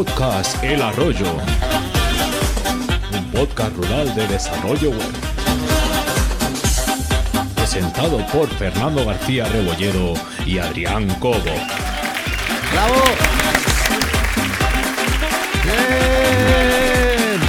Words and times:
Podcast 0.00 0.64
El 0.64 0.80
Arroyo. 0.80 1.26
Un 3.12 3.24
podcast 3.32 3.76
rural 3.76 4.14
de 4.14 4.26
desarrollo 4.28 4.92
web. 4.92 5.12
Presentado 7.54 8.26
por 8.28 8.48
Fernando 8.48 9.04
García 9.04 9.44
Rebolledo 9.44 10.14
y 10.46 10.56
Adrián 10.56 11.06
Cobo. 11.16 11.36
¡Bravo! 12.72 13.02
¡Bien! 15.66 17.40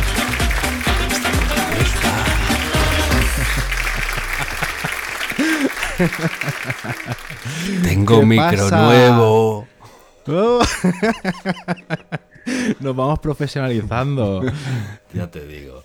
Tengo 7.84 8.20
¿Qué 8.20 8.26
micro 8.26 8.64
pasa? 8.66 8.82
nuevo. 8.82 9.68
Oh. 10.28 10.62
Nos 12.80 12.96
vamos 12.96 13.20
profesionalizando. 13.20 14.42
Ya 15.14 15.30
te 15.30 15.46
digo. 15.46 15.84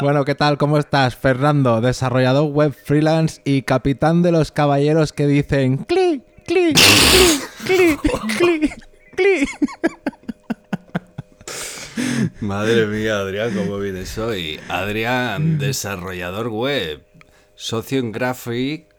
Bueno, 0.00 0.24
¿qué 0.24 0.34
tal? 0.34 0.56
¿Cómo 0.56 0.78
estás, 0.78 1.14
Fernando? 1.14 1.82
Desarrollador 1.82 2.50
web 2.50 2.72
freelance 2.72 3.42
y 3.44 3.62
capitán 3.62 4.22
de 4.22 4.32
los 4.32 4.50
caballeros 4.50 5.12
que 5.12 5.26
dicen 5.26 5.76
clic, 5.84 6.22
clic, 6.46 6.78
clic, 6.78 7.50
clic, 7.66 8.00
clic, 8.38 8.74
clic. 9.14 9.48
Madre 12.40 12.86
mía, 12.86 13.18
Adrián, 13.18 13.54
¿cómo 13.54 13.78
vienes 13.78 14.16
hoy? 14.16 14.58
Adrián, 14.68 15.58
desarrollador 15.58 16.48
web, 16.48 17.04
socio 17.54 17.98
en 17.98 18.10
Graphic 18.10 18.93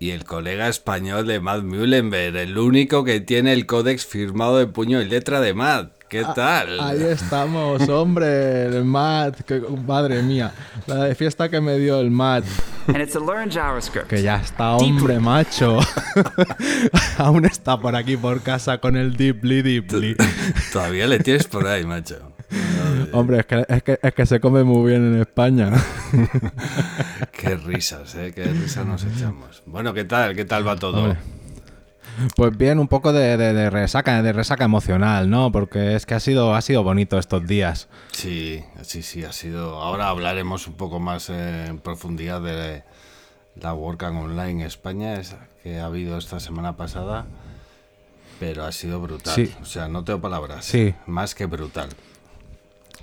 y 0.00 0.10
el 0.10 0.24
colega 0.24 0.68
español 0.68 1.26
de 1.26 1.40
Matt 1.40 1.62
Mullenberg, 1.64 2.36
el 2.36 2.56
único 2.58 3.04
que 3.04 3.20
tiene 3.20 3.52
el 3.52 3.66
códex 3.66 4.06
firmado 4.06 4.58
de 4.58 4.66
puño 4.66 5.00
y 5.02 5.04
letra 5.06 5.40
de 5.40 5.54
Matt. 5.54 5.92
¿Qué 6.08 6.24
tal? 6.34 6.80
Ahí 6.80 7.02
estamos, 7.02 7.86
hombre, 7.90 8.64
el 8.66 8.84
Matt, 8.84 9.40
que- 9.42 9.60
madre 9.86 10.22
mía, 10.22 10.52
la 10.86 11.04
de 11.04 11.14
fiesta 11.14 11.50
que 11.50 11.60
me 11.60 11.76
dio 11.78 12.00
el 12.00 12.10
Matt, 12.10 12.44
and 12.86 13.02
it's 13.02 13.12
to 13.12 13.20
learn 13.20 13.50
JavaScript. 13.50 14.06
que 14.08 14.22
ya 14.22 14.36
está, 14.36 14.76
hombre, 14.76 15.20
macho. 15.20 15.80
Aún 17.18 17.44
está 17.44 17.78
por 17.78 17.94
aquí 17.94 18.16
por 18.16 18.40
casa 18.40 18.78
con 18.78 18.96
el 18.96 19.16
Deeply 19.18 19.60
Deeply. 19.60 20.16
Todavía 20.72 21.06
le 21.06 21.18
tienes 21.18 21.46
por 21.46 21.66
ahí, 21.66 21.84
macho. 21.84 22.32
Hombre, 23.12 23.40
es 23.40 23.46
que, 23.46 23.64
es, 23.68 23.82
que, 23.82 23.98
es 24.02 24.14
que 24.14 24.26
se 24.26 24.40
come 24.40 24.64
muy 24.64 24.90
bien 24.90 25.14
en 25.14 25.20
España. 25.20 25.70
Qué 27.32 27.56
risas, 27.56 28.14
¿eh? 28.14 28.32
Qué 28.34 28.44
risas 28.44 28.86
nos 28.86 29.04
echamos. 29.04 29.62
Bueno, 29.66 29.94
¿qué 29.94 30.04
tal? 30.04 30.34
¿Qué 30.34 30.44
tal 30.44 30.66
va 30.66 30.76
todo? 30.76 31.02
Hombre. 31.04 31.18
Pues 32.34 32.56
bien, 32.56 32.80
un 32.80 32.88
poco 32.88 33.12
de, 33.12 33.36
de- 33.36 33.52
de 33.52 33.70
resaca, 33.70 34.22
de 34.22 34.32
resaca 34.32 34.64
emocional, 34.64 35.30
¿no? 35.30 35.52
Porque 35.52 35.94
es 35.94 36.04
que 36.04 36.14
ha 36.14 36.20
sido, 36.20 36.54
ha 36.54 36.60
sido 36.62 36.82
bonito 36.82 37.16
estos 37.18 37.46
días. 37.46 37.88
Sí, 38.10 38.64
sí, 38.82 39.02
sí, 39.04 39.22
ha 39.24 39.32
sido. 39.32 39.80
Ahora 39.80 40.08
hablaremos 40.08 40.66
un 40.66 40.74
poco 40.74 40.98
más 40.98 41.30
en 41.30 41.78
profundidad 41.78 42.40
de 42.42 42.82
la 43.54 43.72
WordCamp 43.72 44.18
Online 44.20 44.64
España 44.66 45.20
que 45.62 45.78
ha 45.78 45.84
habido 45.86 46.18
esta 46.18 46.40
semana 46.40 46.76
pasada, 46.76 47.26
pero 48.40 48.64
ha 48.64 48.72
sido 48.72 49.00
brutal. 49.00 49.34
Sí. 49.36 49.54
O 49.62 49.64
sea, 49.64 49.86
no 49.86 50.02
tengo 50.02 50.20
palabras. 50.20 50.64
Sí. 50.64 50.94
Más 51.06 51.36
que 51.36 51.46
brutal. 51.46 51.88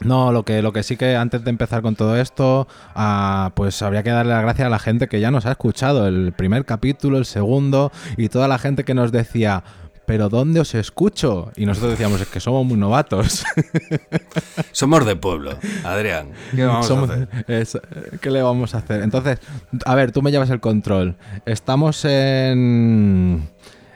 No, 0.02 0.32
lo 0.32 0.44
que, 0.44 0.62
lo 0.62 0.74
que 0.74 0.84
sí 0.84 0.98
que 0.98 1.16
antes 1.16 1.44
de 1.44 1.50
empezar 1.50 1.82
con 1.82 1.96
todo 1.96 2.18
esto, 2.18 2.68
ah, 2.96 3.52
pues 3.56 3.82
habría 3.82 4.04
que 4.04 4.10
darle 4.10 4.34
las 4.34 4.42
gracias 4.44 4.66
a 4.68 4.70
la 4.70 4.80
gente 4.80 5.08
que 5.08 5.20
ya 5.22 5.32
nos 5.32 5.46
ha 5.46 5.52
escuchado 5.52 6.08
el 6.08 6.34
primer 6.34 6.66
capítulo, 6.66 7.18
el 7.18 7.26
segundo, 7.26 7.92
y 8.18 8.28
toda 8.30 8.48
la 8.50 8.58
gente 8.60 8.84
que 8.84 8.94
nos 8.94 9.12
decía, 9.14 9.64
pero 10.06 10.28
¿dónde 10.30 10.60
os 10.60 10.76
escucho? 10.76 11.52
Y 11.56 11.66
nosotros 11.66 11.92
decíamos, 11.94 12.20
es 12.22 12.28
que 12.28 12.40
somos 12.42 12.66
muy 12.66 12.78
novatos. 12.78 13.46
Somos 14.72 15.06
de 15.06 15.16
pueblo, 15.16 15.58
Adrián. 15.86 16.28
¿Qué 16.53 16.66
vamos 16.66 16.88
Somos- 16.88 17.09
a 17.09 17.14
hacer? 17.14 17.46
es- 17.48 17.80
¿Qué 18.22 18.30
le 18.30 18.42
vamos 18.42 18.75
a 18.75 18.80
hacer? 18.80 19.02
Entonces, 19.02 19.40
a 19.86 19.96
ver, 19.96 20.12
tú 20.12 20.22
me 20.22 20.30
llevas 20.31 20.50
el 20.50 20.59
control. 20.59 21.16
Estamos 21.46 22.03
en... 22.06 23.50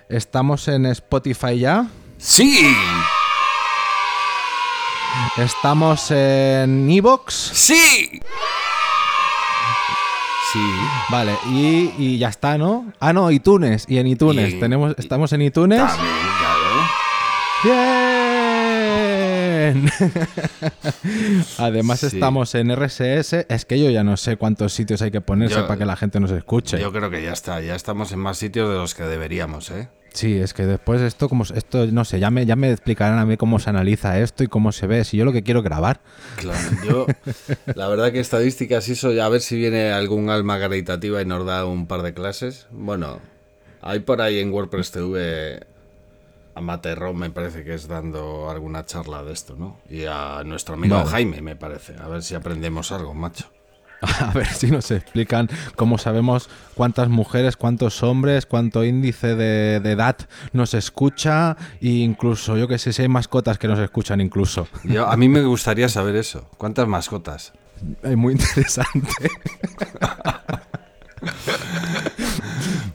Estamos 0.08 0.68
en 0.70 0.86
Spotify 0.88 1.60
ya. 1.60 1.88
¡Sí! 2.18 2.74
Estamos 5.38 6.12
en 6.12 6.90
Evox. 6.90 7.34
¡Sí! 7.34 8.22
Sí. 10.52 10.60
Vale, 11.10 11.38
y, 11.52 11.94
y 11.98 12.18
ya 12.18 12.30
está, 12.30 12.58
¿no? 12.58 12.92
Ah, 13.00 13.14
no, 13.14 13.30
iTunes. 13.30 13.86
Y 13.88 13.98
en 14.00 14.08
iTunes. 14.08 14.54
Y- 14.56 14.60
Tenemos, 14.60 14.96
estamos 14.98 15.32
en 15.34 15.44
iTunes. 15.44 15.80
También, 15.80 16.16
claro. 16.40 16.88
¡Bien! 17.64 18.09
Además 21.58 22.00
Sí. 22.00 22.08
estamos 22.08 22.56
en 22.56 22.72
RSS. 22.76 23.46
Es 23.50 23.66
que 23.66 23.80
yo 23.80 23.90
ya 23.90 24.04
no 24.04 24.18
sé 24.18 24.38
cuántos 24.38 24.74
sitios 24.74 25.02
hay 25.02 25.12
que 25.12 25.22
ponerse 25.22 25.56
Yo- 25.56 25.68
para 25.68 25.78
que 25.78 25.86
la 25.86 25.96
gente 25.96 26.20
nos 26.20 26.32
escuche. 26.32 26.80
Yo 26.80 26.92
creo 26.92 27.10
que 27.10 27.22
ya 27.22 27.32
está. 27.34 27.62
Ya 27.62 27.76
estamos 27.76 28.12
en 28.12 28.20
más 28.20 28.38
sitios 28.38 28.70
de 28.70 28.76
los 28.76 28.96
que 28.96 29.04
deberíamos, 29.04 29.70
¿eh? 29.72 29.90
Sí, 30.12 30.38
es 30.40 30.54
que 30.56 30.66
después 30.66 31.02
esto, 31.02 31.30
como 31.30 31.44
esto, 31.44 31.86
no 31.86 32.04
sé, 32.04 32.20
ya 32.20 32.32
me, 32.32 32.44
ya 32.48 32.56
me 32.56 32.72
explicarán 32.72 33.20
a 33.20 33.26
mí 33.28 33.38
cómo 33.38 33.60
se 33.60 33.70
analiza 33.70 34.18
esto 34.20 34.44
y 34.44 34.48
cómo 34.48 34.72
se 34.72 34.88
ve. 34.88 35.04
Si 35.04 35.18
yo 35.18 35.24
lo 35.24 35.32
que 35.32 35.44
quiero 35.44 35.62
grabar. 35.62 36.02
Claro, 36.38 36.60
yo 36.88 37.06
la 37.76 37.88
verdad 37.88 38.12
que 38.12 38.20
estadísticas 38.20 38.90
y 38.90 38.94
eso, 38.94 39.12
ya 39.12 39.26
a 39.26 39.30
ver 39.30 39.42
si 39.42 39.56
viene 39.56 39.92
algún 39.92 40.32
alma 40.32 40.60
caritativa 40.60 41.22
y 41.22 41.26
nos 41.26 41.46
da 41.46 41.66
un 41.66 41.86
par 41.86 42.02
de 42.02 42.16
clases. 42.16 42.66
Bueno, 42.72 43.20
hay 43.82 44.00
por 44.00 44.22
ahí 44.22 44.40
en 44.40 44.52
WordPress 44.52 44.90
TV 44.92 45.60
a 46.60 46.62
Materro 46.62 47.14
me 47.14 47.30
parece 47.30 47.64
que 47.64 47.74
es 47.74 47.88
dando 47.88 48.50
alguna 48.50 48.86
charla 48.86 49.24
de 49.24 49.32
esto, 49.32 49.56
¿no? 49.58 49.80
Y 49.90 50.04
a 50.06 50.44
nuestro 50.46 50.76
amigo 50.76 50.98
Vale. 50.98 51.10
Jaime 51.10 51.42
me 51.42 51.56
parece, 51.56 51.96
a 51.98 52.08
ver 52.08 52.22
si 52.22 52.36
aprendemos 52.36 52.92
algo, 52.92 53.14
macho. 53.14 53.46
A 54.02 54.32
ver 54.32 54.48
si 54.48 54.72
nos 54.72 54.92
explican 54.92 55.50
cómo 55.76 55.98
sabemos 55.98 56.50
cuántas 56.74 57.10
mujeres, 57.10 57.58
cuántos 57.58 58.02
hombres, 58.02 58.46
cuánto 58.46 58.86
índice 58.86 59.36
de, 59.36 59.82
de 59.82 59.92
edad 59.92 60.16
nos 60.54 60.74
escucha 60.74 61.58
e 61.82 61.90
incluso, 61.90 62.56
yo 62.56 62.70
que 62.70 62.78
sé, 62.78 62.94
si 62.94 63.02
hay 63.02 63.10
mascotas 63.10 63.58
que 63.58 63.68
nos 63.68 63.78
escuchan 63.78 64.22
incluso. 64.22 64.70
Yo, 64.86 65.06
a 65.06 65.18
mí 65.18 65.28
me 65.28 65.44
gustaría 65.44 65.90
saber 65.90 66.16
eso. 66.16 66.48
¿Cuántas 66.58 66.88
mascotas? 66.88 67.52
Es 68.02 68.16
muy 68.16 68.36
interesante. 68.36 69.10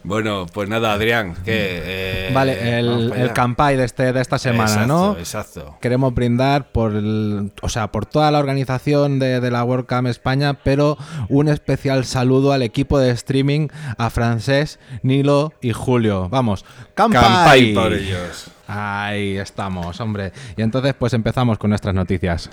Bueno, 0.06 0.44
pues 0.53 0.69
nada, 0.69 0.92
Adrián, 0.92 1.32
que... 1.47 2.28
eh, 2.28 2.31
vale, 2.34 2.78
el, 2.78 3.10
el 3.10 3.12
allá. 3.12 3.32
campai 3.32 3.76
de, 3.76 3.84
este, 3.84 4.12
de 4.12 4.20
esta 4.20 4.38
semana, 4.38 4.70
exacto, 4.70 4.87
¿no? 4.87 5.19
Exacto. 5.19 5.78
Queremos 5.81 6.15
brindar 6.15 6.70
por, 6.72 6.94
el- 6.94 7.53
o 7.62 7.69
sea, 7.70 7.91
por 7.91 8.04
toda 8.04 8.31
la 8.31 8.38
organización 8.38 9.19
de, 9.19 9.41
de 9.41 9.50
la 9.50 9.65
WordCamp 9.65 10.06
España, 10.09 10.54
pero 10.62 10.98
un 11.31 11.48
especial 11.48 12.04
saludo 12.04 12.53
al 12.53 12.60
equipo 12.62 12.98
de 12.98 13.10
streaming, 13.12 13.69
a 13.97 14.10
Francés, 14.10 14.78
Nilo 15.03 15.54
y 15.62 15.72
Julio. 15.72 16.28
Vamos. 16.28 16.66
Campai 16.94 17.72
por 17.72 17.94
ellos. 17.94 18.48
Ahí 18.69 19.38
estamos, 19.38 20.00
hombre. 20.00 20.32
Y 20.59 20.62
entonces 20.62 20.92
pues 20.98 21.15
empezamos 21.15 21.56
con 21.56 21.71
nuestras 21.71 21.94
noticias. 21.94 22.50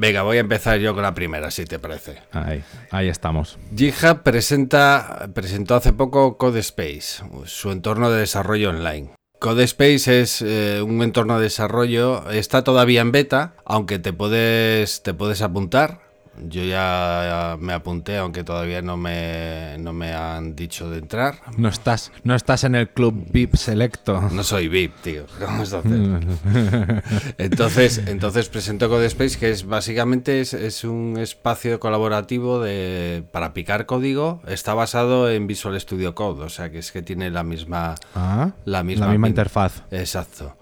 Venga, 0.00 0.22
voy 0.22 0.38
a 0.38 0.40
empezar 0.40 0.78
yo 0.78 0.94
con 0.94 1.02
la 1.02 1.12
primera, 1.12 1.50
si 1.50 1.66
te 1.66 1.78
parece. 1.78 2.22
Ahí, 2.32 2.64
ahí 2.90 3.08
estamos. 3.08 3.58
GitHub 3.76 4.22
presenta, 4.22 5.28
presentó 5.34 5.74
hace 5.74 5.92
poco 5.92 6.38
CodeSpace, 6.38 7.22
su 7.44 7.70
entorno 7.70 8.10
de 8.10 8.20
desarrollo 8.20 8.70
online. 8.70 9.10
CodeSpace 9.40 10.22
es 10.22 10.40
eh, 10.40 10.80
un 10.80 11.02
entorno 11.02 11.36
de 11.36 11.42
desarrollo, 11.42 12.30
está 12.30 12.64
todavía 12.64 13.02
en 13.02 13.12
beta, 13.12 13.52
aunque 13.66 13.98
te 13.98 14.14
puedes, 14.14 15.02
te 15.02 15.12
puedes 15.12 15.42
apuntar. 15.42 16.00
Yo 16.48 16.64
ya 16.64 17.56
me 17.60 17.72
apunté, 17.72 18.16
aunque 18.16 18.44
todavía 18.44 18.80
no 18.82 18.96
me, 18.96 19.76
no 19.78 19.92
me 19.92 20.12
han 20.14 20.56
dicho 20.56 20.88
de 20.90 20.98
entrar. 20.98 21.40
No 21.56 21.68
estás, 21.68 22.12
no 22.24 22.34
estás 22.34 22.64
en 22.64 22.74
el 22.74 22.88
club 22.88 23.26
VIP 23.30 23.56
selecto. 23.56 24.20
No 24.32 24.42
soy 24.42 24.68
VIP, 24.68 24.94
tío. 25.02 25.26
¿Qué 25.38 25.44
vamos 25.44 25.72
a 25.74 25.78
hacer? 25.80 27.02
Entonces, 27.38 27.98
entonces 28.06 28.48
presentó 28.48 28.88
CodeSpace, 28.88 29.38
que 29.38 29.50
es 29.50 29.66
básicamente 29.66 30.40
es, 30.40 30.54
es 30.54 30.84
un 30.84 31.16
espacio 31.18 31.78
colaborativo 31.80 32.60
de, 32.60 33.24
para 33.32 33.52
picar 33.52 33.86
código. 33.86 34.40
Está 34.46 34.74
basado 34.74 35.30
en 35.30 35.46
Visual 35.46 35.78
Studio 35.80 36.14
Code, 36.14 36.44
o 36.44 36.48
sea 36.48 36.70
que 36.70 36.78
es 36.78 36.92
que 36.92 37.02
tiene 37.02 37.30
la 37.30 37.42
misma, 37.42 37.94
Ah, 38.14 38.50
la 38.64 38.82
misma, 38.82 39.06
la 39.06 39.12
misma 39.12 39.28
interfaz. 39.28 39.82
Exacto. 39.90 40.56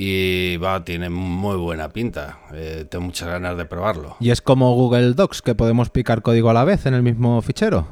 Y 0.00 0.58
va, 0.58 0.84
tiene 0.84 1.10
muy 1.10 1.56
buena 1.56 1.88
pinta. 1.88 2.38
Eh, 2.52 2.86
tengo 2.88 3.06
muchas 3.06 3.28
ganas 3.28 3.56
de 3.56 3.64
probarlo. 3.64 4.16
Y 4.20 4.30
es 4.30 4.40
como 4.40 4.72
Google 4.76 5.14
Docs, 5.14 5.42
que 5.42 5.56
podemos 5.56 5.90
picar 5.90 6.22
código 6.22 6.50
a 6.50 6.54
la 6.54 6.62
vez 6.62 6.86
en 6.86 6.94
el 6.94 7.02
mismo 7.02 7.42
fichero. 7.42 7.88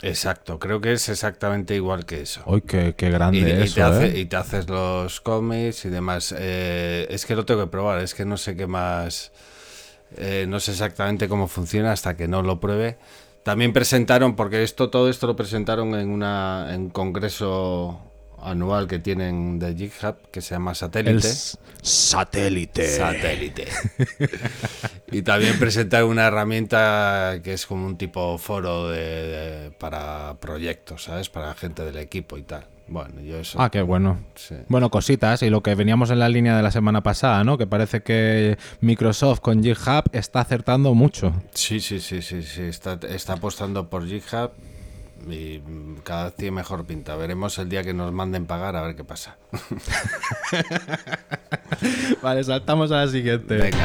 Exacto, 0.00 0.60
creo 0.60 0.80
que 0.80 0.92
es 0.92 1.08
exactamente 1.08 1.74
igual 1.74 2.06
que 2.06 2.20
eso. 2.22 2.40
Uy, 2.46 2.60
qué, 2.60 2.94
qué 2.96 3.10
grande 3.10 3.40
Y, 3.40 3.42
y 3.42 3.50
eso, 3.64 3.74
te 3.74 3.82
hace- 3.82 4.06
¿eh? 4.16 4.20
y 4.20 4.24
te 4.26 4.36
haces 4.36 4.68
los 4.68 5.20
cómics 5.20 5.84
y 5.86 5.88
demás. 5.88 6.32
Eh, 6.38 7.08
es 7.10 7.26
que 7.26 7.34
lo 7.34 7.44
tengo 7.44 7.62
que 7.64 7.70
probar, 7.70 7.98
es 7.98 8.14
que 8.14 8.24
no 8.24 8.36
sé 8.36 8.54
qué 8.54 8.68
más. 8.68 9.32
Eh, 10.16 10.46
no 10.48 10.60
sé 10.60 10.70
exactamente 10.70 11.26
cómo 11.28 11.48
funciona 11.48 11.90
hasta 11.90 12.16
que 12.16 12.28
no 12.28 12.42
lo 12.42 12.60
pruebe. 12.60 12.96
También 13.42 13.72
presentaron, 13.72 14.36
porque 14.36 14.62
esto, 14.62 14.88
todo 14.88 15.08
esto 15.10 15.26
lo 15.26 15.34
presentaron 15.34 15.96
en, 15.96 16.10
una, 16.10 16.68
en 16.72 16.82
un 16.82 16.90
congreso 16.90 18.00
anual 18.44 18.86
que 18.86 18.98
tienen 18.98 19.58
de 19.58 19.74
GitHub 19.74 20.16
que 20.30 20.40
se 20.40 20.54
llama 20.54 20.74
Satélite. 20.74 21.28
satélite. 21.82 22.86
Satélite. 22.86 23.66
y 25.12 25.22
también 25.22 25.58
presentaron 25.58 26.10
una 26.10 26.26
herramienta 26.26 27.40
que 27.42 27.52
es 27.52 27.66
como 27.66 27.86
un 27.86 27.96
tipo 27.96 28.38
foro 28.38 28.88
de, 28.88 28.98
de- 28.98 29.70
para 29.72 30.36
proyectos, 30.40 31.04
¿sabes? 31.04 31.28
Para 31.28 31.54
gente 31.54 31.84
del 31.84 31.96
equipo 31.98 32.36
y 32.38 32.42
tal. 32.42 32.66
Bueno, 32.86 33.22
yo 33.22 33.38
eso. 33.38 33.58
Ah, 33.60 33.70
qué 33.70 33.80
bueno. 33.80 34.18
sí. 34.34 34.54
Bueno, 34.68 34.90
cositas, 34.90 35.42
y 35.42 35.48
lo 35.48 35.62
que 35.62 35.74
veníamos 35.74 36.10
en 36.10 36.18
la 36.18 36.28
línea 36.28 36.54
de 36.54 36.62
la 36.62 36.70
semana 36.70 37.02
pasada, 37.02 37.42
¿no? 37.42 37.56
Que 37.56 37.66
parece 37.66 38.02
que 38.02 38.58
Microsoft 38.82 39.40
con 39.40 39.62
GitHub 39.62 40.04
está 40.12 40.40
acertando 40.40 40.92
mucho. 40.94 41.32
Sí, 41.54 41.80
sí, 41.80 41.98
sí, 42.00 42.20
sí, 42.20 42.42
sí. 42.42 42.60
Está, 42.62 42.98
está 43.08 43.34
apostando 43.34 43.88
por 43.88 44.06
GitHub 44.06 44.50
y 45.32 45.62
mm, 45.64 45.96
cada 46.04 46.24
vez 46.24 46.36
tiene 46.36 46.52
mejor 46.52 46.84
pinta. 46.84 47.16
Veremos 47.16 47.58
el 47.58 47.68
día 47.68 47.82
que 47.82 47.94
nos 47.94 48.12
manden 48.12 48.46
pagar 48.46 48.76
a 48.76 48.82
ver 48.82 48.96
qué 48.96 49.04
pasa. 49.04 49.38
Vale, 52.22 52.44
saltamos 52.44 52.92
a 52.92 53.04
la 53.04 53.08
siguiente. 53.08 53.56
Venga. 53.56 53.84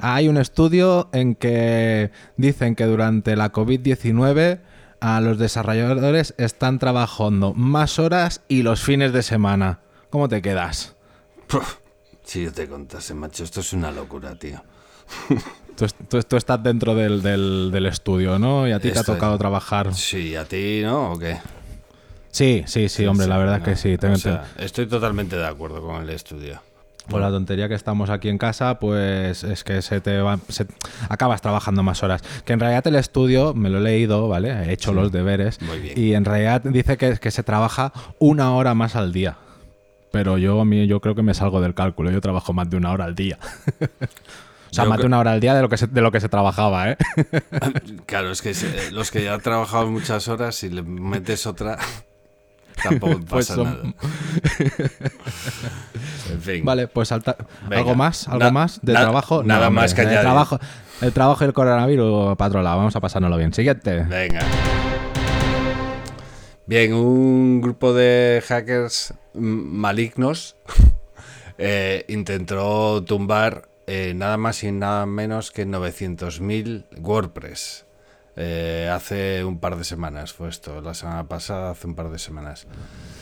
Hay 0.00 0.28
un 0.28 0.36
estudio 0.36 1.08
en 1.12 1.34
que 1.34 2.12
dicen 2.36 2.74
que 2.74 2.84
durante 2.84 3.34
la 3.34 3.52
COVID-19 3.52 4.60
a 5.00 5.20
los 5.20 5.38
desarrolladores 5.38 6.34
están 6.38 6.78
trabajando 6.78 7.54
más 7.54 7.98
horas 7.98 8.42
y 8.48 8.62
los 8.62 8.82
fines 8.82 9.12
de 9.12 9.22
semana. 9.22 9.80
¿Cómo 10.10 10.28
te 10.28 10.42
quedas? 10.42 10.96
Si 12.24 12.44
yo 12.44 12.52
te 12.52 12.68
contase, 12.68 13.14
macho, 13.14 13.44
esto 13.44 13.60
es 13.60 13.72
una 13.72 13.90
locura, 13.90 14.38
tío. 14.38 14.62
Tú, 15.78 15.86
tú- 16.08 16.22
tú 16.22 16.36
estás 16.36 16.60
dentro 16.62 16.94
del, 16.94 17.22
del- 17.22 17.70
del 17.72 17.86
estudio, 17.86 18.38
¿no? 18.38 18.66
Y 18.66 18.72
a 18.72 18.80
ti 18.80 18.90
te 18.90 18.98
ha 18.98 19.00
Estoy. 19.02 19.14
tocado 19.14 19.38
trabajar. 19.38 19.94
Sí, 19.94 20.34
¿a 20.34 20.44
ti 20.44 20.80
no 20.82 21.12
o 21.12 21.18
qué? 21.18 21.38
Sí, 22.32 22.64
sí, 22.66 22.88
sí, 22.88 23.06
hombre, 23.06 23.26
la 23.28 23.38
verdad 23.38 23.54
es 23.56 23.60
no. 23.60 23.64
que 23.66 23.76
sí. 23.76 23.96
Tengo- 23.96 24.14
O 24.14 24.18
sea, 24.18 24.44
estoy 24.58 24.86
totalmente 24.86 25.36
de 25.36 25.46
acuerdo 25.46 25.80
con 25.80 26.02
el 26.02 26.10
estudio. 26.10 26.60
Por 27.08 27.22
la 27.22 27.30
tontería 27.30 27.68
que 27.68 27.74
estamos 27.74 28.10
aquí 28.10 28.28
en 28.28 28.36
casa, 28.36 28.78
pues 28.78 29.42
es 29.42 29.64
que 29.64 29.80
se 29.80 30.00
te 30.02 30.18
va, 30.20 30.38
se- 30.50 30.66
acabas 31.08 31.40
trabajando 31.40 31.82
más 31.82 32.02
horas. 32.02 32.22
Que 32.44 32.52
en 32.52 32.60
realidad 32.60 32.86
el 32.86 32.96
estudio, 32.96 33.54
me 33.54 33.70
lo 33.70 33.78
he 33.78 33.80
leído, 33.80 34.28
¿vale? 34.28 34.50
He 34.50 34.72
hecho 34.72 34.92
los 34.92 35.10
deberes. 35.10 35.62
Muy 35.62 35.78
bien. 35.78 35.94
Y 35.98 36.12
en 36.12 36.26
realidad 36.26 36.60
dice 36.64 36.98
que, 36.98 37.16
que 37.16 37.30
se 37.30 37.42
trabaja 37.42 37.92
una 38.18 38.52
hora 38.54 38.74
más 38.74 38.94
al 38.94 39.12
día. 39.12 39.38
Pero 40.12 40.36
yo 40.36 40.60
a 40.60 40.64
mí 40.66 40.86
yo 40.86 41.00
creo 41.00 41.14
que 41.14 41.22
me 41.22 41.32
salgo 41.34 41.60
del 41.62 41.72
cálculo. 41.74 42.10
Yo 42.10 42.20
trabajo 42.20 42.52
más 42.52 42.68
de 42.68 42.76
una 42.76 42.90
hora 42.92 43.04
al 43.06 43.14
día. 43.14 43.38
o 44.70 44.74
sea, 44.74 44.84
cre- 45.02 45.06
una 45.06 45.18
hora 45.18 45.32
al 45.32 45.40
día 45.40 45.54
de 45.54 45.62
lo 45.62 45.68
que 45.68 45.76
se, 45.76 45.86
de 45.86 46.00
lo 46.00 46.10
que 46.12 46.20
se 46.20 46.28
trabajaba, 46.28 46.90
¿eh? 46.90 46.96
Claro, 48.06 48.30
es 48.30 48.42
que 48.42 48.54
se- 48.54 48.90
los 48.92 49.10
que 49.10 49.22
ya 49.24 49.34
han 49.34 49.40
trabajado 49.40 49.90
muchas 49.90 50.28
horas, 50.28 50.54
si 50.56 50.68
le 50.68 50.82
metes 50.82 51.46
otra, 51.46 51.78
tampoco 52.82 53.20
Pues 53.28 53.48
pasa 53.48 53.54
son- 53.54 53.64
nada. 53.64 53.94
En 56.30 56.40
fin. 56.42 56.64
Vale, 56.64 56.88
pues 56.88 57.10
Venga. 57.62 57.78
algo 57.78 57.94
más, 57.94 58.28
algo 58.28 58.38
Na- 58.44 58.50
más 58.50 58.80
de 58.82 58.92
na- 58.92 59.00
trabajo. 59.00 59.42
nada 59.42 59.70
más 59.70 59.94
que 59.94 60.02
el 60.02 60.08
añadir. 60.08 60.22
trabajo, 60.24 60.58
el 61.00 61.12
trabajo 61.12 61.44
y 61.44 61.46
el 61.46 61.52
coronavirus 61.52 62.36
lado. 62.62 62.76
Vamos 62.78 62.94
a 62.96 63.00
pasárnoslo 63.00 63.36
bien. 63.36 63.52
Siguiente. 63.52 64.02
Venga. 64.04 64.40
Bien, 66.66 66.92
un 66.92 67.60
grupo 67.62 67.94
de 67.94 68.42
hackers 68.46 69.14
malignos 69.34 70.56
eh, 71.56 72.04
intentó 72.08 73.02
tumbar 73.04 73.68
eh, 73.88 74.12
nada 74.14 74.36
más 74.36 74.62
y 74.64 74.70
nada 74.70 75.06
menos 75.06 75.50
que 75.50 75.66
900.000 75.66 76.84
WordPress. 77.00 77.86
Eh, 78.36 78.88
hace 78.92 79.44
un 79.44 79.58
par 79.58 79.76
de 79.76 79.82
semanas 79.84 80.32
fue 80.32 80.48
esto, 80.48 80.80
la 80.80 80.94
semana 80.94 81.26
pasada, 81.26 81.70
hace 81.72 81.86
un 81.88 81.94
par 81.96 82.10
de 82.10 82.18
semanas. 82.20 82.66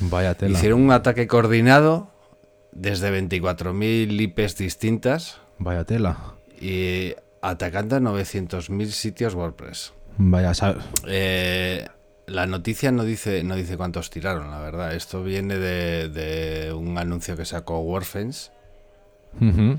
Vaya 0.00 0.34
tela. 0.34 0.58
Hicieron 0.58 0.82
un 0.82 0.90
ataque 0.92 1.26
coordinado 1.26 2.10
desde 2.72 3.10
24.000 3.10 4.20
IPs 4.20 4.56
distintas 4.58 5.38
Vaya 5.58 5.84
tela. 5.84 6.34
y 6.60 7.14
atacando 7.40 7.96
a 7.96 8.00
900.000 8.00 8.86
sitios 8.90 9.34
WordPress. 9.34 9.94
Vaya, 10.18 10.52
sa- 10.52 10.76
Eh, 11.06 11.86
la 12.26 12.46
noticia 12.46 12.90
no 12.92 13.04
dice, 13.04 13.42
no 13.44 13.54
dice 13.56 13.76
cuántos 13.78 14.10
tiraron, 14.10 14.50
la 14.50 14.60
verdad. 14.60 14.94
Esto 14.94 15.22
viene 15.22 15.56
de, 15.56 16.08
de 16.10 16.72
un 16.74 16.98
anuncio 16.98 17.36
que 17.36 17.44
sacó 17.46 17.78
WordFence 17.80 18.50
Ujú. 19.40 19.78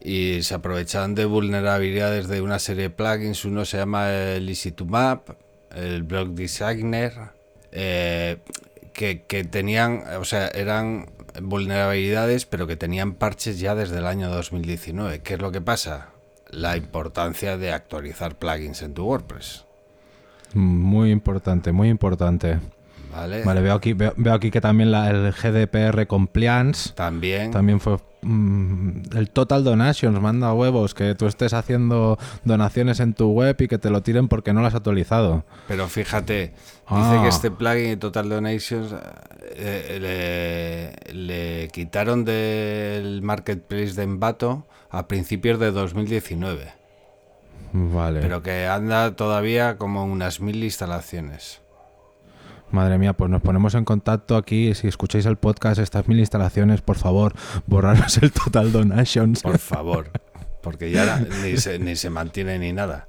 Y 0.00 0.42
se 0.42 0.54
aprovechan 0.54 1.14
de 1.14 1.24
vulnerabilidades 1.24 2.28
de 2.28 2.40
una 2.40 2.58
serie 2.58 2.84
de 2.84 2.90
plugins. 2.90 3.44
Uno 3.44 3.64
se 3.64 3.78
llama 3.78 4.12
el 4.12 4.48
Easy 4.48 4.72
to 4.72 4.84
Map, 4.84 5.30
el 5.74 6.02
Block 6.02 6.30
Designer, 6.30 7.12
eh, 7.72 8.38
que, 8.92 9.22
que 9.22 9.44
tenían, 9.44 10.04
o 10.18 10.24
sea, 10.24 10.48
eran 10.48 11.06
vulnerabilidades, 11.42 12.46
pero 12.46 12.66
que 12.66 12.76
tenían 12.76 13.14
parches 13.14 13.58
ya 13.60 13.74
desde 13.74 13.98
el 13.98 14.06
año 14.06 14.30
2019. 14.30 15.20
¿Qué 15.20 15.34
es 15.34 15.40
lo 15.40 15.52
que 15.52 15.60
pasa? 15.60 16.10
La 16.50 16.76
importancia 16.76 17.56
de 17.58 17.72
actualizar 17.72 18.38
plugins 18.38 18.82
en 18.82 18.94
tu 18.94 19.04
WordPress. 19.04 19.66
Muy 20.54 21.10
importante, 21.10 21.72
muy 21.72 21.88
importante. 21.88 22.58
¿Vale? 23.12 23.42
Vale, 23.42 23.60
veo 23.62 23.74
aquí, 23.74 23.92
veo, 23.94 24.12
veo 24.16 24.34
aquí 24.34 24.50
que 24.50 24.60
también 24.60 24.90
la- 24.92 25.08
el 25.10 25.32
GDPR 25.32 26.06
Compliance 26.06 26.92
También. 26.94 27.50
también 27.50 27.80
fue 27.80 27.96
mm, 28.22 29.16
el 29.16 29.30
Total 29.30 29.62
Donations, 29.64 30.20
manda 30.20 30.52
huevos, 30.52 30.92
que 30.94 31.14
tú 31.14 31.26
estés 31.26 31.54
haciendo 31.54 32.18
donaciones 32.44 33.00
en 33.00 33.14
tu 33.14 33.30
web 33.30 33.56
y 33.60 33.68
que 33.68 33.78
te 33.78 33.90
lo 33.90 34.02
tiren 34.02 34.28
porque 34.28 34.52
no 34.52 34.60
lo 34.60 34.66
has 34.66 34.74
actualizado. 34.74 35.44
Pero 35.68 35.88
fíjate, 35.88 36.52
Ah. 36.86 37.10
dice 37.12 37.22
que 37.22 37.28
este 37.28 37.50
plugin 37.50 37.98
Total 37.98 38.28
Donations 38.28 38.94
eh, 39.56 40.94
le, 41.06 41.14
le 41.14 41.68
quitaron 41.68 42.24
del 42.24 43.22
marketplace 43.22 43.94
de 43.94 44.02
Envato 44.02 44.66
a 44.90 45.06
principios 45.08 45.58
de 45.58 45.70
2019, 45.70 46.72
Vale. 47.72 48.20
pero 48.20 48.42
que 48.42 48.66
anda 48.66 49.14
todavía 49.16 49.76
como 49.78 50.04
unas 50.04 50.40
mil 50.40 50.62
instalaciones. 50.64 51.60
Madre 52.70 52.98
mía, 52.98 53.12
pues 53.14 53.30
nos 53.30 53.42
ponemos 53.42 53.74
en 53.74 53.84
contacto 53.84 54.36
aquí. 54.36 54.74
Si 54.74 54.88
escucháis 54.88 55.26
el 55.26 55.36
podcast, 55.36 55.80
estas 55.80 56.08
mil 56.08 56.18
instalaciones, 56.18 56.80
por 56.80 56.96
favor, 56.96 57.34
borraros 57.66 58.18
el 58.18 58.32
Total 58.32 58.72
Donations. 58.72 59.42
Por 59.42 59.58
favor, 59.58 60.10
porque 60.62 60.90
ya 60.90 61.24
ni 61.42 61.56
se, 61.56 61.78
ni 61.78 61.96
se 61.96 62.10
mantiene 62.10 62.58
ni 62.58 62.72
nada. 62.72 63.08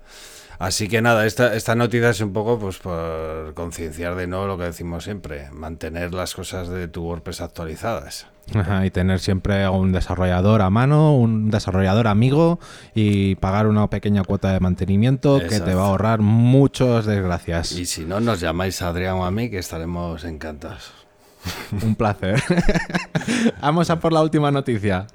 Así 0.60 0.90
que 0.90 1.02
nada, 1.02 1.26
esta, 1.26 1.56
esta 1.56 1.74
noticia 1.74 2.10
es 2.10 2.20
un 2.20 2.34
poco 2.34 2.60
pues 2.60 2.80
por 2.80 3.54
concienciar 3.54 4.16
de 4.16 4.28
nuevo 4.28 4.46
lo 4.46 4.58
que 4.58 4.66
decimos 4.66 5.06
siempre, 5.06 5.50
mantener 5.52 6.14
las 6.14 6.36
cosas 6.36 6.68
de 6.68 6.90
tu 6.90 7.02
WordPress 7.04 7.40
actualizadas. 7.40 8.28
Ajá, 8.54 8.86
y 8.86 8.92
tener 8.92 9.20
siempre 9.20 9.64
a 9.64 9.72
un 9.72 9.94
desarrollador 9.94 10.62
a 10.62 10.70
mano, 10.70 11.16
un 11.16 11.50
desarrollador 11.50 12.08
amigo 12.08 12.60
y 12.94 13.36
pagar 13.36 13.68
una 13.68 13.90
pequeña 13.90 14.26
cuota 14.26 14.52
de 14.52 14.60
mantenimiento 14.60 15.40
que 15.40 15.62
te 15.62 15.74
va 15.74 15.84
a 15.84 15.88
ahorrar 15.88 16.20
muchas 16.20 17.06
desgracias. 17.06 17.72
Y 17.72 17.86
si 17.86 18.04
no, 18.06 18.20
nos 18.20 18.42
llamáis 18.42 18.82
a 18.82 18.90
Adrián 18.90 19.16
o 19.16 19.26
a 19.26 19.32
mí, 19.32 19.50
que 19.50 19.60
estaremos 19.60 20.26
encantados. 20.26 20.92
Un 21.84 21.96
placer. 21.96 22.44
Vamos 23.62 23.90
a 23.90 24.00
por 24.00 24.12
la 24.12 24.22
última 24.22 24.52
noticia. 24.52 25.08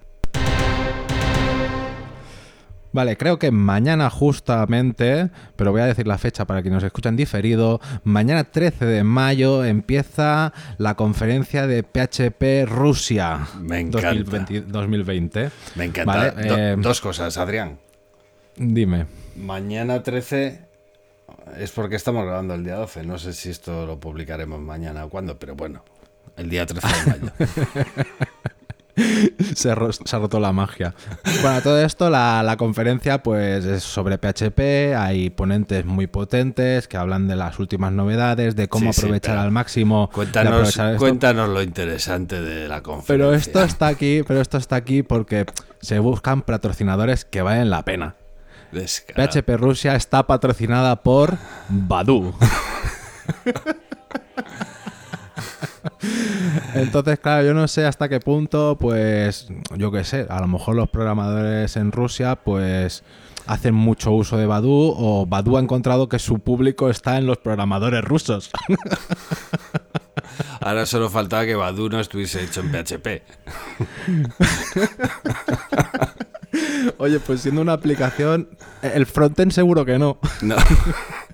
Vale, 2.95 3.17
creo 3.17 3.41
que 3.41 3.51
mañana 3.51 4.09
justamente, 4.09 5.29
pero 5.57 5.73
voy 5.73 5.81
a 5.81 5.87
decir 5.87 6.07
la 6.07 6.17
fecha 6.17 6.45
para 6.47 6.63
quienes 6.63 6.77
nos 6.77 6.85
escuchan 6.85 7.17
diferido, 7.17 7.81
mañana 8.05 8.45
13 8.45 8.87
de 8.87 9.03
mayo 9.03 9.65
empieza 9.65 10.53
la 10.79 10.95
conferencia 10.95 11.67
de 11.67 11.83
PHP 11.83 12.67
Rusia 12.67 13.49
Me 13.61 13.81
encanta. 13.81 14.15
2020. 14.15 14.61
2020. 14.63 15.51
Me 15.75 15.85
encanta. 15.87 16.13
Vale, 16.17 16.31
Do- 16.49 16.57
eh, 16.57 16.77
dos 16.79 17.01
cosas, 17.01 17.37
Adrián. 17.37 17.81
Dime. 18.57 19.07
Mañana 19.35 20.01
13 20.05 20.61
es 21.59 21.73
porque 21.73 21.97
estamos 21.97 22.25
grabando 22.25 22.55
el 22.55 22.63
día 22.63 22.77
12. 22.77 23.03
No 23.03 23.19
sé 23.19 23.33
si 23.33 23.51
esto 23.51 23.87
lo 23.87 23.99
publicaremos 23.99 24.61
mañana 24.61 25.05
o 25.05 25.09
cuándo, 25.09 25.37
pero 25.37 25.57
bueno, 25.57 25.83
el 26.37 26.49
día 26.49 26.65
13 26.65 26.87
de 26.87 27.11
mayo. 27.11 27.33
se, 29.55 29.71
ha 29.71 29.77
se 29.93 30.17
ha 30.17 30.19
roto 30.19 30.41
la 30.41 30.53
magia. 30.53 30.95
Bueno, 31.43 31.61
todo 31.63 31.81
esto, 31.81 32.11
la, 32.11 32.43
la 32.43 32.57
conferencia 32.57 33.23
pues 33.23 33.65
es 33.65 33.83
sobre 33.83 34.19
PHP, 34.19 34.97
hay 34.97 35.31
ponentes 35.31 35.85
muy 35.85 36.07
potentes 36.07 36.87
que 36.89 36.97
hablan 36.97 37.27
de 37.29 37.37
las 37.37 37.59
últimas 37.59 37.93
novedades, 37.93 38.57
de 38.57 38.69
cómo 38.69 38.93
Sí, 38.93 39.01
aprovechar 39.01 39.39
al 39.39 39.51
máximo. 39.51 40.11
Cuéntanos, 40.13 40.79
cuéntanos 40.99 41.49
lo 41.49 41.63
interesante 41.63 42.41
de 42.41 42.69
la 42.69 42.83
conferencia. 42.83 43.15
Pero 43.15 43.35
esto 43.35 43.63
está 43.63 43.89
aquí, 43.89 44.23
pero 44.27 44.41
esto 44.41 44.59
está 44.59 44.77
aquí 44.77 45.03
porque 45.03 45.47
se 45.81 45.99
buscan 45.99 46.43
patrocinadores 46.43 47.25
que 47.25 47.43
valen 47.43 47.71
la 47.71 47.85
pena. 47.85 48.15
Descarado. 48.73 49.31
PHP 49.31 49.57
Rusia 49.57 49.95
está 49.95 50.27
patrocinada 50.27 51.03
por 51.03 51.37
Badu. 51.69 52.35
Entonces, 56.75 57.19
claro, 57.19 57.45
yo 57.45 57.55
no 57.55 57.69
sé 57.69 57.87
hasta 57.87 58.09
qué 58.09 58.21
punto, 58.21 58.77
pues, 58.79 59.49
yo 59.77 59.91
qué 59.91 60.05
sé, 60.05 60.27
a 60.29 60.41
lo 60.41 60.49
mejor 60.49 60.77
los 60.77 60.89
programadores 60.89 61.77
en 61.77 61.93
Rusia, 61.93 62.37
pues, 62.37 63.05
hacen 63.47 63.75
mucho 63.75 64.13
uso 64.13 64.37
de 64.37 64.47
Badu 64.47 64.95
o 64.97 65.27
Badu 65.27 65.57
ha 65.57 65.61
encontrado 65.61 66.09
que 66.09 66.19
su 66.19 66.39
público 66.39 66.89
está 66.91 67.19
en 67.19 67.27
los 67.27 67.39
programadores 67.39 68.03
rusos. 68.03 68.51
Ahora 70.61 70.87
solo 70.87 71.11
faltaba 71.11 71.45
que 71.45 71.55
Badu 71.55 71.89
no 71.89 72.01
estuviese 72.01 72.43
hecho 72.43 72.61
en 72.61 72.73
PHP. 72.73 73.23
Oye, 76.99 77.21
pues 77.21 77.41
siendo 77.41 77.61
una 77.61 77.73
aplicación, 77.73 78.49
el 78.83 79.07
frontend 79.07 79.53
seguro 79.53 79.85
que 79.85 79.99
no. 79.99 80.19
No. 80.43 80.57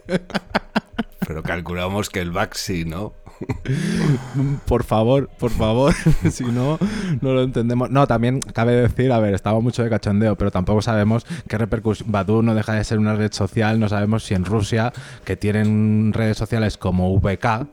Pero 1.26 1.42
calculamos 1.42 2.10
que 2.10 2.20
el 2.20 2.30
back 2.30 2.54
sí, 2.54 2.84
¿no? 2.84 3.14
Por 4.66 4.84
favor, 4.84 5.28
por 5.38 5.50
favor, 5.50 5.94
si 6.30 6.44
no, 6.44 6.78
no 7.20 7.32
lo 7.32 7.42
entendemos. 7.42 7.90
No, 7.90 8.06
también 8.06 8.40
cabe 8.40 8.72
decir, 8.72 9.12
a 9.12 9.18
ver, 9.18 9.34
estaba 9.34 9.60
mucho 9.60 9.82
de 9.82 9.90
cachondeo, 9.90 10.36
pero 10.36 10.50
tampoco 10.50 10.82
sabemos 10.82 11.26
qué 11.48 11.58
repercusión. 11.58 12.10
Badu 12.12 12.42
no 12.42 12.54
deja 12.54 12.74
de 12.74 12.84
ser 12.84 12.98
una 12.98 13.14
red 13.14 13.32
social, 13.32 13.80
no 13.80 13.88
sabemos 13.88 14.24
si 14.24 14.34
en 14.34 14.44
Rusia, 14.44 14.92
que 15.24 15.36
tienen 15.36 16.12
redes 16.12 16.36
sociales 16.36 16.76
como 16.76 17.14
VK, 17.18 17.66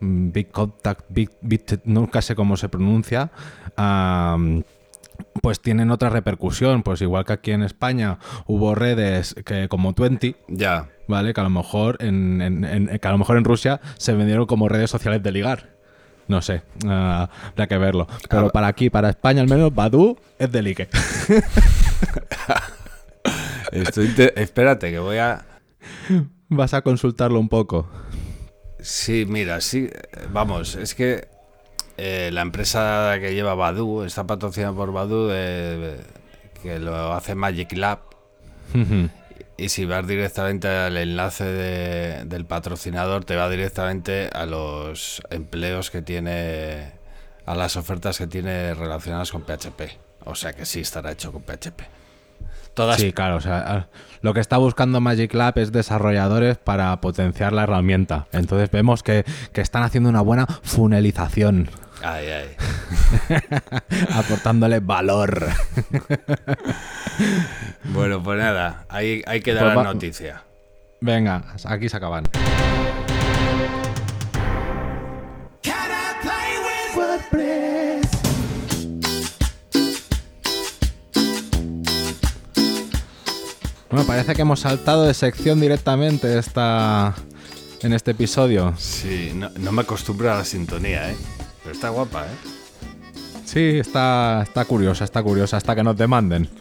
mm, 0.00 0.32
Big 0.32 0.50
Contact, 0.50 1.04
nunca 1.84 2.22
sé 2.22 2.34
cómo 2.34 2.56
se 2.56 2.68
pronuncia, 2.68 3.30
pues 5.42 5.60
tienen 5.60 5.90
otra 5.90 6.10
repercusión. 6.10 6.82
Pues 6.82 7.00
igual 7.02 7.24
que 7.24 7.32
aquí 7.32 7.50
en 7.52 7.62
España 7.62 8.18
hubo 8.46 8.74
redes 8.74 9.34
que 9.44 9.68
como 9.68 9.94
Twenty, 9.94 10.36
Ya. 10.48 10.88
¿Vale? 11.08 11.34
Que 11.34 11.40
a 11.40 11.44
lo 11.44 11.50
mejor 11.50 11.96
en, 12.00 12.40
en- 12.40 12.64
en- 12.64 12.98
que 12.98 13.08
a 13.08 13.10
lo 13.10 13.18
mejor 13.18 13.36
en 13.36 13.44
Rusia 13.44 13.80
se 13.96 14.12
vendieron 14.14 14.46
como 14.46 14.68
redes 14.68 14.90
sociales 14.90 15.22
de 15.22 15.32
ligar. 15.32 15.76
No 16.28 16.42
sé, 16.42 16.62
ah, 16.86 17.28
habrá 17.52 17.66
que 17.66 17.78
verlo. 17.78 18.06
Pero 18.28 18.46
Ah. 18.46 18.50
para 18.50 18.66
aquí, 18.68 18.90
para 18.90 19.08
España 19.08 19.40
al 19.40 19.48
menos, 19.48 19.74
Badu 19.74 20.18
es 20.38 20.52
de 20.52 20.62
ligue. 20.62 20.88
Estoy 23.72 24.12
Espérate, 24.36 24.90
que 24.90 24.98
voy 24.98 25.18
a. 25.18 25.44
Vas 26.48 26.74
a 26.74 26.82
consultarlo 26.82 27.38
un 27.40 27.48
poco. 27.48 27.88
Sí, 28.80 29.24
mira, 29.28 29.60
sí. 29.60 29.90
Vamos, 30.32 30.76
es 30.76 30.94
que 30.94 31.28
eh, 31.96 32.30
la 32.32 32.42
empresa 32.42 33.16
que 33.20 33.34
lleva 33.34 33.54
Badu 33.54 34.04
está 34.04 34.26
patrocinada 34.26 34.72
por 34.74 34.92
Badu, 34.92 35.28
eh, 35.32 35.98
que 36.62 36.78
lo 36.78 37.12
hace 37.12 37.34
Magic 37.34 37.72
Lab. 37.72 38.00
Y 39.58 39.68
si 39.70 39.84
vas 39.84 40.06
directamente 40.06 40.68
al 40.68 40.96
enlace 40.96 41.44
de- 41.44 42.24
del 42.24 42.44
patrocinador, 42.46 43.24
te 43.24 43.34
va 43.36 43.50
directamente 43.50 44.30
a 44.32 44.46
los 44.46 45.20
empleos 45.30 45.90
que 45.90 46.00
tiene, 46.00 46.92
a 47.44 47.54
las 47.56 47.76
ofertas 47.76 48.16
que 48.18 48.26
tiene 48.28 48.72
relacionadas 48.74 49.32
con 49.32 49.42
PHP. 49.42 49.98
O 50.24 50.34
sea 50.36 50.52
que 50.52 50.64
sí 50.64 50.80
estará 50.80 51.10
hecho 51.10 51.32
con 51.32 51.42
PHP. 51.42 51.82
Todas, 52.74 53.00
Sí, 53.00 53.12
claro. 53.12 53.36
O 53.36 53.40
sea, 53.40 53.88
lo 54.20 54.32
que 54.32 54.38
está 54.40 54.56
buscando 54.58 55.00
Magic 55.00 55.34
Lab 55.34 55.58
es 55.58 55.72
desarrolladores 55.72 56.56
para 56.58 57.00
potenciar 57.00 57.52
la 57.52 57.64
herramienta. 57.64 58.28
Entonces 58.30 58.70
vemos 58.70 59.02
que, 59.02 59.24
que 59.52 59.60
están 59.60 59.82
haciendo 59.82 60.08
una 60.08 60.20
buena 60.20 60.46
funelización, 60.46 61.68
Ay, 62.02 62.26
ay. 62.28 62.56
aportándole 64.14 64.80
valor. 64.80 65.48
Bueno, 67.84 68.22
pues 68.22 68.38
nada, 68.38 68.84
ahí 68.88 69.22
hay 69.26 69.40
que 69.40 69.52
dar 69.54 69.64
Pues 69.64 69.74
la 69.76 69.82
va- 69.82 69.92
noticia. 69.92 70.42
Venga, 71.00 71.42
aquí 71.64 71.88
se 71.88 71.96
acaban. 71.96 72.22
Bueno, 83.90 84.06
parece 84.06 84.34
que 84.34 84.42
hemos 84.42 84.60
saltado 84.60 85.04
de 85.06 85.14
sección 85.14 85.60
directamente 85.60 86.38
esta, 86.38 87.14
en 87.80 87.92
este 87.94 88.10
episodio. 88.10 88.74
Sí, 88.76 89.32
no, 89.34 89.48
no 89.58 89.72
me 89.72 89.82
acostumbro 89.82 90.30
a 90.30 90.36
la 90.36 90.44
sintonía, 90.44 91.10
¿eh? 91.10 91.16
Pero 91.68 91.76
está 91.76 91.90
guapa, 91.90 92.24
¿eh? 92.24 92.30
Sí, 93.44 93.60
está, 93.78 94.40
está 94.42 94.64
curiosa, 94.64 95.04
está 95.04 95.22
curiosa, 95.22 95.58
hasta 95.58 95.74
que 95.76 95.82
nos 95.82 95.98
demanden. 95.98 96.48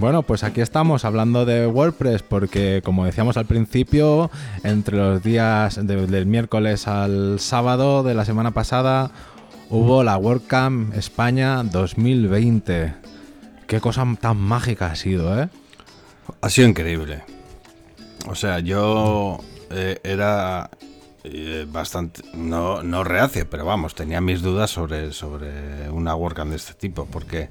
Bueno, 0.00 0.22
pues 0.22 0.42
aquí 0.44 0.60
estamos 0.60 1.04
hablando 1.04 1.44
de 1.44 1.66
WordPress 1.66 2.22
porque, 2.22 2.80
como 2.84 3.04
decíamos 3.04 3.36
al 3.36 3.44
principio, 3.46 4.30
entre 4.64 4.96
los 4.96 5.22
días 5.22 5.78
de- 5.86 6.06
del 6.06 6.26
miércoles 6.26 6.88
al 6.88 7.38
sábado 7.38 8.02
de 8.02 8.14
la 8.14 8.24
semana 8.24 8.50
pasada 8.52 9.10
hubo 9.68 10.02
la 10.02 10.16
WordCamp 10.16 10.94
España 10.96 11.62
2020. 11.64 12.94
Qué 13.66 13.80
cosa 13.80 14.06
tan 14.20 14.38
mágica 14.38 14.86
ha 14.86 14.96
sido, 14.96 15.40
¿eh? 15.40 15.48
Ha 16.40 16.48
sido 16.48 16.68
increíble. 16.68 17.22
O 18.26 18.34
sea, 18.34 18.58
yo 18.60 19.38
eh, 19.70 19.98
era 20.04 20.70
eh, 21.24 21.66
bastante, 21.68 22.22
no, 22.34 22.82
no 22.82 23.04
reacio, 23.04 23.48
pero 23.48 23.64
vamos, 23.64 23.94
tenía 23.94 24.20
mis 24.20 24.42
dudas 24.42 24.70
sobre, 24.70 25.12
sobre 25.12 25.90
una 25.90 26.14
WordCamp 26.14 26.50
de 26.50 26.56
este 26.56 26.74
tipo, 26.74 27.06
porque 27.06 27.48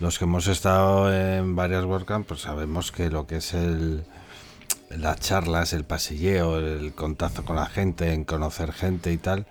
los 0.00 0.18
que 0.18 0.24
hemos 0.24 0.46
estado 0.48 1.12
en 1.14 1.54
varias 1.56 1.84
WordCamp, 1.84 2.26
pues 2.26 2.40
sabemos 2.40 2.90
que 2.92 3.10
lo 3.10 3.26
que 3.26 3.36
es 3.36 3.54
el 3.54 4.04
las 4.90 5.18
charlas, 5.18 5.72
el 5.72 5.84
pasilleo, 5.84 6.58
el 6.58 6.92
contacto 6.94 7.44
con 7.44 7.56
la 7.56 7.66
gente, 7.66 8.12
en 8.12 8.24
conocer 8.24 8.72
gente 8.72 9.12
y 9.12 9.16
tal, 9.16 9.46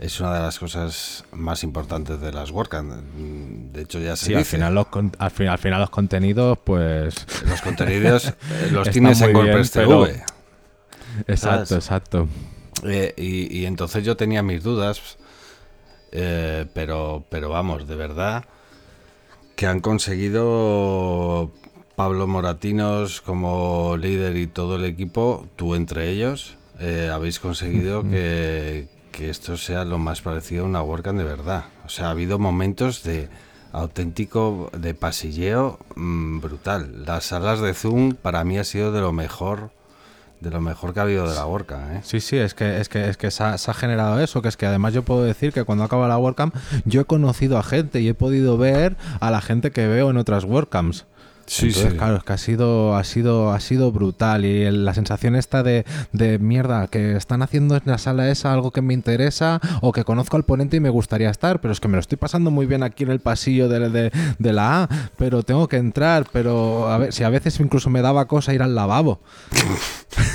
es 0.00 0.18
una 0.18 0.34
de 0.34 0.40
las 0.40 0.58
cosas 0.58 1.24
más 1.32 1.62
importantes 1.62 2.20
de 2.20 2.32
las 2.32 2.50
WordCamp. 2.50 2.90
De 3.72 3.82
hecho, 3.82 4.00
ya 4.00 4.16
se 4.16 4.26
Sí, 4.26 4.32
al 4.34 4.38
dice. 4.40 4.56
final, 4.56 4.74
los, 4.74 4.86
con- 4.86 5.12
al, 5.18 5.30
fin- 5.30 5.46
al 5.48 5.58
final 5.58 5.80
los 5.80 5.90
contenidos, 5.90 6.58
pues... 6.64 7.14
Los 7.46 7.60
contenidos 7.60 8.28
eh, 8.28 8.34
los 8.72 8.88
tienes 8.92 9.20
en 9.20 9.32
bien, 9.32 9.36
WordPress 9.36 9.70
TV. 9.70 10.24
Exacto, 11.26 11.66
¿Sabes? 11.66 11.72
exacto. 11.72 12.28
Eh, 12.84 13.14
y, 13.16 13.58
y 13.58 13.66
entonces 13.66 14.04
yo 14.04 14.16
tenía 14.16 14.42
mis 14.42 14.62
dudas, 14.62 15.18
eh, 16.12 16.66
pero, 16.74 17.24
pero 17.28 17.48
vamos, 17.48 17.86
de 17.86 17.96
verdad, 17.96 18.44
que 19.56 19.66
han 19.66 19.80
conseguido 19.80 21.50
Pablo 21.96 22.26
Moratinos 22.26 23.20
como 23.20 23.96
líder 23.96 24.36
y 24.36 24.46
todo 24.46 24.76
el 24.76 24.84
equipo, 24.84 25.46
tú 25.56 25.74
entre 25.74 26.08
ellos, 26.08 26.56
eh, 26.78 27.10
habéis 27.12 27.38
conseguido 27.38 28.02
que, 28.02 28.88
que 29.12 29.28
esto 29.28 29.58
sea 29.58 29.84
lo 29.84 29.98
más 29.98 30.22
parecido 30.22 30.64
a 30.64 30.66
una 30.68 30.82
WordCamp 30.82 31.18
de 31.18 31.24
verdad. 31.24 31.64
O 31.84 31.90
sea, 31.90 32.06
ha 32.06 32.10
habido 32.10 32.38
momentos 32.38 33.02
de 33.02 33.28
auténtico, 33.72 34.70
de 34.76 34.94
pasilleo 34.94 35.78
mm, 35.94 36.40
brutal. 36.40 37.04
Las 37.04 37.24
salas 37.24 37.60
de 37.60 37.74
Zoom 37.74 38.14
para 38.14 38.44
mí 38.44 38.58
ha 38.58 38.64
sido 38.64 38.92
de 38.92 39.00
lo 39.00 39.12
mejor. 39.12 39.70
De 40.40 40.50
lo 40.50 40.60
mejor 40.62 40.94
que 40.94 41.00
ha 41.00 41.02
habido 41.02 41.28
de 41.28 41.34
la 41.34 41.44
WordCamp, 41.44 41.92
¿eh? 41.92 42.00
Sí, 42.02 42.20
sí, 42.20 42.38
es 42.38 42.54
que, 42.54 42.80
es 42.80 42.88
que, 42.88 43.10
es 43.10 43.18
que 43.18 43.30
se, 43.30 43.44
ha, 43.44 43.58
se 43.58 43.70
ha 43.70 43.74
generado 43.74 44.18
eso, 44.20 44.40
que 44.40 44.48
es 44.48 44.56
que 44.56 44.64
además 44.64 44.94
yo 44.94 45.02
puedo 45.02 45.22
decir 45.22 45.52
que 45.52 45.64
cuando 45.64 45.84
acaba 45.84 46.08
la 46.08 46.16
WordCamp 46.16 46.54
yo 46.86 47.02
he 47.02 47.04
conocido 47.04 47.58
a 47.58 47.62
gente 47.62 48.00
y 48.00 48.08
he 48.08 48.14
podido 48.14 48.56
ver 48.56 48.96
a 49.20 49.30
la 49.30 49.42
gente 49.42 49.70
que 49.70 49.86
veo 49.86 50.08
en 50.08 50.16
otras 50.16 50.44
WordCamps. 50.44 51.04
Sí, 51.52 51.66
Entonces, 51.66 51.90
sí. 51.90 51.98
claro, 51.98 52.16
es 52.18 52.22
que 52.22 52.32
ha 52.32 52.38
sido, 52.38 52.94
ha 52.94 53.02
sido, 53.02 53.50
ha 53.50 53.58
sido 53.58 53.90
brutal. 53.90 54.44
Y 54.44 54.62
el- 54.62 54.84
la 54.84 54.94
sensación 54.94 55.34
esta 55.34 55.64
de, 55.64 55.84
de 56.12 56.38
mierda, 56.38 56.86
que 56.86 57.16
están 57.16 57.42
haciendo 57.42 57.74
en 57.74 57.82
la 57.86 57.98
sala 57.98 58.30
esa 58.30 58.52
algo 58.52 58.70
que 58.70 58.82
me 58.82 58.94
interesa, 58.94 59.60
o 59.80 59.90
que 59.90 60.04
conozco 60.04 60.36
al 60.36 60.44
ponente 60.44 60.76
y 60.76 60.80
me 60.80 60.90
gustaría 60.90 61.28
estar, 61.28 61.60
pero 61.60 61.72
es 61.72 61.80
que 61.80 61.88
me 61.88 61.94
lo 61.94 61.98
estoy 62.00 62.18
pasando 62.18 62.52
muy 62.52 62.66
bien 62.66 62.84
aquí 62.84 63.02
en 63.02 63.10
el 63.10 63.18
pasillo 63.18 63.68
de, 63.68 63.90
de- 63.90 64.12
de 64.38 64.52
la 64.52 64.84
A, 64.84 64.88
pero 65.16 65.42
tengo 65.42 65.66
que 65.66 65.78
entrar, 65.78 66.24
pero 66.32 66.88
a 66.88 66.98
ver, 66.98 67.12
si 67.12 67.24
a 67.24 67.30
veces 67.30 67.58
incluso 67.58 67.90
me 67.90 68.00
daba 68.00 68.28
cosa 68.28 68.54
ir 68.54 68.62
al 68.62 68.76
lavabo. 68.76 69.18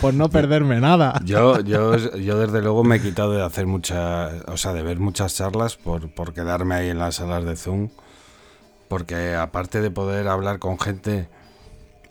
Por 0.00 0.14
no 0.14 0.28
perderme 0.30 0.80
nada. 0.80 1.20
Yo, 1.24 1.60
yo, 1.60 1.96
yo 2.16 2.38
desde 2.38 2.62
luego 2.62 2.84
me 2.84 2.96
he 2.96 3.00
quitado 3.00 3.32
de 3.32 3.42
hacer 3.42 3.66
muchas, 3.66 4.32
o 4.46 4.56
sea, 4.56 4.72
de 4.72 4.82
ver 4.82 4.98
muchas 5.00 5.34
charlas 5.34 5.76
por, 5.76 6.08
por 6.10 6.32
quedarme 6.34 6.74
ahí 6.76 6.88
en 6.90 6.98
las 6.98 7.16
salas 7.16 7.44
de 7.44 7.56
Zoom. 7.56 7.88
Porque 8.88 9.34
aparte 9.34 9.80
de 9.80 9.90
poder 9.90 10.28
hablar 10.28 10.58
con 10.58 10.78
gente, 10.80 11.28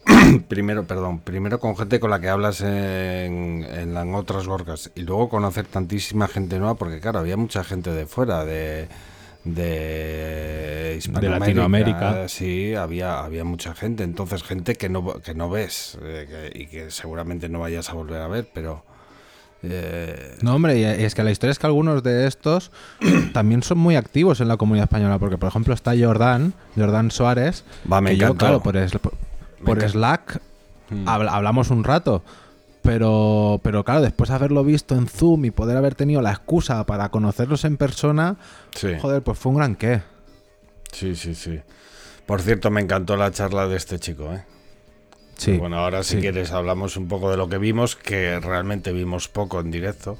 primero, 0.48 0.86
perdón, 0.86 1.20
primero 1.20 1.60
con 1.60 1.76
gente 1.76 2.00
con 2.00 2.10
la 2.12 2.20
que 2.20 2.30
hablas 2.30 2.62
en, 2.62 3.66
en 3.70 3.94
las 3.94 4.06
otras 4.14 4.48
gorgas 4.48 4.92
y 4.96 5.02
luego 5.02 5.28
conocer 5.30 5.66
tantísima 5.66 6.28
gente 6.28 6.60
nueva, 6.60 6.76
porque 6.76 7.00
claro, 7.00 7.20
había 7.20 7.36
mucha 7.38 7.64
gente 7.64 7.92
de 7.92 8.06
fuera, 8.06 8.46
de, 8.46 8.88
de 9.44 10.96
Hispanoamérica. 10.98 11.40
Latinoamérica. 11.40 12.28
Sí, 12.28 12.76
había, 12.76 13.20
había 13.24 13.44
mucha 13.44 13.74
gente, 13.74 14.04
entonces 14.04 14.44
gente 14.44 14.76
que 14.76 14.90
no, 14.90 15.20
que 15.22 15.34
no 15.34 15.50
ves 15.50 15.98
eh, 16.04 16.28
que- 16.52 16.60
y 16.60 16.68
que 16.68 16.92
seguramente 16.92 17.50
no 17.50 17.60
vayas 17.60 17.90
a 17.90 17.94
volver 17.94 18.22
a 18.22 18.28
ver, 18.28 18.48
pero... 18.54 18.84
eh, 19.64 20.36
No, 20.42 20.56
hombre, 20.56 20.78
y 20.80 20.84
es 20.84 21.16
que 21.16 21.24
la 21.24 21.32
historia 21.32 21.52
es 21.52 21.60
que 21.60 21.68
algunos 21.68 22.04
de 22.04 22.28
estos 22.28 22.72
también 23.34 23.64
son 23.64 23.78
muy 23.80 23.96
activos 23.96 24.40
en 24.42 24.48
la 24.48 24.58
comunidad 24.58 24.86
española, 24.86 25.18
porque 25.20 25.38
por 25.38 25.50
ejemplo 25.50 25.74
está 25.74 25.94
Jordán, 25.98 26.54
Jordán 26.76 27.12
Suárez, 27.12 27.64
Va, 27.92 28.02
me 28.02 28.12
que 28.12 28.18
yo, 28.18 28.36
claro, 28.36 28.62
por, 28.62 28.78
es- 28.78 28.92
por-. 29.64 29.82
Slack 29.90 30.42
Mm. 30.90 31.06
habl- 31.06 31.30
hablamos 31.30 31.70
un 31.70 31.84
rato, 31.84 32.24
Pero, 32.82 33.60
pero 33.62 33.84
claro, 33.84 34.00
después 34.00 34.30
de 34.30 34.36
haberlo 34.36 34.64
visto 34.64 34.96
en 34.96 35.08
Zoom 35.08 35.44
y 35.44 35.52
poder 35.52 35.76
haber 35.76 35.96
tenido 35.96 36.22
la 36.22 36.32
excusa 36.32 36.86
para 36.86 37.10
conocerlos 37.10 37.66
en 37.66 37.76
persona, 37.76 38.38
Sí. 38.74 38.94
joder, 39.02 39.22
pues 39.22 39.38
fue 39.38 39.52
un 39.52 39.58
gran 39.58 39.76
qué. 39.76 40.02
Sí, 40.94 41.14
sí, 41.18 41.36
sí. 41.36 41.60
Por 42.26 42.42
cierto, 42.42 42.72
me 42.72 42.80
encantó 42.80 43.18
la 43.18 43.32
charla 43.32 43.68
de 43.68 43.76
este 43.76 44.00
chico, 44.00 44.32
¿eh? 44.34 44.46
Sí. 45.38 45.58
Bueno, 45.58 45.78
ahora 45.78 46.04
si 46.04 46.16
sí. 46.16 46.22
quieres 46.22 46.52
hablamos 46.52 46.98
un 46.98 47.08
poco 47.08 47.30
de 47.32 47.38
lo 47.38 47.48
que 47.48 47.58
vimos, 47.58 47.96
que 47.96 48.40
realmente 48.40 48.92
vimos 48.92 49.28
poco 49.28 49.60
en 49.60 49.72
directo. 49.72 50.18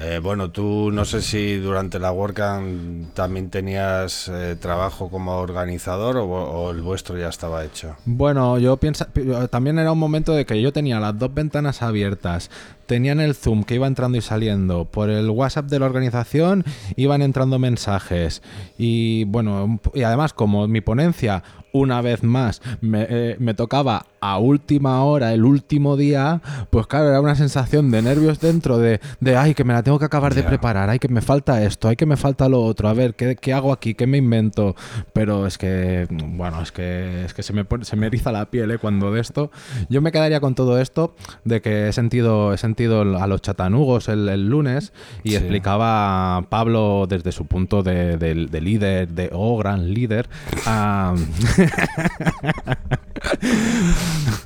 Eh, 0.00 0.20
bueno, 0.22 0.50
tú 0.50 0.90
no 0.90 1.04
sé 1.04 1.20
si 1.20 1.56
durante 1.56 1.98
la 1.98 2.12
WordCamp 2.12 3.12
también 3.12 3.50
tenías 3.50 4.26
eh, 4.32 4.56
trabajo 4.58 5.10
como 5.10 5.36
organizador 5.36 6.16
o, 6.16 6.24
o 6.24 6.70
el 6.70 6.80
vuestro 6.80 7.18
ya 7.18 7.28
estaba 7.28 7.62
hecho. 7.62 7.94
Bueno, 8.06 8.58
yo 8.58 8.78
pienso, 8.78 9.04
también 9.50 9.78
era 9.78 9.92
un 9.92 9.98
momento 9.98 10.32
de 10.32 10.46
que 10.46 10.62
yo 10.62 10.72
tenía 10.72 10.98
las 10.98 11.18
dos 11.18 11.34
ventanas 11.34 11.82
abiertas. 11.82 12.50
Tenía 12.86 13.12
en 13.12 13.20
el 13.20 13.34
Zoom 13.34 13.64
que 13.64 13.74
iba 13.74 13.86
entrando 13.86 14.16
y 14.16 14.22
saliendo. 14.22 14.86
Por 14.86 15.10
el 15.10 15.28
WhatsApp 15.28 15.66
de 15.66 15.78
la 15.78 15.86
organización 15.86 16.64
iban 16.96 17.20
entrando 17.20 17.58
mensajes. 17.58 18.42
Y 18.78 19.24
bueno, 19.24 19.78
y 19.92 20.04
además 20.04 20.32
como 20.32 20.68
mi 20.68 20.80
ponencia, 20.80 21.42
una 21.72 22.00
vez 22.02 22.22
más, 22.22 22.60
me, 22.80 23.06
eh, 23.08 23.36
me 23.38 23.54
tocaba 23.54 24.06
a 24.20 24.38
última 24.38 25.02
hora, 25.02 25.32
el 25.32 25.44
último 25.44 25.96
día, 25.96 26.40
pues 26.70 26.86
claro, 26.86 27.08
era 27.08 27.20
una 27.20 27.34
sensación 27.34 27.90
de 27.90 28.02
nervios 28.02 28.38
dentro 28.40 28.78
de, 28.78 29.00
de 29.20 29.36
ay, 29.36 29.54
que 29.54 29.64
me 29.64 29.72
la 29.72 29.82
tengo 29.82 29.98
que 29.98 30.04
acabar 30.04 30.34
de 30.34 30.42
preparar, 30.44 30.90
ay, 30.90 30.98
que 31.00 31.08
me 31.08 31.20
falta 31.22 31.62
esto, 31.64 31.88
ay, 31.88 31.96
que 31.96 32.06
me 32.06 32.16
falta 32.16 32.48
lo 32.48 32.62
otro, 32.62 32.88
a 32.88 32.92
ver, 32.94 33.14
¿qué, 33.14 33.34
qué 33.36 33.52
hago 33.52 33.72
aquí? 33.72 33.94
¿Qué 33.94 34.06
me 34.06 34.18
invento? 34.18 34.76
Pero 35.12 35.46
es 35.46 35.58
que, 35.58 36.06
bueno, 36.10 36.62
es 36.62 36.70
que, 36.72 37.24
es 37.24 37.34
que 37.34 37.42
se, 37.42 37.52
me 37.52 37.66
se 37.82 37.96
me 37.96 38.06
eriza 38.06 38.30
la 38.30 38.46
piel 38.50 38.70
¿eh? 38.70 38.78
cuando 38.78 39.10
de 39.12 39.20
esto. 39.20 39.50
Yo 39.88 40.00
me 40.02 40.12
quedaría 40.12 40.40
con 40.40 40.54
todo 40.54 40.78
esto 40.78 41.14
de 41.44 41.60
que 41.60 41.88
he 41.88 41.92
sentido, 41.92 42.52
he 42.52 42.58
sentido 42.58 43.00
a 43.18 43.26
los 43.26 43.42
chatanugos 43.42 44.08
el, 44.08 44.28
el 44.28 44.48
lunes 44.48 44.92
y 45.24 45.30
Sí. 45.30 45.36
explicaba 45.36 46.36
a 46.36 46.42
Pablo 46.42 47.06
desde 47.08 47.32
su 47.32 47.46
punto 47.46 47.82
de, 47.82 48.18
de- 48.18 48.46
de 48.46 48.60
líder, 48.60 49.08
de 49.08 49.30
oh, 49.32 49.56
gran 49.58 49.92
líder, 49.94 50.28
a- 50.66 51.14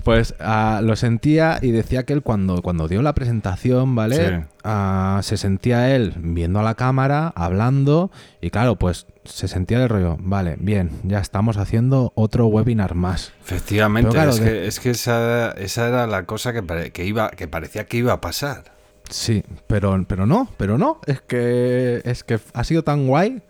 pues 0.04 0.34
ah, 0.40 0.80
lo 0.82 0.96
sentía 0.96 1.58
y 1.62 1.70
decía 1.70 2.04
que 2.04 2.12
él 2.12 2.22
cuando, 2.22 2.62
cuando 2.62 2.88
dio 2.88 3.02
la 3.02 3.14
presentación, 3.14 3.94
¿vale? 3.94 4.16
Sí. 4.16 4.44
Ah, 4.64 5.20
se 5.22 5.36
sentía 5.36 5.94
él 5.94 6.14
viendo 6.18 6.60
a 6.60 6.62
la 6.62 6.74
cámara, 6.74 7.32
hablando, 7.34 8.10
y 8.40 8.50
claro, 8.50 8.76
pues 8.76 9.06
se 9.24 9.48
sentía 9.48 9.82
el 9.82 9.88
rollo, 9.88 10.16
vale, 10.20 10.56
bien, 10.58 10.90
ya 11.02 11.18
estamos 11.20 11.56
haciendo 11.56 12.12
otro 12.14 12.46
webinar 12.46 12.94
más. 12.94 13.32
Efectivamente, 13.44 14.10
claro, 14.10 14.30
es, 14.30 14.40
de- 14.40 14.46
que, 14.46 14.66
es 14.66 14.80
que 14.80 14.90
esa, 14.90 15.50
esa 15.52 15.88
era 15.88 16.06
la 16.06 16.24
cosa 16.26 16.52
que, 16.52 16.62
pare- 16.62 16.92
que, 16.92 17.04
iba, 17.04 17.30
que 17.30 17.48
parecía 17.48 17.86
que 17.86 17.98
iba 17.98 18.12
a 18.12 18.20
pasar. 18.20 18.64
Sí, 19.08 19.44
pero, 19.68 20.04
pero 20.08 20.26
no, 20.26 20.48
pero 20.56 20.78
no, 20.78 21.00
es 21.06 21.20
que, 21.20 22.00
es 22.04 22.24
que 22.24 22.40
ha 22.54 22.64
sido 22.64 22.82
tan 22.82 23.06
guay. 23.06 23.40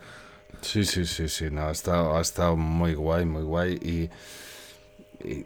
Sí, 0.63 0.85
sí, 0.85 1.05
sí, 1.07 1.29
sí, 1.29 1.47
no, 1.51 1.63
ha 1.69 1.71
estado, 1.73 2.17
ha 2.17 2.21
estado 2.21 2.57
muy 2.57 2.95
guay, 2.95 3.25
muy 3.25 3.43
guay 3.43 3.75
y, 3.75 4.11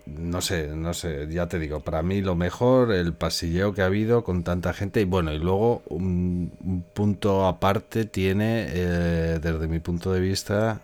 no 0.07 0.41
sé, 0.41 0.69
no 0.69 0.93
sé, 0.95 1.27
ya 1.31 1.47
te 1.47 1.59
digo, 1.59 1.81
para 1.81 2.03
mí 2.03 2.21
lo 2.21 2.35
mejor, 2.35 2.93
el 2.93 3.13
pasilleo 3.13 3.73
que 3.73 3.83
ha 3.83 3.87
habido 3.87 4.25
con 4.25 4.43
tanta 4.43 4.73
gente 4.73 5.01
y 5.01 5.05
bueno, 5.05 5.33
y 5.33 5.39
luego 5.39 5.83
un, 5.89 6.53
un 6.65 6.83
punto 6.93 7.47
aparte 7.47 8.05
tiene, 8.05 8.67
eh, 8.69 9.39
desde 9.41 9.69
mi 9.69 9.79
punto 9.79 10.13
de 10.13 10.21
vista, 10.21 10.81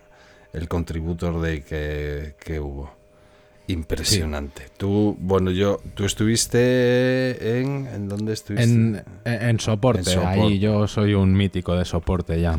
el 0.53 0.67
contributor 0.67 1.41
de 1.41 1.61
que, 1.63 2.35
que 2.39 2.59
hubo. 2.59 2.91
Impresionante. 3.67 4.69
Tú, 4.77 5.17
bueno, 5.19 5.51
yo, 5.51 5.81
tú 5.93 6.05
estuviste 6.05 7.59
en, 7.59 7.85
¿en 7.87 8.07
dónde 8.07 8.31
estuviste? 8.33 8.63
En, 8.63 9.03
en- 9.25 9.41
en 9.49 9.59
soporte, 9.59 9.99
En 9.99 10.05
soporte. 10.05 10.39
ahí 10.39 10.59
yo 10.59 10.87
soy 10.87 11.13
un 11.13 11.33
mítico 11.33 11.75
de 11.75 11.83
soporte 11.83 12.39
ya. 12.39 12.57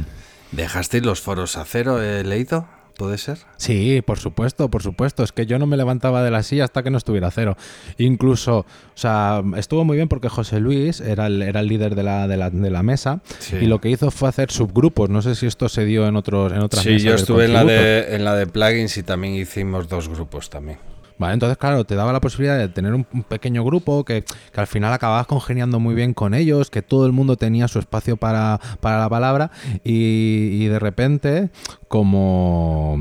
¿Dejasteis 0.52 1.04
los 1.04 1.20
foros 1.20 1.56
a 1.56 1.64
cero, 1.64 2.02
he 2.02 2.24
leído? 2.24 2.66
¿Puede 2.96 3.16
ser? 3.16 3.38
Sí, 3.58 4.02
por 4.04 4.18
supuesto, 4.18 4.68
por 4.70 4.82
supuesto. 4.82 5.22
Es 5.22 5.30
que 5.30 5.46
yo 5.46 5.60
no 5.60 5.66
me 5.66 5.76
levantaba 5.76 6.20
de 6.24 6.32
la 6.32 6.42
silla 6.42 6.64
hasta 6.64 6.82
que 6.82 6.90
no 6.90 6.98
estuviera 6.98 7.30
cero. 7.30 7.56
Incluso, 7.96 8.58
o 8.60 8.66
sea, 8.96 9.40
estuvo 9.56 9.84
muy 9.84 9.94
bien 9.96 10.08
porque 10.08 10.28
José 10.28 10.58
Luis 10.58 11.00
era 11.00 11.28
el, 11.28 11.40
era 11.42 11.60
el 11.60 11.68
líder 11.68 11.94
de 11.94 12.02
la, 12.02 12.26
de 12.26 12.36
la, 12.36 12.50
de 12.50 12.70
la 12.70 12.82
mesa 12.82 13.20
Sí. 13.38 13.54
y 13.60 13.66
lo 13.66 13.80
que 13.80 13.88
hizo 13.90 14.10
fue 14.10 14.28
hacer 14.28 14.50
subgrupos. 14.50 15.10
No 15.10 15.22
sé 15.22 15.36
si 15.36 15.46
esto 15.46 15.68
se 15.68 15.84
dio 15.84 16.08
en 16.08 16.16
otros 16.16 16.50
en 16.52 16.58
otras 16.58 16.82
Sí, 16.82 16.90
mesas 16.90 17.04
yo 17.04 17.10
del 17.12 17.20
estuve 17.20 17.44
en 17.44 17.52
la, 17.52 17.64
de, 17.64 18.16
en 18.16 18.24
la 18.24 18.34
de 18.34 18.46
plugins 18.48 18.96
y 18.96 19.04
también 19.04 19.34
hicimos 19.34 19.88
dos 19.88 20.08
grupos 20.08 20.50
también. 20.50 20.78
Vale, 21.18 21.34
entonces, 21.34 21.58
claro, 21.58 21.84
te 21.84 21.96
daba 21.96 22.12
la 22.12 22.20
posibilidad 22.20 22.56
de 22.56 22.68
tener 22.68 22.94
un, 22.94 23.06
un 23.12 23.22
pequeño 23.24 23.64
grupo 23.64 24.04
que, 24.04 24.22
que 24.22 24.60
al 24.60 24.68
final 24.68 24.92
acababas 24.92 25.26
congeniando 25.26 25.80
muy 25.80 25.94
bien 25.94 26.14
con 26.14 26.32
ellos, 26.32 26.70
que 26.70 26.80
todo 26.82 27.06
el 27.06 27.12
mundo 27.12 27.36
tenía 27.36 27.66
su 27.68 27.80
espacio 27.80 28.16
para, 28.16 28.60
para 28.80 29.00
la 29.00 29.08
palabra 29.08 29.50
y, 29.84 30.50
y 30.52 30.66
de 30.66 30.78
repente, 30.78 31.50
como 31.88 32.98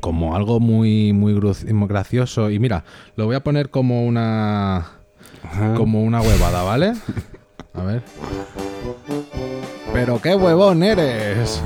como 0.00 0.34
algo 0.34 0.58
muy 0.58 1.12
muy 1.12 1.38
gracioso 1.86 2.50
y 2.50 2.58
mira, 2.58 2.84
lo 3.16 3.26
voy 3.26 3.36
a 3.36 3.44
poner 3.44 3.68
como 3.70 4.06
una 4.06 4.92
como 5.76 6.02
una 6.02 6.22
huevada, 6.22 6.62
¿vale? 6.62 6.94
A 7.74 7.82
ver. 7.82 8.02
Pero 10.04 10.20
qué 10.20 10.34
huevón 10.34 10.82
eres. 10.82 11.62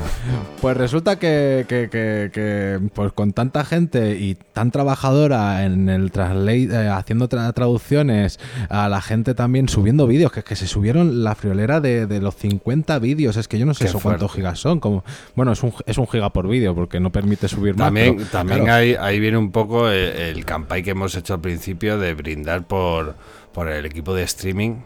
Pues 0.61 0.77
resulta 0.77 1.18
que, 1.18 1.64
que- 1.66 1.88
que- 1.88 2.31
que, 2.33 2.79
pues 2.92 3.12
con 3.12 3.33
tanta 3.33 3.64
gente 3.64 4.18
y 4.18 4.35
tan 4.35 4.70
trabajadora 4.70 5.64
en 5.64 5.88
el 5.88 6.11
translate, 6.11 6.64
eh, 6.64 6.88
haciendo 6.88 7.29
tra- 7.31 7.53
traducciones, 7.55 8.38
a 8.68 8.88
la 8.90 9.01
gente 9.01 9.35
también 9.35 9.70
subiendo 9.70 10.07
vídeos, 10.07 10.33
que 10.33 10.55
se 10.57 10.66
subieron 10.66 11.25
la 11.25 11.35
friolera 11.35 11.81
de, 11.81 12.07
de 12.07 12.20
los 12.20 12.35
50 12.37 12.99
vídeos. 12.99 13.37
Es 13.38 13.49
que 13.49 13.59
yo 13.59 13.64
no 13.64 13.72
sé 13.72 13.85
Qué 13.85 13.88
eso 13.90 14.01
cuántos 14.01 14.33
gigas 14.33 14.59
son. 14.59 14.81
Como, 14.81 15.03
bueno, 15.35 15.53
es 15.53 15.62
un, 15.62 15.72
es 15.87 15.96
un 15.96 16.07
giga 16.07 16.31
por 16.31 16.46
vídeo 16.46 16.75
porque 16.75 17.01
no 17.01 17.11
permite 17.11 17.49
subir 17.49 17.75
más. 17.75 17.87
También, 17.87 18.16
pero, 18.16 18.29
también 18.29 18.64
claro, 18.64 18.75
ahí, 18.81 18.96
ahí 19.01 19.18
viene 19.18 19.38
un 19.38 19.51
poco 19.51 19.88
el, 19.88 20.11
el 20.14 20.44
campaign 20.44 20.85
que 20.85 20.90
hemos 20.90 21.14
hecho 21.16 21.33
al 21.35 21.40
principio 21.40 21.99
de 21.99 22.12
brindar 22.12 22.66
por, 22.66 23.14
por 23.53 23.68
el 23.68 23.87
equipo 23.87 24.14
de 24.14 24.25
streaming, 24.25 24.77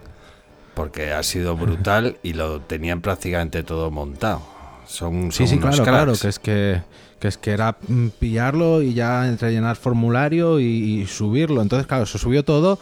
porque 0.81 1.13
ha 1.13 1.23
sido 1.23 1.57
brutal 1.57 2.17
y 2.23 2.33
lo 2.33 2.61
tenían 2.63 3.03
prácticamente 3.03 3.63
todo 3.63 3.91
montado. 3.91 4.41
Son, 4.87 5.31
Sí, 5.31 5.47
son 5.47 5.49
sí, 5.49 5.55
unos 5.57 5.77
claro, 5.77 5.85
claro, 5.85 6.13
que 6.19 6.29
es 6.29 6.39
que, 6.39 6.81
que 7.19 7.29
es 7.29 7.37
que 7.37 7.51
era 7.51 7.77
mm, 7.87 8.09
pillarlo 8.19 8.81
y 8.81 8.95
ya 8.95 9.31
rellenar 9.39 9.77
formulario 9.77 10.59
y, 10.59 10.65
y 11.03 11.07
subirlo. 11.07 11.61
Entonces, 11.61 11.87
claro, 11.87 12.07
se 12.07 12.17
subió 12.17 12.45
todo 12.47 12.79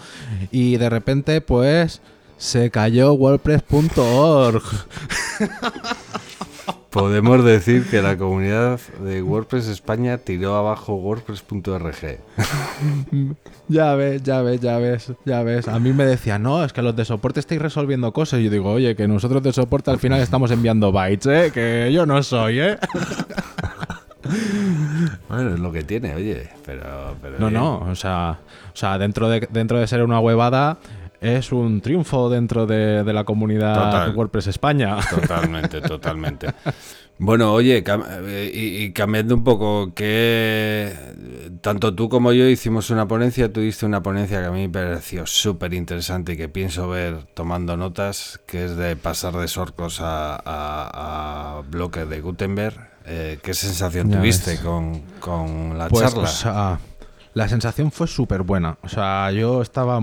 y 0.53 0.77
de 0.77 0.89
repente, 0.89 1.41
pues, 1.41 2.01
se 2.37 2.71
cayó 2.71 3.15
WordPress.org. 3.15 4.63
Podemos 6.91 7.45
decir 7.45 7.87
que 7.91 8.01
la 8.01 8.17
comunidad 8.17 8.81
de 9.05 9.23
WordPress 9.23 9.69
España 9.69 10.17
tiró 10.17 10.57
abajo 10.57 10.95
WordPress.org. 10.95 12.19
ya 13.69 13.95
ves, 13.95 14.23
ya 14.23 14.41
ves, 14.41 14.61
ya 14.61 14.79
ves, 14.79 15.13
ya 15.27 15.43
ves. 15.43 15.69
A 15.69 15.79
mí 15.81 15.93
me 15.93 16.07
decían, 16.07 16.43
no, 16.43 16.65
es 16.65 16.73
que 16.73 16.81
los 16.81 16.97
de 16.97 17.05
soporte 17.05 17.41
estáis 17.41 17.61
resolviendo 17.61 18.11
cosas. 18.15 18.41
Y 18.41 18.45
yo 18.45 18.51
digo, 18.51 18.73
oye, 18.73 18.97
que 18.97 19.07
nosotros 19.07 19.43
de 19.43 19.53
soporte 19.53 19.91
al 19.91 19.99
final 19.99 20.21
estamos 20.21 20.51
enviando 20.51 20.91
bytes, 20.91 21.27
¿eh? 21.27 21.51
Que 21.53 21.93
yo 21.93 22.07
no 22.07 22.23
soy, 22.23 22.61
¿eh? 22.61 22.79
Bueno, 25.29 25.55
es 25.55 25.61
lo 25.61 25.73
que 25.73 25.85
tiene, 25.85 26.15
oye, 26.15 26.49
pero... 26.67 27.15
pero 27.23 27.39
No, 27.39 27.47
bien. 27.49 27.61
no, 27.61 27.79
o 27.79 27.95
sea, 27.95 28.39
o 28.73 28.77
sea 28.77 28.99
dentro, 28.99 29.29
de, 29.29 29.47
dentro 29.51 29.79
de 29.79 29.87
ser 29.87 30.03
una 30.03 30.21
huevada, 30.21 30.79
es 31.21 31.53
un 31.53 31.81
triunfo 31.81 32.29
dentro 32.31 32.67
de, 32.67 33.03
de 33.05 33.13
la 33.13 33.25
comunidad 33.25 33.75
Total. 33.75 34.15
WordPress 34.17 34.47
España. 34.49 34.97
Totalmente, 35.11 35.81
totalmente. 35.81 36.49
Bueno, 37.21 37.53
oye, 37.53 37.83
cam- 37.83 38.05
eh, 38.09 38.49
y, 38.55 38.85
y 38.85 38.93
cambiando 38.93 39.35
un 39.35 39.43
poco, 39.43 39.93
que 39.93 40.93
tanto 41.61 41.93
tú 41.93 42.09
como 42.09 42.33
yo 42.33 42.47
hicimos 42.49 42.91
una 42.91 43.09
ponencia, 43.09 43.53
tú 43.53 43.61
diste 43.61 43.87
una 43.87 44.03
ponencia 44.05 44.41
que 44.41 44.47
a 44.47 44.51
mí 44.53 44.69
me 44.69 44.73
pareció 44.73 45.27
súper 45.27 45.75
interesante 45.75 46.35
y 46.35 46.37
que 46.37 46.49
pienso 46.49 46.89
ver 46.89 47.25
tomando 47.35 47.77
notas, 47.77 48.41
que 48.47 48.67
es 48.67 48.77
de 48.77 48.95
pasar 48.95 49.35
de 49.35 49.49
Sorcos 49.49 50.01
a, 50.01 50.37
a, 50.37 51.59
a 51.59 51.63
bloques 51.69 52.09
de 52.09 52.21
Gutenberg. 52.21 52.89
Eh, 53.11 53.39
¿Qué 53.43 53.55
sensación 53.55 54.11
Ya 54.11 54.19
tuviste 54.19 54.59
con, 54.59 55.01
con 55.19 55.77
la 55.77 55.89
Pues, 55.89 56.09
charla? 56.11 56.23
o 56.23 56.27
sea, 56.29 56.79
la 57.39 57.49
sensación 57.49 57.91
fue 57.93 58.07
súper 58.07 58.43
buena. 58.43 58.77
O 58.83 58.89
sea, 58.89 59.31
yo 59.31 59.63
estaba. 59.63 59.99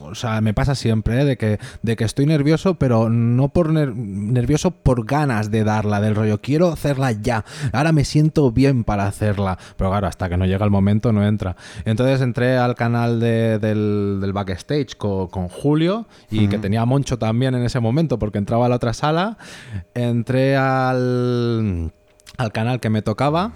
O 0.00 0.14
sea, 0.14 0.40
me 0.40 0.52
pasa 0.52 0.74
siempre, 0.74 1.20
¿eh? 1.22 1.24
de, 1.24 1.36
que, 1.36 1.58
de 1.82 1.96
que 1.96 2.04
estoy 2.04 2.26
nervioso, 2.26 2.74
pero 2.74 3.08
no 3.08 3.48
por 3.50 3.70
ner- 3.72 3.94
nervioso 3.94 4.72
por 4.72 5.06
ganas 5.06 5.50
de 5.50 5.64
darla, 5.64 6.00
del 6.00 6.14
rollo. 6.14 6.40
Quiero 6.40 6.68
hacerla 6.72 7.12
ya. 7.12 7.44
Ahora 7.72 7.92
me 7.92 8.04
siento 8.04 8.50
bien 8.52 8.84
para 8.84 9.06
hacerla. 9.06 9.58
Pero 9.76 9.90
claro, 9.90 10.08
hasta 10.08 10.28
que 10.28 10.36
no 10.36 10.44
llega 10.44 10.64
el 10.64 10.70
momento 10.70 11.12
no 11.12 11.24
entra. 11.26 11.56
Entonces 11.84 12.20
entré 12.20 12.58
al 12.58 12.74
canal 12.74 13.20
de- 13.20 13.58
del, 13.58 14.18
del 14.20 14.32
backstage 14.32 14.96
co- 14.96 15.28
con, 15.28 15.48
Julio 15.48 16.06
y 16.30 16.48
que 16.48 16.58
tenía 16.58 16.82
a 16.82 16.86
Moncho 16.86 17.18
también 17.18 17.54
en 17.54 17.62
ese 17.62 17.78
momento 17.80 18.18
porque 18.18 18.38
entraba 18.38 18.66
a 18.66 18.68
la 18.68 18.76
otra 18.76 18.92
sala. 18.92 19.38
Entré 19.94 20.56
al 20.56 21.92
al 22.38 22.50
canal 22.50 22.80
que 22.80 22.88
me 22.90 23.02
tocaba 23.02 23.52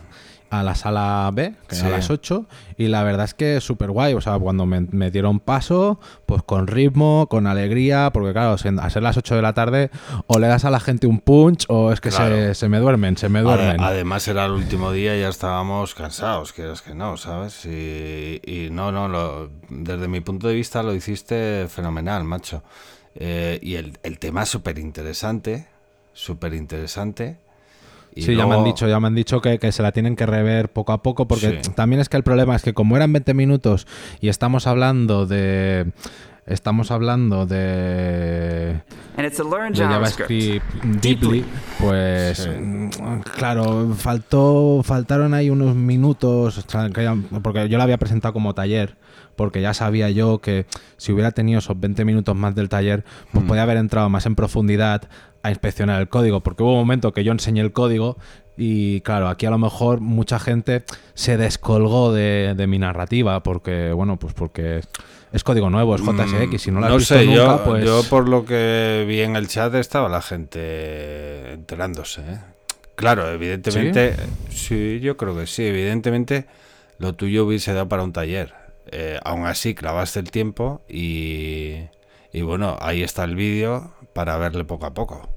a 0.50 0.62
la 0.62 0.74
sala 0.74 1.30
B, 1.34 1.54
que 1.68 1.74
Sí. 1.74 1.84
a 1.84 1.88
las 1.88 2.08
8, 2.10 2.46
y 2.76 2.86
la 2.88 3.02
verdad 3.02 3.24
es 3.24 3.34
que 3.34 3.60
súper 3.60 3.90
guay. 3.90 4.14
O 4.14 4.20
sea, 4.20 4.38
cuando 4.38 4.64
me, 4.66 4.80
me 4.80 5.10
dieron 5.10 5.40
paso, 5.40 5.98
pues 6.26 6.42
con 6.42 6.66
ritmo, 6.66 7.26
con 7.28 7.46
alegría, 7.46 8.10
porque 8.12 8.32
claro, 8.32 8.52
a 8.52 8.90
ser 8.90 9.02
las 9.02 9.16
8 9.16 9.34
de 9.36 9.42
la 9.42 9.52
tarde, 9.54 9.90
o 10.26 10.38
le 10.38 10.46
das 10.46 10.64
a 10.64 10.70
la 10.70 10.78
gente 10.80 11.06
un 11.06 11.18
punch, 11.20 11.64
o 11.68 11.92
es 11.92 12.00
que 12.00 12.10
se, 12.10 12.16
Claro. 12.18 12.54
se 12.54 12.68
me 12.68 12.78
duermen, 12.78 13.16
se 13.16 13.28
me 13.28 13.40
duermen. 13.40 13.80
Además 13.80 14.26
era 14.28 14.44
el 14.46 14.52
último 14.52 14.92
día 14.92 15.16
y 15.16 15.20
ya 15.22 15.28
estábamos 15.28 15.94
cansados, 15.94 16.52
que 16.52 16.70
es 16.70 16.82
que 16.82 16.94
no, 16.94 17.16
¿sabes? 17.16 17.64
Y, 17.66 18.40
y 18.44 18.68
no, 18.70 18.92
no, 18.92 19.08
lo- 19.08 19.50
desde 19.68 20.06
mi 20.08 20.20
punto 20.20 20.48
de 20.48 20.54
vista 20.54 20.82
lo 20.82 20.94
hiciste 20.94 21.66
fenomenal, 21.68 22.24
macho. 22.24 22.62
Eh, 23.14 23.58
y 23.62 23.76
el, 23.76 23.98
el 24.02 24.18
tema 24.18 24.42
es 24.42 24.48
súper 24.50 24.78
interesante, 24.78 25.66
súper 26.12 26.54
interesante. 26.54 27.38
Y 28.16 28.22
Sí, 28.22 28.34
ya 28.34 28.46
me 28.46 28.54
han 28.54 28.64
dicho, 28.64 28.88
ya 28.88 28.98
me 28.98 29.06
han 29.08 29.14
dicho 29.14 29.40
que, 29.40 29.58
que 29.58 29.70
se 29.72 29.82
la 29.82 29.92
tienen 29.92 30.16
que 30.16 30.24
rever 30.26 30.70
poco 30.70 30.92
a 30.92 31.02
poco, 31.02 31.28
porque 31.28 31.60
Sí. 31.62 31.70
también 31.74 32.00
es 32.00 32.08
que 32.08 32.16
el 32.16 32.22
problema 32.24 32.56
es 32.56 32.62
que 32.62 32.72
como 32.74 32.96
eran 32.96 33.12
20 33.12 33.34
minutos 33.34 33.86
y 34.20 34.28
estamos 34.28 34.66
hablando 34.66 35.26
de... 35.26 35.92
Estamos 36.46 36.92
hablando 36.92 37.44
de... 37.44 38.80
De 39.16 39.84
JavaScript. 39.84 40.62
JavaScript 40.62 40.84
deeply, 41.02 41.44
pues 41.80 42.38
Sí. 42.38 42.50
claro, 43.34 43.92
faltó, 43.96 44.80
faltaron 44.84 45.34
ahí 45.34 45.50
unos 45.50 45.74
minutos, 45.74 46.64
porque 47.42 47.68
yo 47.68 47.78
la 47.78 47.84
había 47.84 47.98
presentado 47.98 48.32
como 48.32 48.54
taller, 48.54 48.96
porque 49.36 49.60
ya 49.60 49.74
sabía 49.74 50.10
yo 50.10 50.38
que 50.38 50.66
si 50.96 51.12
hubiera 51.12 51.30
tenido 51.30 51.58
esos 51.60 51.78
20 51.78 52.04
minutos 52.04 52.34
más 52.34 52.54
del 52.54 52.68
taller, 52.68 53.04
pues 53.32 53.44
Hmm. 53.44 53.48
podía 53.48 53.62
haber 53.62 53.76
entrado 53.76 54.08
más 54.08 54.26
en 54.26 54.34
profundidad 54.34 55.02
a 55.42 55.50
inspeccionar 55.50 56.00
el 56.00 56.08
código, 56.08 56.40
porque 56.40 56.62
hubo 56.62 56.72
un 56.72 56.78
momento 56.78 57.12
que 57.12 57.22
yo 57.22 57.30
enseñé 57.32 57.60
el 57.60 57.72
código 57.72 58.16
y 58.56 59.02
claro, 59.02 59.28
aquí 59.28 59.44
a 59.46 59.50
lo 59.50 59.58
mejor 59.58 60.00
mucha 60.00 60.38
gente 60.38 60.82
se 61.14 61.36
descolgó 61.36 62.12
de, 62.12 62.54
de 62.56 62.66
mi 62.66 62.78
narrativa, 62.78 63.42
porque 63.42 63.92
bueno, 63.92 64.18
pues 64.18 64.32
porque 64.34 64.80
es 65.32 65.44
código 65.44 65.68
nuevo, 65.70 65.94
es 65.94 66.00
JSX, 66.02 66.62
si 66.62 66.70
no 66.70 66.80
lo 66.80 66.86
has 66.86 66.90
Mm, 66.90 66.94
no 66.94 66.98
visto 66.98 67.14
sé, 67.14 67.26
nunca, 67.26 67.36
yo, 67.36 67.64
pues... 67.64 67.84
yo 67.84 68.02
por 68.08 68.28
lo 68.28 68.44
que 68.46 69.04
vi 69.06 69.20
en 69.20 69.36
el 69.36 69.46
chat 69.46 69.74
estaba 69.74 70.08
la 70.08 70.22
gente 70.22 71.52
enterándose. 71.52 72.22
¿eh? 72.22 72.38
Claro, 72.94 73.30
evidentemente, 73.30 74.14
¿Sí? 74.50 75.00
yo 75.00 75.16
creo 75.18 75.36
que 75.36 75.46
sí, 75.46 75.64
evidentemente 75.64 76.46
lo 76.98 77.14
tuyo 77.14 77.44
hubiese 77.44 77.72
dado 77.74 77.88
para 77.88 78.02
un 78.02 78.12
taller. 78.12 78.54
Eh, 78.92 79.18
aún 79.24 79.46
así, 79.46 79.74
clavaste 79.74 80.20
el 80.20 80.30
tiempo 80.30 80.82
y, 80.88 81.74
y 82.32 82.42
bueno, 82.42 82.76
ahí 82.80 83.02
está 83.02 83.24
el 83.24 83.34
vídeo 83.36 83.92
para 84.12 84.36
verle 84.36 84.64
poco 84.64 84.86
a 84.86 84.94
poco. 84.94 85.28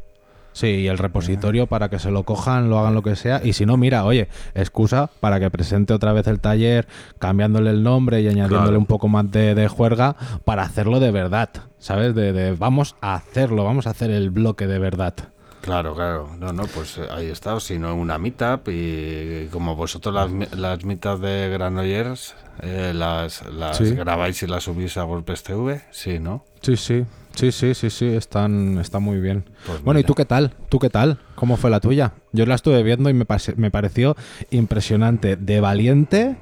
Sí, 0.51 0.67
y 0.67 0.87
el 0.87 0.97
repositorio 0.97 1.67
para 1.67 1.89
que 1.89 1.99
se 1.99 2.11
lo 2.11 2.23
cojan, 2.23 2.69
lo 2.69 2.79
hagan 2.79 2.93
lo 2.95 3.01
que 3.03 3.15
sea. 3.15 3.39
Y 3.43 3.53
si 3.53 3.65
no, 3.65 3.77
mira, 3.77 4.03
oye, 4.03 4.27
excusa 4.55 5.09
para 5.19 5.39
que 5.39 5.49
presente 5.49 5.93
otra 5.93 6.11
vez 6.11 6.27
el 6.27 6.39
taller, 6.41 6.87
cambiándole 7.17 7.69
el 7.69 7.81
nombre 7.83 8.19
y 8.21 8.27
añadiéndole 8.27 8.63
Claro. 8.63 8.79
un 8.79 8.85
poco 8.85 9.07
más 9.07 9.31
de, 9.31 9.55
de 9.55 9.67
juerga 9.67 10.15
para 10.43 10.63
hacerlo 10.63 10.99
de 10.99 11.11
verdad. 11.11 11.49
¿Sabes? 11.77 12.13
De, 12.15 12.33
de 12.33 12.53
vamos 12.53 12.95
a 12.99 13.13
hacerlo, 13.15 13.63
vamos 13.63 13.87
a 13.87 13.91
hacer 13.91 14.09
el 14.11 14.31
bloque 14.31 14.67
de 14.67 14.79
verdad. 14.79 15.13
Claro, 15.61 15.93
claro. 15.93 16.29
No, 16.39 16.53
no, 16.53 16.63
pues 16.67 16.97
eh, 16.97 17.07
ahí 17.11 17.27
está. 17.27 17.55
o 17.55 17.59
Si 17.59 17.77
no, 17.77 17.93
una 17.95 18.17
meetup 18.17 18.69
y 18.69 19.47
como 19.51 19.75
vosotros 19.75 20.13
las, 20.15 20.31
las 20.57 20.83
meetups 20.85 21.21
de 21.21 21.49
Granollers 21.49 22.33
eh, 22.61 22.91
las, 22.95 23.45
las 23.51 23.77
Sí. 23.77 23.91
grabáis 23.93 24.41
y 24.43 24.47
las 24.47 24.63
subís 24.63 24.97
a 24.97 25.03
Golpes 25.03 25.43
TV, 25.43 25.81
sí, 25.91 26.19
¿no? 26.19 26.43
Sí, 26.61 26.75
sí. 26.77 27.05
Sí, 27.35 27.51
sí, 27.51 27.73
sí, 27.73 27.89
sí, 27.89 28.05
están, 28.07 28.79
está 28.79 28.99
muy 28.99 29.19
bien. 29.19 29.45
Pues 29.65 29.81
bueno, 29.83 29.99
¿y 29.99 30.03
tú 30.03 30.13
qué 30.15 30.25
tal? 30.25 30.53
¿Tú 30.67 30.79
qué 30.79 30.89
tal? 30.89 31.19
¿Cómo 31.35 31.55
fue 31.57 31.69
la 31.69 31.79
tuya? 31.79 32.11
Yo 32.33 32.45
la 32.45 32.55
estuve 32.55 32.81
viendo 32.83 33.09
y 33.09 33.13
me, 33.13 33.23
pase- 33.25 33.53
me 33.55 33.71
pareció 33.71 34.17
impresionante. 34.49 35.35
De 35.37 35.61
valiente, 35.61 36.35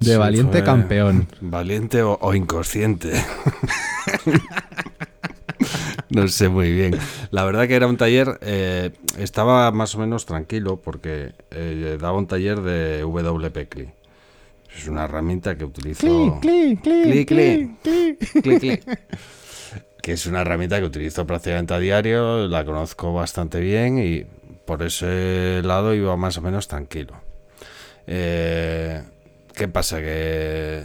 de 0.00 0.12
Sí, 0.12 0.16
valiente 0.16 0.64
campeón. 0.64 1.28
Valiente 1.40 2.02
o, 2.02 2.18
o 2.20 2.34
inconsciente. 2.34 3.12
no 6.10 6.28
sé 6.28 6.48
muy 6.48 6.72
bien. 6.72 6.98
La 7.30 7.44
verdad 7.44 7.66
que 7.66 7.74
era 7.74 7.86
un 7.86 7.96
taller, 7.96 8.38
eh, 8.42 8.90
estaba 9.18 9.70
más 9.70 9.94
o 9.94 9.98
menos 9.98 10.26
tranquilo 10.26 10.80
porque 10.80 11.32
eh, 11.50 11.98
daba 12.00 12.18
un 12.18 12.26
taller 12.26 12.60
de 12.60 13.02
WP 13.02 13.68
CLI. 13.68 13.88
Es 14.76 14.86
una 14.86 15.04
herramienta 15.04 15.56
que 15.56 15.64
utilizo... 15.64 16.38
Clic, 16.40 16.80
clic. 16.80 17.28
clic, 17.28 17.80
clic. 18.42 18.98
Que 20.02 20.12
es 20.12 20.26
una 20.26 20.40
herramienta 20.40 20.78
que 20.78 20.86
utilizo 20.86 21.26
prácticamente 21.26 21.74
a 21.74 21.78
diario, 21.78 22.48
la 22.48 22.64
conozco 22.64 23.12
bastante 23.12 23.60
bien 23.60 23.98
y 23.98 24.24
por 24.64 24.82
ese 24.82 25.60
lado 25.62 25.94
iba 25.94 26.16
más 26.16 26.38
o 26.38 26.42
menos 26.42 26.68
tranquilo. 26.68 27.14
Eh, 28.06 29.02
¿Qué 29.54 29.68
pasa? 29.68 29.98
Que 29.98 30.82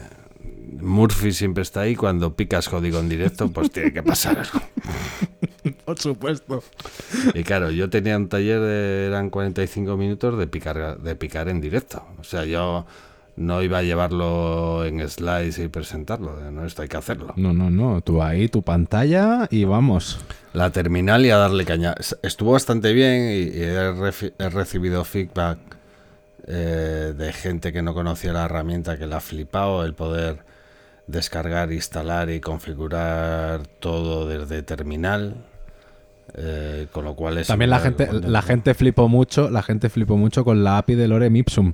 Murphy 0.80 1.32
siempre 1.32 1.64
está 1.64 1.82
ahí, 1.82 1.96
cuando 1.96 2.36
picas 2.36 2.70
código 2.70 3.00
en 3.00 3.10
directo, 3.10 3.50
pues 3.52 3.72
tiene 3.72 3.94
que 3.94 4.04
pasar 4.04 4.40
algo. 4.40 4.62
Por 5.86 5.98
supuesto. 6.00 6.64
Y 7.34 7.44
claro, 7.44 7.72
yo 7.72 7.90
tenía 7.90 8.18
un 8.18 8.28
taller 8.30 8.60
de 8.60 9.08
eran 9.08 9.30
45 9.30 9.98
minutos 9.98 10.38
de 10.38 10.48
picar 10.48 11.00
de 11.00 11.16
picar 11.16 11.50
en 11.50 11.62
directo. 11.62 12.06
O 12.20 12.24
sea, 12.24 12.46
yo 12.46 12.86
no 13.38 13.62
iba 13.62 13.80
a 13.80 13.84
llevarlo 13.84 14.86
en 14.86 15.08
slides 15.10 15.58
y 15.60 15.68
presentarlo, 15.68 16.40
no 16.52 16.66
esto 16.66 16.82
hay 16.84 16.88
que 16.88 16.98
hacerlo. 16.98 17.34
No, 17.36 17.54
no, 17.54 17.70
no. 17.70 18.02
Tú 18.02 18.22
ahí, 18.24 18.48
tu 18.48 18.62
pantalla 18.62 19.48
y 19.52 19.66
vamos. 19.66 20.20
La 20.54 20.70
terminal 20.72 21.26
y 21.26 21.32
a 21.32 21.38
darle 21.38 21.66
caña. 21.66 21.96
Es- 22.00 22.18
Estuvo 22.24 22.52
bastante 22.54 22.94
bien 22.94 23.24
y, 23.30 23.58
y 23.58 23.64
he, 23.64 23.92
refi- 23.92 24.34
he 24.40 24.50
recibido 24.50 25.04
feedback 25.04 25.58
eh, 26.48 27.14
de 27.18 27.34
gente 27.34 27.74
que 27.74 27.82
no 27.82 27.94
conocía 27.94 28.32
la 28.34 28.46
herramienta 28.46 28.98
que 28.98 29.08
la 29.08 29.18
ha 29.18 29.22
flipado, 29.22 29.84
el 29.84 29.94
poder 29.96 30.46
descargar, 31.08 31.72
instalar 31.72 32.30
y 32.30 32.40
configurar 32.40 33.68
todo 33.80 34.28
desde 34.28 34.64
terminal. 34.64 35.36
eh, 36.38 36.88
con 36.92 37.06
lo 37.06 37.16
cual 37.16 37.38
es 37.38 37.48
También 37.48 37.70
la 37.70 37.80
gente, 37.80 38.08
contento. 38.08 38.30
la 38.30 38.42
gente 38.42 38.74
flipó 38.74 39.08
mucho, 39.08 39.50
la 39.50 39.64
gente 39.64 39.90
flipó 39.90 40.18
mucho 40.18 40.44
con 40.44 40.64
la 40.66 40.78
API 40.80 40.96
de 40.96 41.08
Lorem 41.08 41.34
Ipsum. 41.36 41.74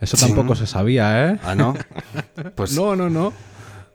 Eso 0.00 0.16
Sí. 0.16 0.26
tampoco 0.26 0.54
se 0.54 0.66
sabía, 0.66 1.30
¿eh? 1.32 1.38
Ah, 1.42 1.54
¿no? 1.56 1.74
Pues, 2.54 2.76
No, 2.76 2.94
no, 2.94 3.08
no. 3.10 3.32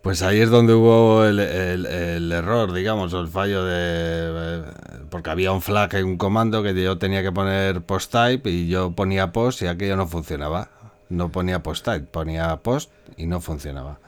pues 0.02 0.22
ahí 0.24 0.40
es 0.42 0.50
donde 0.50 0.74
hubo 0.74 1.24
el, 1.26 1.40
el- 1.40 1.86
el 1.86 2.32
error, 2.32 2.74
digamos, 2.74 3.14
o 3.14 3.22
el 3.22 3.28
fallo 3.30 3.64
de... 3.64 3.74
eh, 3.78 4.64
Porque 5.10 5.30
había 5.30 5.52
un 5.54 5.62
flag 5.62 5.94
en 5.96 6.06
un 6.06 6.18
comando 6.18 6.62
que 6.64 6.74
yo 6.84 6.98
tenía 6.98 7.22
que 7.22 7.32
poner 7.32 7.82
post 7.82 8.12
type 8.12 8.50
y 8.50 8.68
yo 8.68 8.92
ponía 8.92 9.32
post 9.32 9.62
y 9.62 9.68
aquello 9.68 9.96
no 9.96 10.08
funcionaba. 10.08 10.70
No 11.10 11.30
ponía 11.30 11.62
post 11.64 11.86
type, 11.86 12.08
ponía 12.08 12.58
post 12.58 12.92
y 13.16 13.28
no 13.28 13.40
funcionaba. 13.40 14.00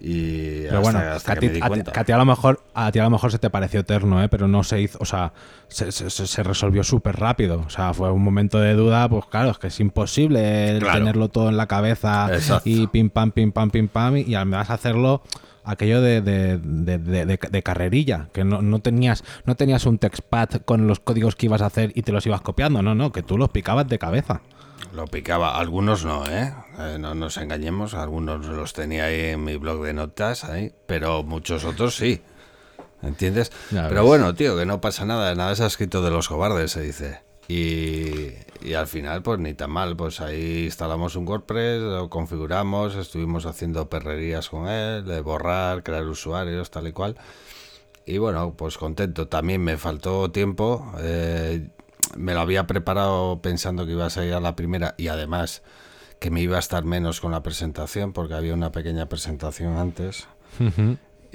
Y 0.00 0.62
Pero 0.64 0.78
hasta, 0.78 0.80
bueno, 0.80 0.98
hasta 1.12 1.32
a 1.32 1.34
que 1.34 1.40
ti, 1.40 1.46
me 1.46 1.52
di 1.54 1.60
a 1.62 1.70
ti- 1.70 1.90
a 2.00 2.04
ti 2.04 2.12
a 2.12 2.16
lo 2.18 2.24
mejor 2.26 2.60
a 2.74 2.92
ti 2.92 2.98
a 2.98 3.04
lo 3.04 3.10
mejor 3.10 3.32
se 3.32 3.38
te 3.38 3.48
pareció 3.48 3.80
eterno, 3.80 4.22
¿eh? 4.22 4.28
pero 4.28 4.46
no 4.46 4.62
se 4.62 4.80
hizo, 4.82 4.98
o 5.00 5.04
sea, 5.06 5.32
se, 5.68 5.90
se- 5.90 6.10
se- 6.10 6.26
se 6.26 6.42
resolvió 6.42 6.84
súper 6.84 7.16
rápido. 7.16 7.64
O 7.66 7.70
sea, 7.70 7.94
fue 7.94 8.10
un 8.12 8.22
momento 8.22 8.58
de 8.60 8.74
duda, 8.74 9.08
pues 9.08 9.24
claro, 9.26 9.50
es 9.50 9.58
que 9.58 9.68
es 9.68 9.80
imposible 9.80 10.76
Claro. 10.80 10.98
tenerlo 10.98 11.28
todo 11.28 11.48
en 11.48 11.56
la 11.56 11.66
cabeza 11.66 12.28
Exacto. 12.32 12.68
y 12.68 12.86
pim 12.88 13.08
pam, 13.10 13.30
pim 13.32 13.52
pam, 13.52 13.70
pim 13.70 13.88
pam, 13.88 14.16
y 14.18 14.34
además 14.34 14.68
hacerlo 14.70 15.22
aquello 15.64 16.00
de, 16.00 16.20
de, 16.20 16.58
de- 16.58 16.98
de- 16.98 17.26
de- 17.26 17.38
de 17.50 17.62
carrerilla, 17.62 18.28
que 18.32 18.44
no, 18.44 18.62
no 18.62 18.78
tenías 18.80 19.24
no 19.46 19.56
tenías 19.56 19.84
un 19.86 19.98
textpad 19.98 20.48
con 20.64 20.86
los 20.86 21.00
códigos 21.00 21.34
que 21.36 21.46
ibas 21.46 21.62
a 21.62 21.66
hacer 21.66 21.90
y 21.96 22.02
te 22.02 22.12
los 22.12 22.24
ibas 22.26 22.40
copiando, 22.42 22.82
no, 22.82 22.94
no, 22.94 23.10
que 23.12 23.22
tú 23.22 23.36
los 23.38 23.48
picabas 23.50 23.88
de 23.88 23.98
cabeza. 23.98 24.42
Lo 24.92 25.06
picaba, 25.06 25.58
algunos 25.58 26.04
no, 26.04 26.24
¿eh? 26.26 26.52
Eh, 26.78 26.96
No 26.98 27.14
nos 27.14 27.36
engañemos, 27.36 27.94
algunos 27.94 28.46
los 28.46 28.72
tenía 28.72 29.06
ahí 29.06 29.20
en 29.30 29.44
mi 29.44 29.56
blog 29.56 29.82
de 29.84 29.92
notas, 29.94 30.44
ahí, 30.44 30.72
pero 30.86 31.22
muchos 31.22 31.64
otros 31.64 31.96
sí. 31.96 32.22
¿Entiendes? 33.02 33.52
Ya 33.70 33.88
pero 33.88 34.00
ves. 34.00 34.08
bueno, 34.08 34.34
tío, 34.34 34.56
que 34.56 34.64
no 34.66 34.80
pasa 34.80 35.04
nada, 35.04 35.34
nada 35.34 35.54
se 35.54 35.64
ha 35.64 35.66
escrito 35.66 36.02
de 36.02 36.10
los 36.10 36.28
cobardes, 36.28 36.72
se 36.72 36.80
dice. 36.82 37.20
Y, 37.48 38.32
y 38.66 38.74
al 38.74 38.86
final, 38.86 39.22
pues 39.22 39.38
ni 39.38 39.54
tan 39.54 39.70
mal, 39.70 39.96
pues 39.96 40.20
ahí 40.20 40.64
instalamos 40.64 41.14
un 41.14 41.28
WordPress, 41.28 41.80
lo 41.82 42.10
configuramos, 42.10 42.96
estuvimos 42.96 43.46
haciendo 43.46 43.88
perrerías 43.88 44.48
con 44.48 44.66
él, 44.68 45.04
de 45.04 45.20
borrar, 45.20 45.82
crear 45.82 46.04
usuarios, 46.04 46.70
tal 46.70 46.88
y 46.88 46.92
cual. 46.92 47.16
Y 48.04 48.18
bueno, 48.18 48.54
pues 48.56 48.78
contento. 48.78 49.28
También 49.28 49.62
me 49.62 49.76
faltó 49.76 50.30
tiempo. 50.30 50.92
eh, 51.00 51.68
me 52.16 52.34
lo 52.34 52.40
había 52.40 52.66
preparado 52.66 53.40
pensando 53.42 53.86
que 53.86 53.92
iba 53.92 54.06
a 54.06 54.10
salir 54.10 54.34
a 54.34 54.40
la 54.40 54.56
primera 54.56 54.94
y 54.98 55.08
además 55.08 55.62
que 56.18 56.30
me 56.30 56.40
iba 56.40 56.56
a 56.56 56.60
estar 56.60 56.84
menos 56.84 57.20
con 57.20 57.32
la 57.32 57.42
presentación 57.42 58.12
porque 58.12 58.34
había 58.34 58.54
una 58.54 58.72
pequeña 58.72 59.08
presentación 59.08 59.76
antes. 59.76 60.26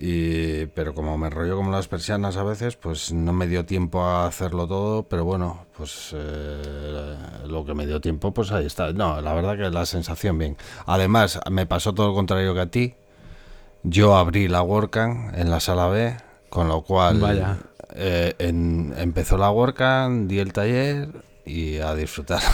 Y, 0.04 0.66
pero 0.68 0.96
como 0.96 1.16
me 1.20 1.30
rollo 1.30 1.56
como 1.56 1.70
las 1.72 1.88
persianas 1.88 2.36
a 2.36 2.44
veces, 2.44 2.76
pues 2.76 3.14
no 3.14 3.34
me 3.34 3.46
dio 3.46 3.66
tiempo 3.66 4.04
a 4.04 4.26
hacerlo 4.26 4.68
todo, 4.68 5.04
pero 5.04 5.26
bueno, 5.26 5.68
pues 5.78 6.16
eh, 6.16 7.16
lo 7.46 7.64
que 7.66 7.76
me 7.76 7.86
dio 7.86 8.02
tiempo, 8.02 8.34
pues 8.34 8.52
ahí 8.52 8.66
está. 8.66 8.94
No, 8.94 9.22
la 9.22 9.34
verdad 9.36 9.58
que 9.58 9.70
la 9.70 9.86
sensación 9.86 10.40
bien. 10.40 10.58
Además, 10.88 11.40
me 11.52 11.68
pasó 11.68 11.94
todo 11.94 12.08
lo 12.08 12.14
contrario 12.16 12.56
que 12.56 12.62
a 12.62 12.66
ti. 12.66 12.96
Yo 13.84 14.16
abrí 14.16 14.48
la 14.48 14.64
WordCamp 14.64 15.38
en 15.38 15.52
la 15.52 15.60
sala 15.60 15.88
B, 15.88 16.18
con 16.50 16.68
lo 16.68 16.82
cual 16.82 17.20
Vaya. 17.20 17.58
Eh, 17.96 18.34
en- 18.40 18.94
empezó 18.98 19.38
la 19.38 19.52
WordCamp, 19.52 20.30
di 20.30 20.40
el 20.40 20.54
taller 20.54 21.10
y 21.46 21.78
a 21.78 21.94
disfrutar. 21.96 22.42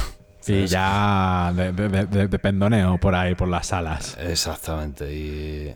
Y 0.49 0.65
ya 0.65 1.51
de, 1.53 1.73
de- 1.73 2.05
de- 2.05 2.27
de 2.29 2.39
pendoneo 2.39 2.97
por 2.99 3.15
ahí, 3.15 3.35
por 3.35 3.49
las 3.49 3.67
salas. 3.67 4.15
Exactamente. 4.17 5.13
Y, 5.13 5.75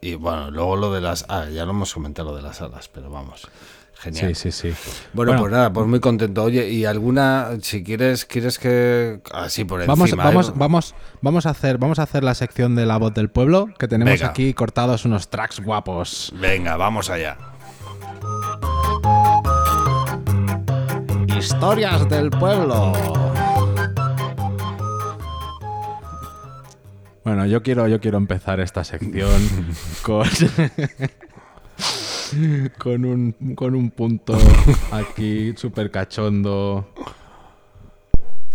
y 0.00 0.14
bueno, 0.14 0.52
luego 0.52 0.76
lo 0.76 0.92
de 0.92 1.00
las. 1.00 1.24
Ah, 1.28 1.46
ya 1.52 1.64
lo 1.64 1.72
hemos 1.72 1.92
comentado 1.92 2.30
lo 2.30 2.36
de 2.36 2.42
las 2.42 2.62
alas, 2.62 2.88
pero 2.88 3.10
vamos. 3.10 3.48
Genial. 3.98 4.36
Sí, 4.36 4.52
sí, 4.52 4.70
sí. 4.70 4.98
Bueno, 5.14 5.30
Bueno. 5.32 5.40
pues 5.42 5.52
nada, 5.52 5.72
pues 5.72 5.86
muy 5.88 5.98
contento. 5.98 6.44
Oye, 6.44 6.68
y 6.70 6.84
alguna, 6.84 7.56
si 7.62 7.82
quieres, 7.82 8.24
quieres 8.24 8.60
que 8.60 9.20
así 9.32 9.64
por 9.64 9.84
Vamos, 9.84 10.10
encima. 10.10 10.22
vamos, 10.24 10.48
¿eh? 10.50 10.52
vamos, 10.54 10.94
vamos 11.20 11.46
a 11.46 11.50
hacer, 11.50 11.78
vamos 11.78 11.98
a 11.98 12.04
hacer 12.04 12.22
la 12.22 12.34
sección 12.36 12.76
de 12.76 12.86
la 12.86 12.98
voz 12.98 13.14
del 13.14 13.30
pueblo, 13.30 13.68
que 13.80 13.88
tenemos 13.88 14.12
Venga. 14.20 14.28
aquí 14.28 14.54
cortados 14.54 15.04
unos 15.06 15.28
tracks 15.28 15.58
guapos. 15.58 16.32
Venga, 16.38 16.76
vamos 16.76 17.10
allá. 17.10 17.36
Historias 21.36 22.08
del 22.08 22.30
pueblo. 22.30 22.92
Bueno, 27.24 27.46
yo 27.46 27.62
quiero, 27.62 27.88
yo 27.88 28.00
quiero 28.00 28.18
empezar 28.18 28.60
esta 28.60 28.84
sección 28.84 29.30
con, 30.02 30.26
con, 32.78 33.04
un, 33.04 33.32
con 33.54 33.74
un 33.74 33.90
punto 33.90 34.36
aquí 34.92 35.54
súper 35.56 35.90
cachondo. 35.90 36.88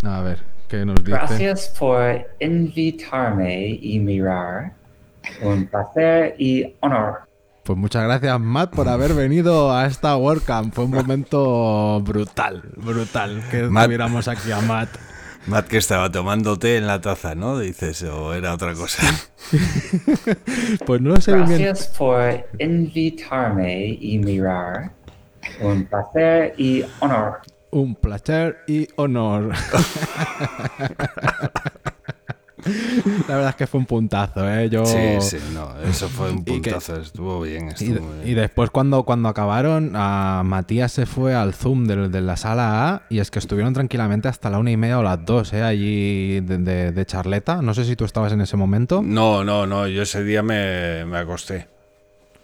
A 0.03 0.21
ver, 0.21 0.39
¿qué 0.67 0.85
nos 0.85 1.03
dice? 1.03 1.11
Gracias 1.11 1.75
por 1.77 2.27
invitarme 2.39 3.67
y 3.81 3.99
mirar. 3.99 4.73
Un 5.41 5.67
placer 5.67 6.35
y 6.37 6.75
honor. 6.79 7.28
Pues 7.69 7.77
muchas 7.77 8.03
gracias, 8.03 8.39
Matt, 8.39 8.73
por 8.73 8.89
haber 8.89 9.13
venido 9.13 9.71
a 9.71 9.85
esta 9.85 10.17
WordCamp. 10.17 10.73
Fue 10.73 10.85
un 10.85 10.89
momento 10.89 12.01
brutal, 12.01 12.63
brutal 12.77 13.43
que 13.51 13.61
Matt- 13.61 13.85
tuviéramos 13.85 14.27
aquí 14.27 14.51
a 14.51 14.59
Matt. 14.59 14.89
Matt 15.45 15.67
que 15.67 15.77
estaba 15.77 16.11
tomando 16.11 16.57
té 16.57 16.77
en 16.77 16.87
la 16.87 16.99
taza, 16.99 17.35
¿no? 17.35 17.59
Dices, 17.59 18.01
o 18.01 18.33
era 18.33 18.55
otra 18.55 18.73
cosa. 18.73 19.03
Pues 20.87 20.99
no 20.99 21.21
sé 21.21 21.33
bien. 21.35 21.45
Gracias 21.45 21.89
por 21.95 22.47
invitarme 22.57 23.85
y 24.01 24.17
mirar. 24.17 24.89
Un 25.61 25.85
placer 25.85 26.55
y 26.57 26.83
honor. 27.01 27.37
Un 27.69 27.93
placer 27.93 28.63
y 28.67 28.87
honor. 28.95 29.51
La 33.27 33.35
verdad 33.35 33.49
es 33.49 33.55
que 33.55 33.67
fue 33.67 33.79
un 33.79 33.85
puntazo, 33.85 34.49
¿eh? 34.49 34.69
Yo... 34.69 34.85
Sí, 34.85 34.97
sí, 35.21 35.37
no, 35.53 35.69
eso 35.87 36.07
fue 36.09 36.31
un 36.31 36.39
Y 36.45 36.61
que- 36.61 36.69
puntazo, 36.71 36.97
estuvo 37.01 37.41
bien, 37.41 37.67
Y, 37.67 37.69
estuvo 37.69 38.13
y 38.21 38.25
bien. 38.25 38.35
después 38.37 38.69
cuando, 38.69 39.03
cuando 39.03 39.29
acabaron, 39.29 39.91
a 39.95 40.41
Matías 40.45 40.91
se 40.91 41.05
fue 41.05 41.33
al 41.35 41.53
Zoom 41.53 41.85
de, 41.85 42.09
de 42.09 42.21
la 42.21 42.37
sala 42.37 42.89
A 42.89 43.01
y 43.09 43.19
es 43.19 43.31
que 43.31 43.39
estuvieron 43.39 43.73
tranquilamente 43.73 44.27
hasta 44.27 44.49
la 44.49 44.57
una 44.59 44.71
y 44.71 44.77
media 44.77 44.99
o 44.99 45.03
las 45.03 45.23
dos, 45.25 45.53
¿eh? 45.53 45.61
Allí 45.63 46.39
de, 46.41 46.57
de- 46.59 46.91
de 46.91 47.05
charleta. 47.05 47.61
No 47.61 47.73
sé 47.73 47.85
si 47.85 47.95
tú 47.95 48.05
estabas 48.05 48.31
en 48.33 48.41
ese 48.41 48.57
momento. 48.57 49.01
No, 49.03 49.43
no, 49.43 49.65
no, 49.65 49.87
yo 49.87 50.03
ese 50.03 50.23
día 50.23 50.41
me, 50.43 51.05
me 51.05 51.17
acosté. 51.17 51.67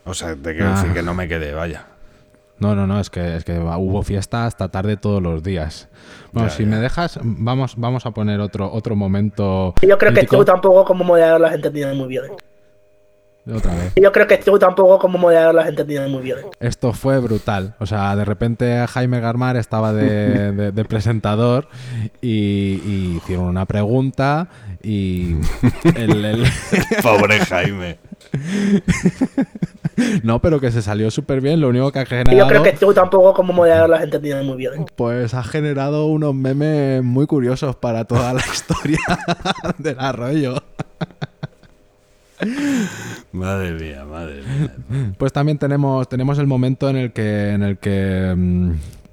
O 0.06 0.14
sea, 0.14 0.36
te 0.36 0.54
quiero 0.54 0.70
Ah. 0.70 0.76
decir 0.76 0.94
que 0.94 1.02
no 1.02 1.14
me 1.14 1.28
quedé, 1.28 1.54
vaya. 1.54 1.86
No, 2.60 2.74
no, 2.76 2.88
no, 2.88 3.00
es 3.00 3.10
que, 3.10 3.36
es 3.36 3.44
que 3.44 3.58
hubo 3.60 4.02
fiesta 4.04 4.46
hasta 4.46 4.70
tarde 4.70 4.96
todos 4.98 5.22
los 5.22 5.44
días. 5.44 5.90
Bueno, 6.32 6.48
Ya, 6.50 6.56
si 6.56 6.64
ya. 6.64 6.70
me 6.70 6.78
dejas, 6.78 7.20
vamos, 7.22 7.74
vamos 7.78 8.06
a 8.06 8.12
poner 8.12 8.40
otro, 8.40 8.72
otro 8.72 8.96
momento. 8.96 9.74
Yo 9.82 9.98
creo 9.98 10.14
que 10.14 10.24
tú 10.26 10.46
tampoco 10.46 10.86
como 10.86 11.04
moderador 11.04 11.42
lo 11.42 11.48
has 11.48 11.56
entendido 11.56 11.94
muy 11.96 12.08
bien. 12.08 12.24
Otra 13.54 13.76
vez. 13.76 13.94
Yo 13.96 14.12
creo 14.12 14.26
que 14.26 14.38
tú 14.38 14.58
tampoco 14.58 14.98
como 14.98 15.20
moderador 15.20 15.54
lo 15.54 15.62
has 15.62 15.68
entendido 15.68 16.08
muy 16.10 16.24
bien. 16.24 16.38
Esto 16.60 16.94
fue 16.94 17.20
brutal. 17.20 17.76
O 17.80 17.86
sea, 17.86 18.16
de 18.16 18.26
repente 18.26 18.84
Jaime 18.88 19.20
Garmar 19.20 19.56
estaba 19.56 19.94
de, 19.94 20.52
de- 20.54 20.72
de 20.72 20.86
presentador 20.86 21.68
y, 22.22 22.82
y 22.84 23.18
hicieron 23.18 23.46
una 23.46 23.66
pregunta 23.68 24.48
y 24.82 25.36
el- 25.96 26.26
el- 26.26 26.46
Pobre 27.04 27.40
Jaime. 27.46 27.98
no, 30.24 30.40
pero 30.42 30.60
que 30.60 30.72
se 30.72 30.82
salió 30.82 31.10
súper 31.12 31.42
bien. 31.42 31.62
Lo 31.62 31.70
único 31.70 31.92
que 31.92 32.00
ha 32.00 32.04
Yo 32.04 32.10
generado, 32.10 32.48
creo 32.50 32.64
que 32.64 32.74
tú 32.74 32.94
tampoco 32.94 33.34
como 33.34 33.54
moderador 33.54 33.90
lo 33.90 33.96
has 33.96 34.04
entendido 34.04 34.44
muy 34.44 34.58
bien. 34.58 34.86
pues 34.96 35.34
ha 35.34 35.44
generado 35.44 36.06
unos 36.08 36.34
memes 36.36 37.04
muy 37.04 37.26
curiosos 37.28 37.76
para 37.76 38.06
toda 38.06 38.34
la 38.34 38.42
historia 38.54 39.00
del 39.78 40.00
arroyo. 40.00 40.56
Madre 43.32 43.72
mía, 43.72 44.04
madre 44.06 44.42
mía. 44.44 45.14
Pues 45.18 45.32
también 45.32 45.58
tenemos, 45.58 46.08
tenemos 46.10 46.38
el 46.40 46.48
momento 46.48 46.90
en 46.90 46.98
el 46.98 47.12
que, 47.14 47.52
en 47.52 47.64
el 47.64 47.78
que 47.78 48.34
mm, 48.36 48.72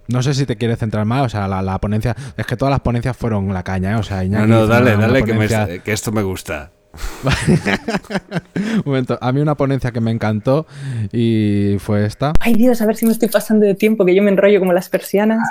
no 0.08 0.22
sé 0.22 0.34
si 0.34 0.44
te 0.44 0.56
quieres 0.56 0.78
centrar 0.78 1.04
más, 1.04 1.26
o 1.26 1.28
sea, 1.28 1.46
la, 1.48 1.62
la 1.62 1.78
ponencia, 1.78 2.16
es 2.36 2.46
que 2.46 2.56
todas 2.56 2.70
las 2.72 2.80
ponencias 2.80 3.16
fueron 3.16 3.52
la 3.54 3.62
caña, 3.62 3.92
¿eh? 3.92 3.94
o 3.96 4.02
sea, 4.02 4.18
No, 4.18 4.24
Iñaki 4.24 4.48
no, 4.50 4.56
hizo 4.58 4.66
dale, 4.66 4.86
una- 4.96 4.98
una 4.98 5.06
dale, 5.06 5.24
que, 5.24 5.34
me- 5.34 5.78
que 5.80 5.92
esto 5.92 6.10
me 6.12 6.22
gusta. 6.22 6.70
Un 8.54 8.82
momento, 8.84 9.18
a 9.20 9.32
mí 9.32 9.40
una 9.40 9.54
ponencia 9.54 9.90
que 9.92 10.00
me 10.00 10.10
encantó 10.10 10.66
y 11.12 11.76
fue 11.78 12.04
esta, 12.04 12.32
Ay 12.40 12.54
Dios, 12.54 12.80
a 12.82 12.86
ver 12.86 12.96
si 12.96 13.06
me 13.06 13.12
estoy 13.12 13.28
pasando 13.28 13.64
de 13.66 13.74
tiempo, 13.74 14.04
que 14.04 14.14
yo 14.14 14.22
me 14.22 14.30
enrollo 14.30 14.58
como 14.58 14.72
las 14.72 14.88
persianas. 14.88 15.48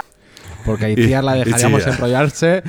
porque 0.66 0.86
a 0.86 0.90
Itziar 0.90 1.24
la 1.24 1.34
dejaríamos 1.34 1.86
enrollarse 1.88 2.64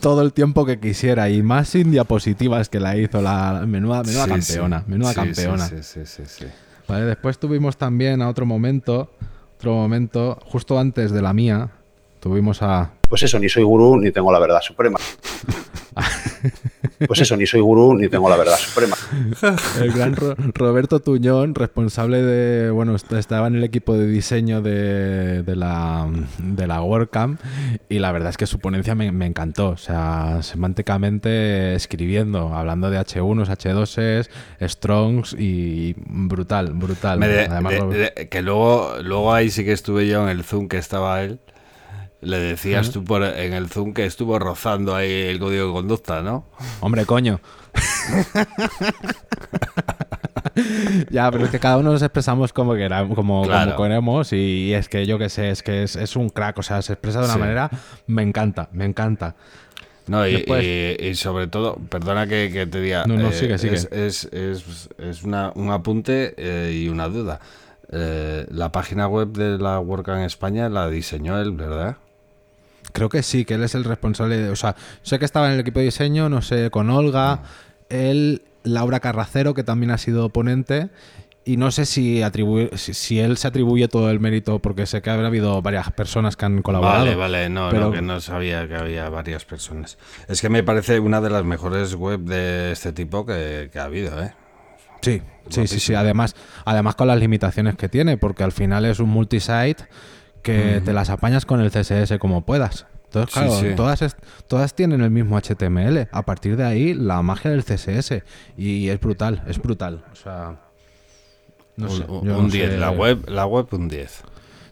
todo 0.00 0.22
el 0.22 0.32
tiempo 0.32 0.66
que 0.66 0.78
quisiera 0.78 1.28
y 1.30 1.42
más 1.42 1.68
sin 1.68 1.90
diapositivas 1.90 2.68
que 2.68 2.80
la 2.80 2.96
hizo 2.96 3.22
la 3.22 3.64
menuda, 3.66 4.02
menuda 4.02 4.24
Sí, 4.24 4.30
campeona, 4.30 4.80
sí. 4.80 4.84
menuda 4.90 5.10
Sí, 5.10 5.14
campeona. 5.16 5.66
Sí, 5.68 5.76
sí, 5.82 6.00
sí, 6.04 6.22
sí. 6.26 6.44
Vale, 6.88 7.04
después 7.04 7.38
tuvimos 7.38 7.76
también 7.76 8.22
a 8.22 8.28
otro 8.28 8.46
momento, 8.46 9.10
otro 9.56 9.74
momento, 9.74 10.38
justo 10.44 10.78
antes 10.78 11.10
de 11.10 11.22
la 11.22 11.32
mía, 11.32 11.68
tuvimos 12.20 12.62
a 12.62 12.90
Pues 13.08 13.22
eso, 13.22 13.38
ni 13.38 13.48
soy 13.48 13.62
gurú 13.62 13.96
ni 13.98 14.10
tengo 14.10 14.32
la 14.32 14.38
verdad 14.38 14.60
suprema. 14.60 14.98
Pues 17.06 17.20
eso, 17.20 17.36
ni 17.36 17.46
soy 17.46 17.60
gurú 17.60 17.94
ni 17.94 18.08
tengo 18.08 18.28
la 18.30 18.36
verdad 18.36 18.56
suprema. 18.56 18.96
el 19.82 19.92
gran 19.92 20.16
Ro- 20.16 20.34
Roberto 20.54 21.00
Tuñón, 21.00 21.54
responsable 21.54 22.22
de, 22.22 22.70
bueno, 22.70 22.94
est- 22.96 23.12
estaba 23.12 23.46
en 23.48 23.56
el 23.56 23.64
equipo 23.64 23.94
de 23.94 24.06
diseño 24.06 24.62
de, 24.62 25.42
de 25.42 25.56
la, 25.56 26.08
de 26.38 26.66
la 26.66 26.80
WordCamp 26.82 27.38
y 27.90 27.98
la 27.98 28.12
verdad 28.12 28.30
es 28.30 28.36
que 28.38 28.46
su 28.46 28.60
ponencia 28.60 28.94
me, 28.94 29.12
me 29.12 29.26
encantó, 29.26 29.70
o 29.70 29.76
sea, 29.76 30.38
semánticamente 30.42 31.74
escribiendo, 31.74 32.54
hablando 32.54 32.88
de 32.90 32.98
H1s, 32.98 33.46
H2s, 33.48 34.28
Strongs 34.68 35.34
y 35.38 35.94
brutal, 35.98 36.72
brutal. 36.72 37.18
Me 37.18 37.28
de- 37.28 37.44
Además, 37.46 37.72
de- 37.72 37.78
Robert- 37.80 38.14
de- 38.16 38.28
que 38.28 38.42
luego, 38.42 38.94
luego 39.02 39.34
ahí 39.34 39.50
sí 39.50 39.64
que 39.64 39.72
estuve 39.72 40.06
yo 40.08 40.22
en 40.22 40.30
el 40.30 40.44
Zoom 40.44 40.68
que 40.68 40.78
estaba 40.78 41.22
él. 41.22 41.40
Le 42.26 42.38
decías 42.40 42.90
tú 42.90 43.04
por, 43.04 43.22
en 43.22 43.52
el 43.52 43.68
Zoom 43.68 43.92
que 43.94 44.04
estuvo 44.04 44.38
rozando 44.38 44.94
ahí 44.96 45.10
el 45.12 45.38
código 45.38 45.68
de 45.68 45.72
conducta, 45.72 46.22
¿no? 46.22 46.44
Hombre, 46.80 47.06
coño. 47.06 47.40
ya, 51.10 51.30
pero 51.30 51.44
es 51.44 51.50
que 51.50 51.58
cada 51.60 51.76
uno 51.78 51.92
nos 51.92 52.02
expresamos 52.02 52.52
como 52.52 52.74
queramos, 52.74 53.14
como, 53.14 53.42
Claro. 53.44 53.76
como 53.76 53.84
queremos 53.88 54.32
y 54.32 54.72
es 54.74 54.88
que 54.88 55.06
yo 55.06 55.18
que 55.18 55.28
sé, 55.28 55.50
es 55.50 55.62
que 55.62 55.82
es, 55.84 55.96
es 55.96 56.16
un 56.16 56.28
crack, 56.28 56.58
o 56.58 56.62
sea, 56.62 56.82
se 56.82 56.94
expresa 56.94 57.20
de 57.20 57.26
una 57.26 57.34
Sí. 57.34 57.40
manera, 57.40 57.70
me 58.06 58.22
encanta, 58.22 58.68
me 58.72 58.84
encanta. 58.84 59.36
No, 60.08 60.26
y, 60.26 60.32
Después- 60.34 60.64
y- 60.64 61.04
y 61.08 61.14
sobre 61.16 61.48
todo, 61.48 61.76
perdona 61.88 62.26
que, 62.26 62.50
que 62.52 62.66
te 62.66 62.80
diga. 62.80 63.04
No, 63.06 63.16
no, 63.16 63.28
eh, 63.28 63.32
sigue, 63.32 63.58
sigue. 63.58 63.74
Es, 63.74 63.88
es, 63.92 64.24
es- 64.32 64.88
es 64.98 65.22
una, 65.24 65.52
un 65.54 65.70
apunte 65.70 66.34
eh, 66.36 66.72
y 66.74 66.88
una 66.88 67.08
duda. 67.08 67.40
Eh, 67.92 68.46
la 68.50 68.70
página 68.72 69.06
web 69.08 69.28
de 69.32 69.58
la 69.58 69.78
WordCamp 69.80 70.18
en 70.18 70.24
España 70.24 70.68
la 70.68 70.88
diseñó 70.88 71.40
él, 71.40 71.52
¿verdad? 71.52 71.96
Creo 72.92 73.08
que 73.08 73.22
sí, 73.22 73.44
que 73.44 73.54
él 73.54 73.62
es 73.62 73.74
el 73.74 73.84
responsable, 73.84 74.36
de- 74.38 74.50
o 74.50 74.56
sea, 74.56 74.76
sé 75.02 75.18
que 75.18 75.24
estaba 75.24 75.46
en 75.48 75.54
el 75.54 75.60
equipo 75.60 75.78
de 75.80 75.86
diseño, 75.86 76.28
no 76.28 76.42
sé, 76.42 76.70
con 76.70 76.88
Olga, 76.90 77.42
él, 77.88 78.42
Laura 78.64 79.00
Carracero, 79.00 79.54
que 79.54 79.62
también 79.64 79.90
ha 79.90 79.98
sido 79.98 80.28
ponente, 80.30 80.88
y 81.44 81.56
no 81.58 81.70
sé 81.70 81.84
si, 81.86 82.22
atribuir, 82.22 82.70
si, 82.76 82.92
si 82.94 83.20
él 83.20 83.36
se 83.36 83.46
atribuye 83.46 83.86
todo 83.86 84.10
el 84.10 84.18
mérito, 84.18 84.58
porque 84.58 84.84
sé 84.86 85.00
que 85.02 85.10
habrá 85.10 85.28
habido 85.28 85.62
varias 85.62 85.92
personas 85.92 86.36
que 86.36 86.44
han 86.44 86.60
colaborado. 86.62 87.04
Vale, 87.04 87.14
vale, 87.14 87.48
no, 87.48 87.68
pero- 87.70 87.86
no, 87.86 87.92
que 87.92 88.02
no 88.02 88.20
sabía 88.20 88.66
que 88.66 88.74
había 88.74 89.08
varias 89.10 89.44
personas. 89.44 89.96
Es 90.26 90.40
que 90.40 90.48
me 90.48 90.64
parece 90.64 90.98
una 90.98 91.20
de 91.20 91.30
las 91.30 91.44
mejores 91.44 91.94
web 91.94 92.20
de 92.20 92.72
este 92.72 92.92
tipo 92.92 93.24
que, 93.24 93.70
que 93.72 93.78
ha 93.78 93.84
habido, 93.84 94.20
¿eh? 94.20 94.34
Sí, 95.02 95.22
sí, 95.50 95.68
sí, 95.68 95.78
sí. 95.78 95.94
Además, 95.94 96.34
además 96.64 96.96
con 96.96 97.06
las 97.06 97.18
limitaciones 97.20 97.76
que 97.76 97.88
tiene, 97.88 98.16
porque 98.16 98.42
al 98.42 98.50
final 98.50 98.84
es 98.84 98.98
un 98.98 99.10
multisite 99.10 99.76
que 100.46 100.80
te 100.84 100.92
las 100.92 101.10
apañas 101.10 101.44
con 101.46 101.60
el 101.60 101.70
CSS 101.70 102.18
como 102.18 102.42
puedas. 102.46 102.86
Entonces, 103.06 103.34
claro, 103.34 103.52
sí. 103.60 103.66
Todas, 103.76 104.16
todas 104.48 104.74
tienen 104.74 105.00
el 105.00 105.10
mismo 105.10 105.38
HTML. 105.40 106.08
A 106.10 106.22
partir 106.24 106.56
de 106.56 106.64
ahí, 106.64 106.92
la 106.94 107.22
magia 107.22 107.50
del 107.50 107.64
CSS. 107.64 108.22
Y 108.56 108.88
es 108.88 109.00
brutal, 109.00 109.42
es 109.46 109.58
brutal. 109.60 110.04
O 110.12 110.16
sea. 110.16 110.60
No 111.76 111.88
sé, 111.88 112.04
un 112.04 112.24
yo 112.26 112.38
un 112.38 112.44
no 112.46 112.48
10, 112.48 112.70
sé. 112.70 112.78
la 112.78 112.90
web, 112.90 113.28
la 113.28 113.46
web 113.46 113.66
un 113.72 113.88
10. 113.88 114.22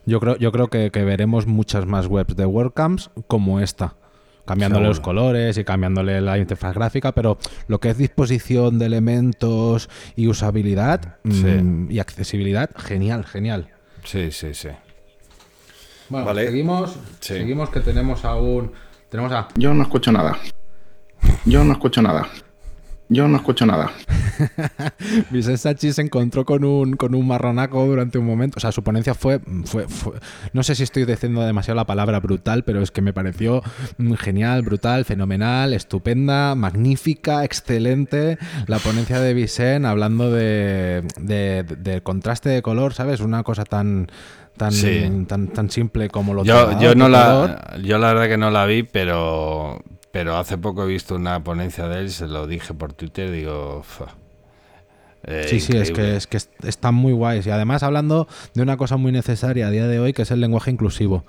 Yo 0.06 0.20
creo, 0.20 0.36
yo 0.36 0.52
creo 0.52 0.68
que, 0.68 0.90
que 0.90 1.04
veremos 1.04 1.46
muchas 1.46 1.86
más 1.86 2.06
webs 2.06 2.34
de 2.36 2.46
WordCamps 2.46 3.10
como 3.26 3.60
esta. 3.60 3.94
Cambiándole 4.46 4.86
los 4.88 5.00
colores 5.00 5.56
y 5.56 5.64
cambiándole 5.64 6.20
la 6.20 6.36
interfaz 6.36 6.74
gráfica, 6.74 7.12
pero 7.12 7.38
lo 7.66 7.80
que 7.80 7.88
es 7.90 7.96
disposición 7.96 8.78
de 8.78 8.86
elementos 8.86 9.88
y 10.16 10.28
usabilidad 10.28 11.16
Sí. 11.30 11.44
mm, 11.46 11.90
y 11.90 11.98
accesibilidad, 11.98 12.68
genial, 12.76 13.24
genial. 13.24 13.70
Sí, 14.02 14.30
sí, 14.32 14.52
sí. 14.52 14.68
Bueno, 16.08 16.26
Vale. 16.26 16.46
seguimos, 16.46 16.92
Sí. 17.20 17.34
seguimos 17.34 17.70
que 17.70 17.80
tenemos 17.80 18.24
aún 18.24 18.72
Tenemos 19.10 19.32
a. 19.32 19.48
Yo 19.54 19.72
no 19.74 19.82
escucho 19.84 20.10
nada. 20.12 20.36
Yo 21.44 21.62
no 21.64 21.72
escucho 21.72 22.02
nada. 22.02 22.26
Yo 23.08 23.28
no 23.28 23.36
escucho 23.36 23.64
nada. 23.66 23.92
Vicente 25.30 25.58
Sachi 25.58 25.92
se 25.92 26.02
encontró 26.02 26.44
con 26.44 26.64
un, 26.64 26.96
con 26.96 27.14
un 27.14 27.26
marronaco 27.28 27.84
durante 27.86 28.18
un 28.18 28.26
momento. 28.26 28.56
O 28.56 28.60
sea, 28.60 28.72
su 28.72 28.82
ponencia 28.82 29.14
fue, 29.14 29.40
fue, 29.66 29.86
fue- 29.88 30.18
No 30.52 30.62
sé 30.62 30.74
si 30.74 30.82
estoy 30.82 31.04
diciendo 31.04 31.42
demasiado 31.42 31.76
la 31.76 31.86
palabra 31.86 32.18
brutal, 32.20 32.64
pero 32.64 32.82
es 32.82 32.90
que 32.90 33.02
me 33.02 33.12
pareció 33.12 33.62
genial, 34.18 34.62
brutal, 34.62 35.04
fenomenal, 35.04 35.74
estupenda, 35.74 36.54
magnífica, 36.54 37.44
excelente. 37.44 38.38
La 38.66 38.78
ponencia 38.78 39.20
de 39.20 39.34
Vicente 39.34 39.86
hablando 39.86 40.30
de, 40.32 41.04
de- 41.20 41.62
de- 41.62 41.76
del 41.76 42.02
contraste 42.02 42.48
de 42.48 42.62
color, 42.62 42.94
¿sabes? 42.94 43.20
Una 43.20 43.42
cosa 43.44 43.64
tan. 43.64 44.08
Tan, 44.56 44.70
Sí. 44.72 45.04
tan, 45.26 45.48
tan 45.48 45.68
simple 45.70 46.08
como 46.10 46.32
lo 46.32 46.44
Yo, 46.44 46.78
yo 46.80 46.94
no 46.94 47.08
la, 47.08 47.76
yo 47.82 47.98
la 47.98 48.08
verdad 48.14 48.28
que 48.28 48.36
no 48.36 48.50
la 48.52 48.66
vi, 48.66 48.84
pero, 48.84 49.82
pero 50.12 50.36
hace 50.36 50.58
poco 50.58 50.84
he 50.84 50.86
visto 50.86 51.16
una 51.16 51.42
ponencia 51.42 51.88
de 51.88 52.00
él, 52.00 52.10
se 52.10 52.28
lo 52.28 52.46
dije 52.46 52.72
por 52.72 52.92
Twitter, 52.92 53.30
digo. 53.32 53.82
Eh, 55.26 55.46
Sí, 55.48 55.58
sí, 55.60 55.76
es 55.76 55.90
que, 55.90 56.16
es 56.16 56.26
que 56.26 56.36
est- 56.36 56.64
están 56.64 56.94
muy 56.94 57.12
guays. 57.12 57.46
Y 57.46 57.50
además 57.50 57.82
hablando 57.82 58.28
de 58.54 58.62
una 58.62 58.76
cosa 58.76 58.96
muy 58.96 59.10
necesaria 59.10 59.66
a 59.68 59.70
día 59.70 59.86
de 59.88 59.98
hoy, 59.98 60.12
que 60.12 60.22
es 60.22 60.30
el 60.30 60.40
lenguaje 60.40 60.70
inclusivo. 60.70 61.24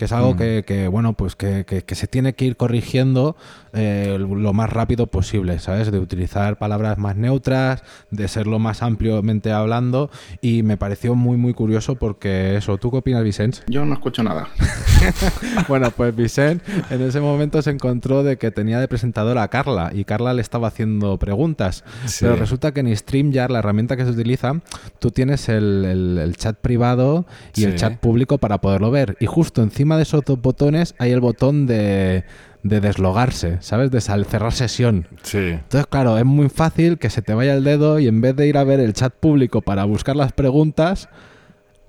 Que 0.00 0.06
es 0.06 0.12
Mm. 0.12 0.14
algo 0.14 0.34
que, 0.34 0.64
que, 0.66 0.88
bueno, 0.88 1.12
pues 1.12 1.36
que, 1.36 1.66
que- 1.66 1.82
que 1.82 1.94
se 1.94 2.06
tiene 2.06 2.32
que 2.32 2.46
ir 2.46 2.56
corrigiendo 2.56 3.36
eh, 3.74 4.16
lo 4.18 4.52
más 4.54 4.70
rápido 4.70 5.06
posible, 5.08 5.58
¿sabes? 5.58 5.92
De 5.92 5.98
utilizar 5.98 6.56
palabras 6.56 6.96
más 6.96 7.16
neutras, 7.16 7.82
de 8.10 8.26
ser 8.26 8.46
lo 8.46 8.58
más 8.58 8.82
ampliamente 8.82 9.52
hablando. 9.52 10.10
Y 10.40 10.62
me 10.62 10.78
pareció 10.78 11.14
muy, 11.14 11.36
muy 11.36 11.52
curioso 11.52 11.96
porque 11.96 12.56
eso, 12.56 12.78
¿tú 12.78 12.90
qué 12.90 12.96
opinas, 12.96 13.22
Vicente? 13.22 13.58
Yo 13.68 13.84
no 13.84 13.92
escucho 13.92 14.22
nada. 14.22 14.48
Bueno, 15.68 15.90
pues 15.90 16.14
Vicente 16.14 16.64
en 16.90 17.02
ese 17.02 17.20
momento 17.20 17.62
se 17.62 17.70
encontró 17.70 18.22
de 18.22 18.36
que 18.38 18.50
tenía 18.50 18.80
de 18.80 18.88
presentadora 18.88 19.42
a 19.42 19.48
Carla 19.48 19.90
y 19.94 20.04
Carla 20.04 20.34
le 20.34 20.42
estaba 20.42 20.68
haciendo 20.68 21.18
preguntas. 21.18 21.84
Sí. 22.06 22.18
Pero 22.24 22.36
resulta 22.36 22.72
que 22.72 22.80
en 22.80 22.94
StreamYard, 22.96 23.50
la 23.50 23.58
herramienta 23.60 23.96
que 23.96 24.04
se 24.04 24.10
utiliza, 24.10 24.60
tú 24.98 25.10
tienes 25.10 25.48
el, 25.48 25.84
el- 25.84 26.18
el 26.18 26.36
chat 26.36 26.56
privado 26.58 27.26
y 27.54 27.64
el 27.64 27.72
Sí. 27.72 27.78
chat 27.78 27.98
público 27.98 28.38
para 28.38 28.60
poderlo 28.60 28.90
ver. 28.90 29.16
Y 29.20 29.26
justo 29.26 29.62
encima 29.62 29.89
de 29.96 30.02
esos 30.04 30.24
dos 30.24 30.40
botones 30.40 30.94
hay 30.98 31.12
el 31.12 31.20
botón 31.20 31.66
de, 31.66 32.24
de 32.62 32.80
deslogarse, 32.80 33.58
¿sabes? 33.60 33.90
De 33.90 34.00
sal- 34.00 34.24
cerrar 34.26 34.52
sesión. 34.52 35.06
Sí. 35.22 35.38
Entonces, 35.38 35.86
claro, 35.88 36.18
es 36.18 36.24
muy 36.24 36.48
fácil 36.48 36.98
que 36.98 37.10
se 37.10 37.22
te 37.22 37.34
vaya 37.34 37.54
el 37.54 37.64
dedo 37.64 37.98
y 37.98 38.08
en 38.08 38.20
vez 38.20 38.36
de 38.36 38.46
ir 38.46 38.56
a 38.58 38.64
ver 38.64 38.80
el 38.80 38.92
chat 38.92 39.12
público 39.14 39.60
para 39.62 39.84
buscar 39.84 40.16
las 40.16 40.32
preguntas, 40.32 41.08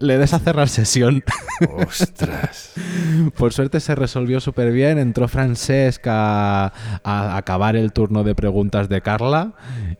le 0.01 0.17
des 0.17 0.33
a 0.33 0.39
cerrar 0.39 0.67
sesión. 0.69 1.23
Ostras. 1.87 2.73
Por 3.37 3.53
suerte 3.53 3.79
se 3.79 3.95
resolvió 3.95 4.39
súper 4.39 4.71
bien. 4.71 4.97
Entró 4.97 5.27
Francesc 5.27 6.05
a, 6.07 6.73
a 7.03 7.37
acabar 7.37 7.75
el 7.75 7.93
turno 7.93 8.23
de 8.23 8.35
preguntas 8.35 8.89
de 8.89 9.01
Carla 9.01 9.53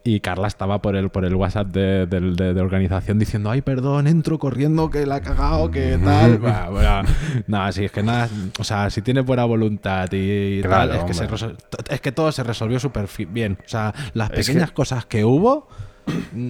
y 0.03 0.19
Carla 0.19 0.47
estaba 0.47 0.81
por 0.81 0.95
el, 0.95 1.09
por 1.09 1.25
el 1.25 1.35
WhatsApp 1.35 1.67
de, 1.67 2.05
de- 2.07 2.53
de 2.53 2.61
organización 2.61 3.19
diciendo, 3.19 3.51
ay, 3.51 3.61
perdón, 3.61 4.07
entro 4.07 4.39
corriendo, 4.39 4.89
que 4.89 5.05
la 5.05 5.15
ha 5.15 5.21
cagado, 5.21 5.69
que 5.71 5.97
tal. 6.03 6.37
Bah, 6.39 6.69
bueno, 6.69 7.01
nada, 7.47 7.71
sí, 7.71 7.85
es 7.85 7.91
que 7.91 8.01
nada, 8.03 8.27
o 8.59 8.63
sea, 8.63 8.89
si 8.89 9.01
tienes 9.01 9.25
buena 9.25 9.45
voluntad 9.45 10.11
y, 10.11 10.59
y 10.59 10.61
Claro, 10.61 10.91
tal, 10.93 10.99
es 10.99 11.03
que, 11.05 11.13
se 11.13 11.27
resol- 11.29 11.55
es 11.89 12.01
que 12.01 12.11
todo 12.11 12.31
se 12.31 12.43
resolvió 12.43 12.79
súper 12.79 13.07
bien. 13.29 13.57
O 13.63 13.69
sea, 13.69 13.93
las 14.13 14.31
Es 14.31 14.47
pequeñas 14.47 14.69
que- 14.69 14.75
cosas 14.75 15.05
que 15.05 15.23
hubo 15.25 15.67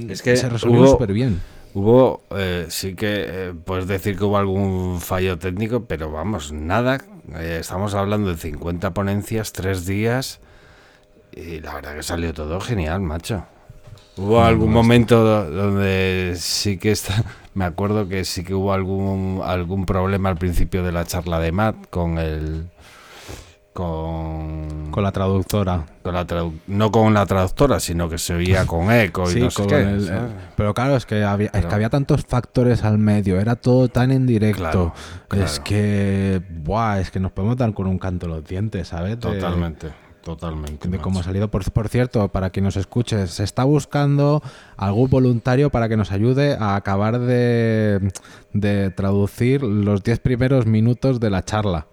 Es 0.10 0.22
que 0.22 0.38
se 0.38 0.48
resolvió 0.50 0.88
súper 0.88 1.12
bien. 1.14 1.42
Hubo, 1.74 2.22
eh, 2.32 2.66
sí 2.70 2.96
que 2.96 3.26
eh, 3.28 3.54
puedes 3.66 3.88
decir 3.88 4.18
que 4.18 4.26
hubo 4.26 4.38
algún 4.38 5.00
fallo 5.00 5.38
técnico, 5.40 5.86
pero 5.86 6.12
vamos, 6.12 6.52
nada. 6.52 7.00
Eh, 7.36 7.58
estamos 7.62 7.94
hablando 7.94 8.30
de 8.30 8.38
50 8.38 8.94
ponencias, 8.94 9.54
tres 9.54 9.86
días, 9.86 10.42
y 11.34 11.62
la 11.62 11.76
verdad 11.76 11.96
que 11.96 12.04
salió 12.04 12.34
todo 12.34 12.60
genial, 12.60 13.00
macho. 13.02 13.46
Hubo 14.18 14.42
algún 14.44 14.74
momento 14.74 15.24
do- 15.24 15.50
donde 15.50 16.34
sí 16.38 16.78
que 16.78 16.92
está, 16.92 17.24
me 17.54 17.64
acuerdo 17.64 18.10
que 18.10 18.26
sí 18.26 18.44
que 18.44 18.54
hubo 18.54 18.74
algún 18.74 19.42
algún 19.44 19.86
problema 19.86 20.28
al 20.30 20.38
principio 20.38 20.84
de 20.84 20.92
la 20.92 21.06
charla 21.06 21.40
de 21.40 21.54
Matt 21.54 21.76
con 21.90 22.18
el 22.18 22.66
con 23.74 24.92
Con 24.92 25.04
la 25.04 25.12
traductora. 25.12 25.86
con 26.04 26.14
la 26.14 26.26
tradu- 26.28 26.60
no 26.68 26.92
con 26.92 27.14
la 27.14 27.26
traductora, 27.26 27.80
sino 27.80 28.10
que 28.10 28.18
se 28.18 28.34
oía 28.34 28.66
con 28.66 28.92
eco 28.92 29.30
y 29.30 29.34
Sí, 29.34 29.40
no 29.40 29.52
sé 29.52 29.66
qué. 29.68 29.98
pero 30.56 30.74
claro, 30.74 30.96
es 30.98 31.06
que, 31.06 31.24
había, 31.24 31.50
es 31.54 31.66
que 31.66 31.74
había 31.76 31.90
tantos 31.90 32.26
factores 32.26 32.84
al 32.84 32.98
medio, 32.98 33.40
era 33.40 33.56
todo 33.56 33.88
tan 33.88 34.12
en 34.12 34.28
directo. 34.28 34.60
Claro, 34.62 34.94
claro. 35.28 35.46
Es 35.46 35.60
que, 35.60 36.42
buah, 36.64 37.00
es 37.00 37.12
que 37.12 37.20
nos 37.20 37.32
podemos 37.32 37.58
dar 37.58 37.74
con 37.74 37.88
un 37.88 37.98
canto 38.00 38.28
los 38.28 38.44
dientes, 38.46 38.90
¿sabes? 38.90 39.12
De- 39.12 39.16
Totalmente, 39.18 39.88
totalmente. 40.24 40.88
De 40.90 40.98
cómo 41.00 41.22
ha 41.22 41.24
salido. 41.24 41.50
Por, 41.50 41.70
por 41.72 41.88
cierto, 41.88 42.28
para 42.28 42.50
quien 42.50 42.66
nos 42.66 42.76
escuche, 42.76 43.26
se 43.28 43.44
está 43.44 43.64
buscando 43.64 44.44
algún 44.78 45.10
voluntario 45.10 45.70
para 45.70 45.88
que 45.88 45.96
nos 45.98 46.12
ayude 46.12 46.58
a 46.60 46.76
acabar 46.76 47.20
de, 47.20 48.12
de 48.54 48.90
traducir 48.92 49.64
los 49.64 50.04
10 50.04 50.20
primeros 50.20 50.66
minutos 50.66 51.20
de 51.22 51.30
la 51.30 51.44
charla. 51.46 51.88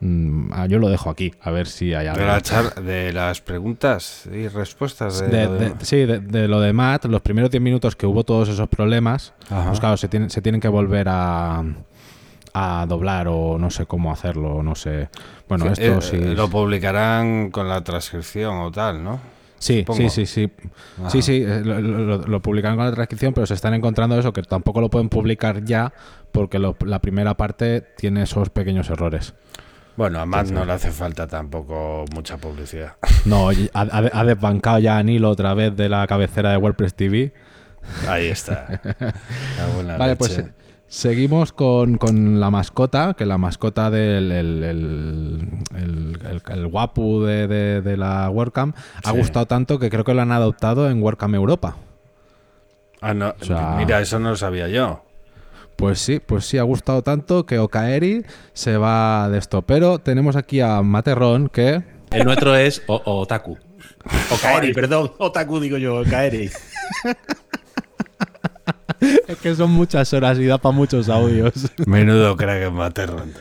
Mm, 0.00 0.52
ah, 0.52 0.66
yo 0.66 0.78
lo 0.78 0.88
dejo 0.88 1.10
aquí, 1.10 1.32
a 1.42 1.50
ver 1.50 1.66
si 1.66 1.92
hay 1.92 2.06
algo. 2.06 2.20
De, 2.20 2.26
la 2.26 2.40
char- 2.40 2.74
de 2.76 3.12
las 3.12 3.40
preguntas 3.40 4.28
y 4.32 4.46
respuestas. 4.46 5.20
De, 5.20 5.26
De- 5.28 5.44
lo 5.46 5.52
de- 5.54 5.70
de- 5.70 5.84
sí, 5.84 5.96
de, 6.06 6.46
lo 6.46 6.60
de 6.60 6.72
Matt, 6.72 7.06
los 7.06 7.20
primeros 7.20 7.50
10 7.50 7.60
minutos 7.62 7.96
que 7.96 8.06
hubo 8.06 8.22
todos 8.24 8.48
esos 8.48 8.68
problemas, 8.68 9.32
Ajá. 9.50 9.66
pues 9.68 9.80
claro, 9.80 9.96
se 9.96 10.06
tienen, 10.08 10.30
se 10.30 10.40
tienen 10.40 10.60
que 10.60 10.68
volver 10.68 11.08
a, 11.10 11.64
a 12.54 12.86
doblar 12.88 13.26
o 13.28 13.58
no 13.58 13.70
sé 13.70 13.86
cómo 13.86 14.12
hacerlo, 14.12 14.62
no 14.62 14.74
sé. 14.76 15.08
Bueno, 15.48 15.66
esto 15.66 15.82
eh, 15.98 16.00
sí. 16.00 16.16
Lo 16.18 16.48
publicarán 16.48 17.50
con 17.50 17.68
la 17.68 17.82
transcripción 17.82 18.56
o 18.58 18.70
tal, 18.70 19.02
¿no? 19.02 19.18
Sí, 19.58 19.80
supongo. 19.80 20.08
sí, 20.08 20.10
sí, 20.10 20.26
sí. 20.26 20.52
Ajá. 21.00 21.10
Sí, 21.10 21.22
sí, 21.22 21.42
eh, 21.44 21.62
lo, 21.64 21.80
lo- 21.80 22.18
lo 22.18 22.40
publican 22.40 22.76
con 22.76 22.84
la 22.84 22.92
transcripción, 22.92 23.34
pero 23.34 23.44
se 23.48 23.54
están 23.54 23.74
encontrando 23.74 24.16
eso, 24.16 24.32
que 24.32 24.42
tampoco 24.42 24.80
lo 24.80 24.88
pueden 24.90 25.08
publicar 25.08 25.64
ya 25.64 25.92
porque 26.30 26.60
lo- 26.60 26.76
la 26.84 27.00
primera 27.00 27.36
parte 27.36 27.80
tiene 27.96 28.22
esos 28.22 28.50
pequeños 28.50 28.88
errores. 28.90 29.34
Bueno, 29.98 30.20
a 30.20 30.26
Matt 30.26 30.50
no 30.50 30.64
le 30.64 30.72
hace 30.72 30.92
falta 30.92 31.26
tampoco 31.26 32.04
mucha 32.14 32.36
publicidad. 32.38 32.92
No, 33.24 33.50
ha, 33.74 34.24
desbancado 34.24 34.78
ya 34.78 34.96
a 34.96 35.02
Nilo 35.02 35.28
otra 35.28 35.52
vez 35.54 35.76
de 35.76 35.88
la 35.88 36.06
cabecera 36.06 36.52
de 36.52 36.56
WordPress 36.56 36.94
TV. 36.94 37.32
Ahí 38.08 38.26
está. 38.28 38.80
Vale, 39.98 40.14
leche. 40.14 40.16
pues 40.16 40.44
seguimos 40.86 41.52
con, 41.52 41.98
con 41.98 42.38
la 42.38 42.48
mascota, 42.50 43.14
que 43.18 43.26
la 43.26 43.36
mascota 43.38 43.90
del 43.90 44.30
el, 44.30 44.62
el, 44.62 45.48
el- 45.74 46.18
el- 46.30 46.42
el 46.48 46.66
guapu 46.68 47.22
de, 47.24 47.48
de- 47.48 47.82
de 47.82 47.96
la 47.96 48.30
WordCamp 48.30 48.76
ha 49.04 49.10
Sí. 49.10 49.16
gustado 49.18 49.46
tanto 49.46 49.78
que 49.80 49.90
creo 49.90 50.04
que 50.04 50.14
lo 50.14 50.22
han 50.22 50.30
adoptado 50.32 50.88
en 50.88 51.02
WordCamp 51.02 51.34
Europa. 51.34 51.74
Ah, 53.00 53.14
no, 53.14 53.34
o 53.40 53.44
sea- 53.44 53.74
mira, 53.76 54.00
eso 54.00 54.18
no 54.20 54.30
lo 54.30 54.36
sabía 54.36 54.68
yo. 54.68 55.04
Pues 55.78 56.00
sí, 56.00 56.18
pues 56.18 56.44
sí, 56.44 56.58
ha 56.58 56.64
gustado 56.64 57.02
tanto 57.02 57.46
que 57.46 57.60
Okaeri 57.60 58.24
se 58.52 58.76
va 58.76 59.28
de 59.30 59.38
esto. 59.38 59.62
Pero 59.62 60.00
tenemos 60.00 60.34
aquí 60.34 60.60
a 60.60 60.82
Materrón 60.82 61.48
que... 61.48 61.84
El 62.10 62.24
nuestro 62.24 62.56
es 62.56 62.82
o- 62.88 63.00
Otaku. 63.04 63.56
O 64.32 64.36
Kaeri, 64.42 64.72
perdón. 64.72 65.12
Otaku 65.18 65.60
digo 65.60 65.76
yo, 65.78 66.02
Kaeri. 66.10 66.50
Es 69.28 69.36
que 69.38 69.54
son 69.54 69.70
muchas 69.70 70.12
horas 70.12 70.36
y 70.40 70.46
da 70.46 70.58
para 70.58 70.74
muchos 70.74 71.08
audios. 71.08 71.52
Menudo 71.86 72.36
crack 72.36 72.62
en 72.62 72.76
también. 72.76 73.34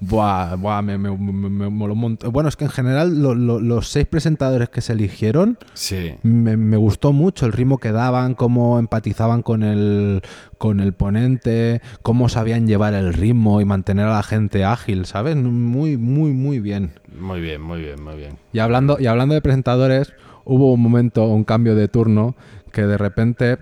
Buah, 0.00 0.56
buah, 0.56 0.82
me, 0.82 0.98
me, 0.98 1.10
me- 1.16 1.48
me 1.50 1.68
moló 1.68 1.94
un 1.94 2.00
montón. 2.00 2.32
Bueno, 2.32 2.48
es 2.48 2.56
que 2.56 2.64
en 2.64 2.70
general 2.70 3.20
lo- 3.22 3.34
lo- 3.34 3.60
los 3.60 3.88
seis 3.88 4.06
presentadores 4.06 4.68
que 4.68 4.80
se 4.80 4.92
eligieron 4.92 5.58
Sí. 5.74 6.14
me, 6.22 6.56
me 6.56 6.76
gustó 6.76 7.12
mucho 7.12 7.46
el 7.46 7.52
ritmo 7.52 7.78
que 7.78 7.92
daban, 7.92 8.34
cómo 8.34 8.78
empatizaban 8.78 9.42
con 9.42 9.62
el, 9.62 10.22
con 10.58 10.80
el 10.80 10.92
ponente, 10.92 11.80
cómo 12.02 12.28
sabían 12.28 12.66
llevar 12.66 12.94
el 12.94 13.12
ritmo 13.12 13.60
y 13.60 13.64
mantener 13.64 14.06
a 14.06 14.12
la 14.14 14.22
gente 14.22 14.64
ágil, 14.64 15.06
¿sabes? 15.06 15.36
Muy, 15.36 15.96
muy, 15.96 16.32
muy 16.32 16.60
bien. 16.60 16.92
Muy 17.18 17.40
bien, 17.40 17.60
muy 17.60 17.80
bien, 17.80 18.02
muy 18.02 18.16
bien. 18.16 18.38
Y 18.52 18.58
hablando, 18.60 18.96
y 19.00 19.06
hablando 19.06 19.34
de 19.34 19.42
presentadores, 19.42 20.12
hubo 20.44 20.72
un 20.72 20.80
momento, 20.82 21.26
un 21.26 21.44
cambio 21.44 21.74
de 21.74 21.88
turno, 21.88 22.34
que 22.72 22.82
de 22.86 22.96
repente 22.98 23.58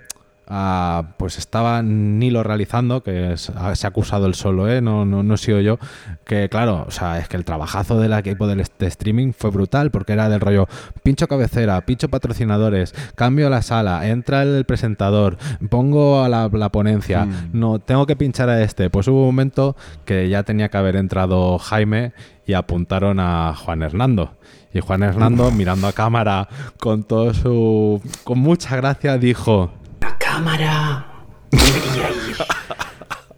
ah, 0.48 1.04
pues 1.18 1.38
estaba 1.38 1.82
Nilo 1.82 2.42
realizando, 2.42 3.02
que 3.02 3.32
es- 3.34 3.50
ah, 3.54 3.74
se 3.74 3.86
ha 3.86 3.90
acusado 3.90 4.26
el 4.26 4.34
solo, 4.34 4.68
¿eh? 4.68 4.80
no, 4.80 5.04
no, 5.04 5.22
no 5.22 5.34
he 5.34 5.38
sido 5.38 5.60
yo, 5.60 5.78
que 6.24 6.48
claro, 6.48 6.84
o 6.86 6.90
sea, 6.90 7.18
es 7.18 7.28
que 7.28 7.36
el 7.36 7.44
trabajazo 7.44 8.00
del 8.00 8.12
equipo 8.14 8.46
del 8.46 8.64
de 8.78 8.86
streaming 8.86 9.32
fue 9.32 9.50
brutal, 9.50 9.90
porque 9.90 10.14
era 10.14 10.28
del 10.28 10.40
rollo, 10.40 10.66
pincho 11.02 11.28
cabecera, 11.28 11.80
pincho 11.82 12.08
patrocinadores, 12.08 12.94
cambio 13.14 13.50
la 13.50 13.62
sala, 13.62 14.08
entra 14.08 14.42
el 14.42 14.64
presentador, 14.64 15.36
pongo 15.70 16.22
a 16.24 16.28
la, 16.28 16.48
la 16.52 16.70
ponencia, 16.70 17.26
no, 17.52 17.78
tengo 17.78 18.06
que 18.06 18.16
pinchar 18.16 18.48
a 18.48 18.62
este. 18.62 18.90
Pues 18.90 19.06
hubo 19.08 19.20
un 19.20 19.26
momento 19.26 19.76
que 20.04 20.28
ya 20.28 20.42
tenía 20.42 20.68
que 20.68 20.76
haber 20.78 20.96
entrado 20.96 21.58
Jaime 21.58 22.12
y 22.46 22.54
apuntaron 22.54 23.20
a 23.20 23.54
Juan 23.54 23.82
Hernando. 23.82 24.34
Y 24.72 24.80
Juan 24.80 25.02
Hernando, 25.02 25.50
mirando 25.50 25.86
a 25.86 25.92
cámara 25.92 26.48
con 26.78 27.02
todo 27.02 27.32
su. 27.34 28.00
con 28.24 28.38
mucha 28.38 28.76
gracia, 28.76 29.16
dijo. 29.18 29.70
La 30.00 30.16
cámara 30.18 31.06
debería 31.50 32.10
ir 32.10 32.36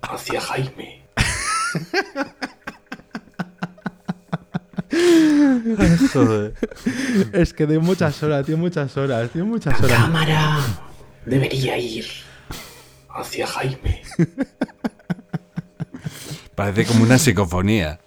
hacia 0.02 0.40
Jaime. 0.40 1.04
Joder. 6.12 6.54
Es 7.32 7.52
que 7.52 7.66
de 7.66 7.78
muchas 7.78 8.22
horas, 8.22 8.44
tío, 8.44 8.56
muchas 8.56 8.96
horas, 8.96 9.30
tío, 9.30 9.46
muchas 9.46 9.80
horas. 9.80 9.98
Cámara 9.98 10.58
debería 11.24 11.78
ir 11.78 12.06
hacia 13.08 13.46
Jaime. 13.46 14.02
Parece 16.54 16.86
como 16.86 17.04
una 17.04 17.18
psicofonía. 17.18 18.00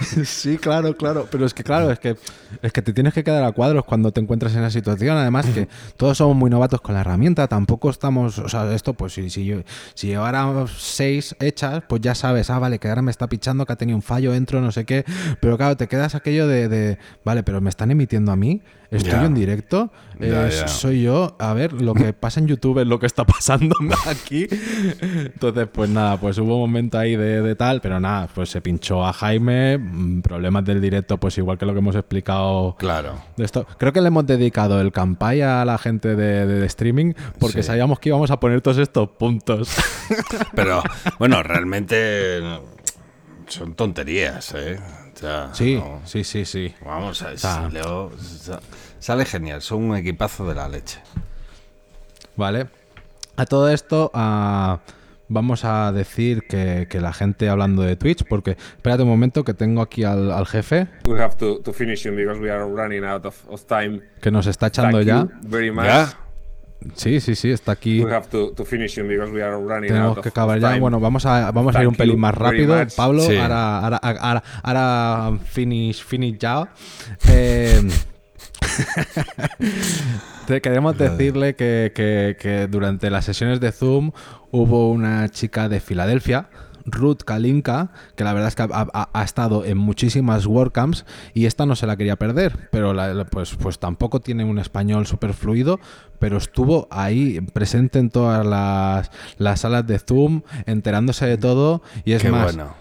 Sí, 0.24 0.58
claro, 0.58 0.96
claro. 0.96 1.26
Pero 1.30 1.46
es 1.46 1.54
que, 1.54 1.64
claro, 1.64 1.90
es 1.90 1.98
que, 1.98 2.16
es 2.62 2.72
que 2.72 2.82
te 2.82 2.92
tienes 2.92 3.14
que 3.14 3.24
quedar 3.24 3.44
a 3.44 3.52
cuadros 3.52 3.84
cuando 3.84 4.12
te 4.12 4.20
encuentras 4.20 4.54
en 4.54 4.60
esa 4.60 4.70
situación. 4.70 5.16
Además, 5.16 5.46
que 5.46 5.68
todos 5.96 6.18
somos 6.18 6.36
muy 6.36 6.50
novatos 6.50 6.80
con 6.80 6.94
la 6.94 7.00
herramienta. 7.00 7.46
Tampoco 7.48 7.90
estamos. 7.90 8.38
O 8.38 8.48
sea, 8.48 8.72
esto, 8.72 8.94
pues 8.94 9.14
si, 9.14 9.30
si, 9.30 9.44
yo, 9.44 9.62
si 9.94 10.08
llevara 10.08 10.66
seis 10.76 11.36
hechas, 11.40 11.82
pues 11.88 12.02
ya 12.02 12.14
sabes, 12.14 12.50
ah, 12.50 12.58
vale, 12.58 12.78
que 12.78 12.88
ahora 12.88 13.02
me 13.02 13.10
está 13.10 13.28
pichando, 13.28 13.66
que 13.66 13.72
ha 13.72 13.76
tenido 13.76 13.96
un 13.96 14.02
fallo, 14.02 14.34
entro, 14.34 14.60
no 14.60 14.72
sé 14.72 14.84
qué. 14.84 15.04
Pero 15.40 15.56
claro, 15.56 15.76
te 15.76 15.86
quedas 15.86 16.14
aquello 16.14 16.46
de, 16.46 16.68
de, 16.68 16.98
vale, 17.24 17.42
pero 17.42 17.60
me 17.60 17.70
están 17.70 17.90
emitiendo 17.90 18.32
a 18.32 18.36
mí. 18.36 18.62
Estoy 18.96 19.24
en 19.24 19.34
directo. 19.34 19.90
Eh. 20.20 20.50
Soy 20.66 21.02
yo. 21.02 21.36
A 21.40 21.52
ver, 21.54 21.72
lo 21.72 21.92
que 21.94 22.12
pasa 22.12 22.40
en 22.40 22.46
YouTube 22.46 22.78
es 22.80 22.86
lo 22.86 22.98
que 22.98 23.06
está 23.06 23.24
pasando 23.26 23.74
aquí. 24.06 24.46
Entonces, 25.00 25.68
pues 25.72 25.90
nada, 25.90 26.18
pues 26.18 26.38
hubo 26.38 26.54
un 26.54 26.60
momento 26.60 26.98
ahí 26.98 27.16
de, 27.16 27.42
de 27.42 27.54
tal, 27.56 27.80
pero 27.80 27.98
nada, 28.00 28.28
pues 28.34 28.48
se 28.50 28.60
pinchó 28.60 29.04
a 29.04 29.12
Jaime. 29.12 29.78
mm, 29.78 30.22
Problemas 30.22 30.64
del 30.64 30.80
directo, 30.80 31.18
pues 31.18 31.36
igual 31.38 31.58
que 31.58 31.66
lo 31.66 31.72
que 31.72 31.78
hemos 31.80 31.96
explicado. 31.96 32.76
Claro. 32.78 33.14
De 33.36 33.44
esto. 33.44 33.66
Creo 33.78 33.92
que 33.92 34.00
le 34.00 34.08
hemos 34.08 34.26
dedicado 34.26 34.80
el 34.80 34.92
campaña 34.92 35.62
a 35.62 35.64
la 35.64 35.78
gente 35.78 36.14
de, 36.14 36.64
streaming 36.66 37.12
porque 37.38 37.62
Sí. 37.62 37.68
sabíamos 37.68 37.98
que 37.98 38.08
íbamos 38.10 38.30
a 38.30 38.38
poner 38.40 38.60
todos 38.60 38.78
estos 38.78 39.08
puntos. 39.10 39.68
Pero, 40.54 40.82
bueno, 41.18 41.42
realmente 41.42 42.40
son 43.48 43.74
tonterías, 43.74 44.54
¿eh? 44.54 44.78
O 45.14 45.16
sea, 45.18 45.50
Sí, 45.52 45.76
no- 45.76 46.00
sí, 46.04 46.24
sí, 46.24 46.44
sí. 46.44 46.74
Vamos, 46.84 47.22
a 47.22 47.36
sea- 47.36 47.68
Leo, 47.68 48.10
sale 49.04 49.26
genial, 49.26 49.60
son 49.60 49.82
un 49.90 49.96
equipazo 49.98 50.48
de 50.48 50.54
la 50.54 50.66
leche. 50.66 50.98
Vale. 52.36 52.68
A 53.36 53.44
todo 53.44 53.68
esto, 53.68 54.10
ah, 54.14 54.80
vamos 55.28 55.66
a 55.66 55.92
decir 55.92 56.44
que, 56.48 56.86
que 56.88 57.00
la 57.02 57.12
gente 57.12 57.50
hablando 57.50 57.82
de 57.82 57.96
Twitch, 57.96 58.24
porque 58.26 58.52
espérate 58.52 59.02
un 59.02 59.10
momento 59.10 59.44
que 59.44 59.52
tengo 59.52 59.82
aquí 59.82 60.04
al, 60.04 60.32
al 60.32 60.46
jefe 60.46 60.86
We 61.06 61.20
have 61.20 61.36
to, 61.36 61.58
to 61.60 61.72
finish 61.74 62.06
him 62.06 62.16
because 62.16 62.40
we 62.40 62.50
are 62.50 62.64
running 62.64 63.04
out 63.04 63.26
of, 63.26 63.36
of 63.50 63.66
time. 63.66 64.00
que 64.22 64.30
nos 64.30 64.46
está 64.46 64.68
echando 64.68 64.98
Thank 64.98 65.06
ya. 65.06 65.20
you 65.24 65.30
very 65.50 65.70
much. 65.70 65.84
¿Ya? 65.84 66.08
Sí, 66.94 67.20
sí, 67.20 67.34
sí, 67.34 67.50
está 67.50 67.72
aquí. 67.72 68.02
We 68.02 68.12
have 68.12 68.28
to, 68.28 68.52
to 68.52 68.64
finish 68.64 68.96
him 68.96 69.06
because 69.08 69.30
we 69.30 69.42
are 69.42 69.56
running 69.58 69.88
Tenemos 69.88 70.10
out 70.12 70.18
of, 70.18 70.22
que 70.22 70.28
acabar 70.30 70.56
of 70.56 70.62
ya. 70.62 70.68
time. 70.70 70.80
Bueno, 70.80 70.98
vamos 70.98 71.26
a, 71.26 71.50
vamos 71.50 71.76
a 71.76 71.82
ir 71.82 71.88
un 71.88 71.94
pelín 71.94 72.18
más 72.18 72.34
rápido. 72.34 72.74
Pablo, 72.96 73.20
Sí. 73.22 73.36
ahora, 73.36 73.80
ahora, 73.80 73.96
ahora, 73.98 74.42
ahora 74.62 75.38
finish, 75.44 76.02
finish 76.02 76.38
ya. 76.38 76.68
Eh, 77.28 77.82
te 80.46 80.60
queremos 80.60 80.96
decirle 80.98 81.54
que, 81.54 81.92
que- 81.94 82.36
que 82.38 82.66
durante 82.66 83.10
las 83.10 83.24
sesiones 83.24 83.60
de 83.60 83.72
Zoom 83.72 84.12
hubo 84.50 84.90
una 84.90 85.28
chica 85.28 85.68
de 85.68 85.80
Filadelfia. 85.80 86.48
Ruth 86.86 87.22
Kalinka, 87.24 87.92
que 88.14 88.24
la 88.24 88.34
verdad 88.34 88.48
es 88.48 88.56
que 88.56 88.62
ha, 88.64 88.68
ha- 88.70 89.08
ha 89.10 89.22
estado 89.24 89.64
en 89.64 89.78
muchísimas 89.78 90.44
WordCamps 90.44 91.06
y 91.32 91.46
esta 91.46 91.64
no 91.64 91.76
se 91.76 91.86
la 91.86 91.96
quería 91.96 92.16
perder, 92.16 92.68
pero 92.70 92.92
la- 92.92 93.14
la- 93.14 93.24
pues, 93.24 93.56
pues 93.56 93.78
tampoco 93.78 94.20
tiene 94.20 94.44
un 94.44 94.58
español 94.58 95.06
súper 95.06 95.32
fluido, 95.32 95.80
pero 96.18 96.36
estuvo 96.36 96.86
ahí 96.90 97.40
presente 97.54 97.98
en 98.00 98.10
todas 98.10 98.44
las, 98.44 99.10
las 99.38 99.60
salas 99.60 99.86
de 99.86 99.98
Zoom, 99.98 100.42
enterándose 100.66 101.24
de 101.24 101.38
todo 101.38 101.80
y 102.04 102.12
es 102.12 102.20
Qué 102.22 102.28
más, 102.30 102.54
bueno. 102.54 102.74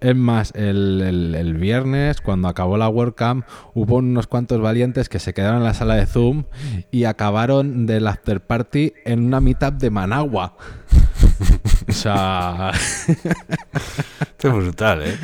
Es 0.00 0.16
más, 0.16 0.52
el, 0.54 1.34
el- 1.34 1.54
viernes, 1.54 2.20
cuando 2.20 2.48
acabó 2.48 2.76
la 2.76 2.88
WordCamp, 2.88 3.44
hubo 3.74 3.96
unos 3.96 4.26
cuantos 4.26 4.60
valientes 4.60 5.08
que 5.08 5.18
se 5.18 5.34
quedaron 5.34 5.58
en 5.58 5.64
la 5.64 5.74
sala 5.74 5.96
de 5.96 6.06
Zoom 6.06 6.44
y 6.90 7.04
acabaron 7.04 7.86
del 7.86 8.06
after 8.06 8.40
party 8.40 8.92
en 9.04 9.24
una 9.26 9.40
meetup 9.40 9.74
de 9.74 9.90
Managua. 9.90 10.56
O 11.88 11.92
sea, 11.92 12.72
Esto 14.38 14.48
es 14.48 14.54
brutal, 14.54 15.02
¿eh? 15.02 15.16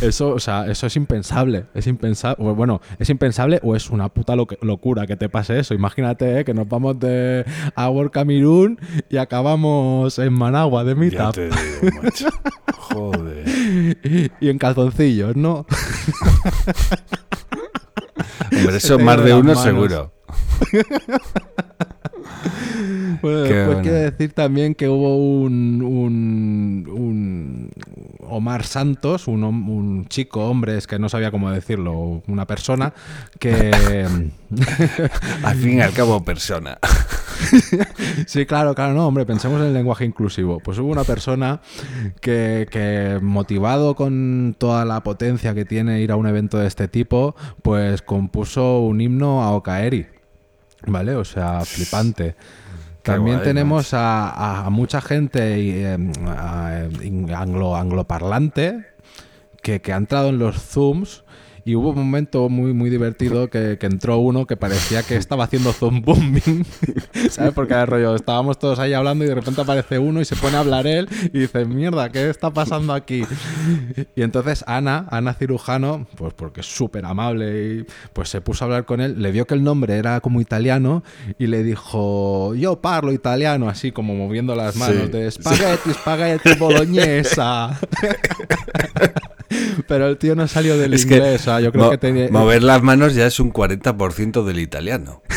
eso, 0.00 0.28
o 0.30 0.38
sea, 0.38 0.66
eso 0.70 0.86
es 0.86 0.94
impensable. 0.96 1.66
Es 1.74 1.88
impensable. 1.88 2.52
Bueno, 2.52 2.80
es 2.98 3.10
impensable 3.10 3.58
o 3.64 3.74
es 3.74 3.90
una 3.90 4.08
puta 4.10 4.36
locura 4.36 5.06
que 5.08 5.16
te 5.16 5.28
pase 5.28 5.58
eso. 5.58 5.74
Imagínate 5.74 6.38
¿eh? 6.38 6.44
que 6.44 6.54
nos 6.54 6.68
vamos 6.68 7.00
de 7.00 7.44
a 7.74 7.90
WordCamp 7.90 8.30
Irún 8.30 8.78
y 9.10 9.16
acabamos 9.16 10.18
en 10.20 10.32
Managua 10.32 10.84
de 10.84 10.92
Ya 10.92 11.00
meetup. 11.00 11.34
te 11.34 11.46
digo, 11.48 12.02
macho. 12.02 12.28
Joder. 12.78 14.30
y 14.40 14.48
en 14.48 14.58
calzoncillos, 14.58 15.34
¿no? 15.34 15.66
Hombre, 18.52 18.76
eso 18.76 18.98
más 19.00 19.24
de 19.24 19.34
uno 19.34 19.54
manos. 19.54 19.62
seguro. 19.64 20.12
Bueno, 23.20 23.42
Qué 23.42 23.54
después 23.54 23.66
bueno. 23.66 23.82
quiero 23.82 23.98
decir 23.98 24.32
también 24.32 24.74
que 24.76 24.88
hubo 24.88 25.16
un, 25.16 25.82
un, 25.82 26.88
un 26.88 27.70
Omar 28.20 28.64
Santos, 28.64 29.26
un, 29.26 29.42
un 29.42 30.06
chico, 30.06 30.48
hombre, 30.48 30.76
es 30.76 30.86
que 30.86 31.00
no 31.00 31.08
sabía 31.08 31.32
cómo 31.32 31.50
decirlo, 31.50 32.22
una 32.28 32.46
persona 32.46 32.92
que... 33.40 34.06
Al 35.42 35.56
fin 35.56 35.78
y 35.78 35.80
al 35.80 35.92
cabo, 35.92 36.24
persona. 36.24 36.78
sí, 38.26 38.46
claro, 38.46 38.74
claro, 38.74 38.94
no, 38.94 39.06
hombre, 39.06 39.26
pensemos 39.26 39.60
en 39.60 39.68
el 39.68 39.74
lenguaje 39.74 40.04
inclusivo. 40.04 40.60
Pues 40.60 40.78
hubo 40.78 40.90
una 40.90 41.04
persona 41.04 41.60
que, 42.20 42.66
que 42.70 43.18
motivado 43.20 43.94
con 43.94 44.56
toda 44.58 44.84
la 44.84 45.02
potencia 45.02 45.54
que 45.54 45.64
tiene 45.64 46.00
ir 46.00 46.12
a 46.12 46.16
un 46.16 46.26
evento 46.26 46.58
de 46.58 46.66
este 46.66 46.88
tipo, 46.88 47.36
pues 47.62 48.02
compuso 48.02 48.80
un 48.80 49.00
himno 49.00 49.42
a 49.42 49.52
Okaeri. 49.52 50.06
¿Vale? 50.86 51.14
O 51.16 51.24
sea, 51.24 51.60
flipante. 51.64 52.34
También 53.02 53.36
guay, 53.38 53.44
tenemos 53.48 53.94
a, 53.94 54.28
a- 54.30 54.66
a 54.66 54.70
mucha 54.70 55.00
gente 55.00 55.60
y, 55.60 55.84
em, 55.84 56.12
a- 56.26 56.84
em, 57.00 57.32
anglo, 57.34 57.74
angloparlante 57.76 58.86
que, 59.62 59.80
que 59.80 59.92
ha 59.92 59.96
entrado 59.96 60.28
en 60.28 60.38
los 60.38 60.56
Zooms 60.56 61.24
y 61.68 61.74
hubo 61.74 61.90
un 61.90 61.96
momento 61.96 62.48
muy, 62.48 62.72
muy 62.72 62.88
divertido 62.88 63.50
que, 63.50 63.76
que 63.78 63.84
entró 63.84 64.16
uno 64.16 64.46
que 64.46 64.56
parecía 64.56 65.02
que 65.02 65.16
estaba 65.16 65.44
haciendo 65.44 65.74
zoom 65.74 66.00
booming, 66.00 66.64
¿sabes? 67.30 67.52
Porque 67.52 67.74
de 67.74 67.84
rollo, 67.84 68.14
estábamos 68.14 68.58
todos 68.58 68.78
ahí 68.78 68.94
hablando 68.94 69.22
y 69.26 69.28
de 69.28 69.34
repente 69.34 69.60
aparece 69.60 69.98
uno 69.98 70.22
y 70.22 70.24
se 70.24 70.34
pone 70.34 70.56
a 70.56 70.60
hablar 70.60 70.86
él 70.86 71.06
y 71.30 71.40
dice, 71.40 71.66
mierda, 71.66 72.08
¿qué 72.10 72.30
está 72.30 72.50
pasando 72.50 72.94
aquí? 72.94 73.22
Y 74.16 74.22
entonces 74.22 74.64
Ana, 74.66 75.06
Ana 75.10 75.34
Cirujano, 75.34 76.06
pues 76.16 76.32
porque 76.32 76.60
es 76.62 76.66
súper 76.66 77.04
amable 77.04 77.74
y 77.80 77.86
pues 78.14 78.30
se 78.30 78.40
puso 78.40 78.64
a 78.64 78.66
hablar 78.66 78.86
con 78.86 79.02
él, 79.02 79.20
le 79.20 79.30
vio 79.30 79.46
que 79.46 79.52
el 79.52 79.62
nombre 79.62 79.98
era 79.98 80.20
como 80.20 80.40
italiano 80.40 81.02
y 81.38 81.48
le 81.48 81.62
dijo, 81.62 82.54
yo 82.54 82.80
parlo 82.80 83.12
italiano, 83.12 83.68
así 83.68 83.92
como 83.92 84.14
moviendo 84.14 84.54
las 84.56 84.74
manos 84.76 84.88
Sí. 85.04 85.08
de 85.12 85.30
spaghetti, 85.30 85.92
spaghetti, 85.92 86.54
boloñesa. 86.58 87.78
Pero 89.88 90.06
el 90.06 90.18
tío 90.18 90.36
no 90.36 90.46
salió 90.46 90.76
del 90.76 90.92
Es 90.92 91.06
que 91.06 91.16
inglés, 91.16 91.40
o 91.40 91.44
sea, 91.44 91.60
yo 91.60 91.72
creo 91.72 91.90
que 91.90 91.98
tenía... 91.98 92.28
mover 92.30 92.62
las 92.62 92.82
manos 92.82 93.14
ya 93.14 93.26
es 93.26 93.40
un 93.40 93.52
40% 93.52 94.44
del 94.44 94.60
italiano. 94.60 95.22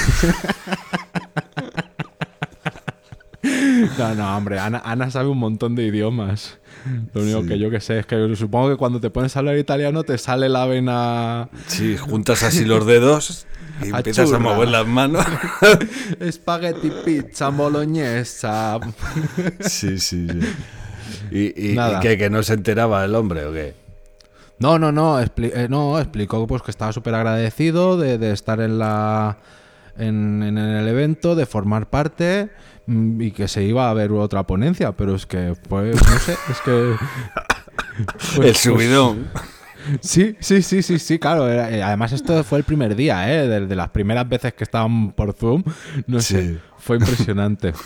No, 3.97 4.15
no, 4.15 4.37
hombre, 4.37 4.59
Ana, 4.59 4.81
Ana 4.85 5.09
sabe 5.09 5.29
un 5.29 5.39
montón 5.39 5.75
de 5.75 5.83
idiomas. 5.83 6.59
Lo 7.13 7.21
único 7.21 7.43
que 7.45 7.59
yo 7.59 7.69
que 7.69 7.79
sé 7.79 7.99
es 7.99 8.05
que 8.05 8.35
supongo 8.35 8.69
que 8.69 8.75
cuando 8.75 8.99
te 8.99 9.09
pones 9.09 9.35
a 9.35 9.39
hablar 9.39 9.57
italiano 9.57 10.03
te 10.03 10.17
sale 10.17 10.49
la 10.49 10.65
vena... 10.65 11.49
Sí, 11.67 11.97
juntas 11.97 12.43
así 12.43 12.65
los 12.65 12.85
dedos 12.85 13.47
y 13.83 13.89
empiezas 13.95 14.31
a 14.33 14.39
mover 14.39 14.69
las 14.69 14.87
manos. 14.87 15.25
Spaghetti, 16.31 16.91
pizza, 17.03 17.49
boloñesa... 17.49 18.79
Sí, 19.61 19.97
sí, 19.99 20.27
sí. 20.27 20.39
¿Y, 21.31 21.71
y, 21.71 21.75
Nada. 21.75 21.97
y 21.97 22.01
qué, 22.01 22.17
que 22.17 22.29
no 22.29 22.43
se 22.43 22.53
enteraba 22.53 23.03
el 23.05 23.15
hombre 23.15 23.45
o 23.45 23.53
qué? 23.53 23.80
No, 24.62 24.78
no, 24.80 24.91
no, 24.91 25.20
expli- 25.22 25.51
eh, 25.53 25.68
no 25.70 25.99
explicó 25.99 26.45
pues, 26.47 26.62
que 26.62 26.72
estaba 26.72 26.93
súper 26.93 27.16
agradecido 27.16 27.97
de, 27.97 28.18
de 28.18 28.32
estar 28.32 28.62
en 28.62 28.78
la 28.80 29.38
en, 29.97 30.41
en 30.43 30.57
el 30.57 30.88
evento, 30.88 31.36
de 31.36 31.45
formar 31.45 31.89
parte 31.89 32.49
mm, 32.86 33.22
y 33.22 33.32
que 33.32 33.47
se 33.47 33.64
iba 33.64 33.89
a 33.89 33.93
ver 33.93 34.12
otra 34.12 34.45
ponencia, 34.47 34.91
pero 34.93 35.16
es 35.16 35.26
que 35.26 35.53
pues 35.68 35.95
no 35.95 36.20
sé, 36.20 36.34
es 36.49 36.62
que 36.64 36.95
pues- 38.36 38.47
el 38.49 38.55
subidón. 38.55 39.28
Sí, 40.01 40.36
sí, 40.39 40.62
sí, 40.62 40.84
sí, 40.84 40.99
sí, 40.99 41.18
claro. 41.18 41.51
eh, 41.51 41.82
además, 41.82 42.12
esto 42.12 42.43
fue 42.43 42.59
el 42.59 42.64
primer 42.64 42.95
día, 42.95 43.34
¿eh? 43.34 43.47
De, 43.47 43.66
de 43.66 43.76
las 43.76 43.89
primeras 43.89 44.30
veces 44.30 44.53
que 44.53 44.64
estaban 44.64 45.12
por 45.12 45.34
Zoom. 45.34 45.64
No 46.05 46.22
sé, 46.22 46.49
Sí. 46.49 46.59
fue 46.78 46.97
impresionante. 46.97 47.74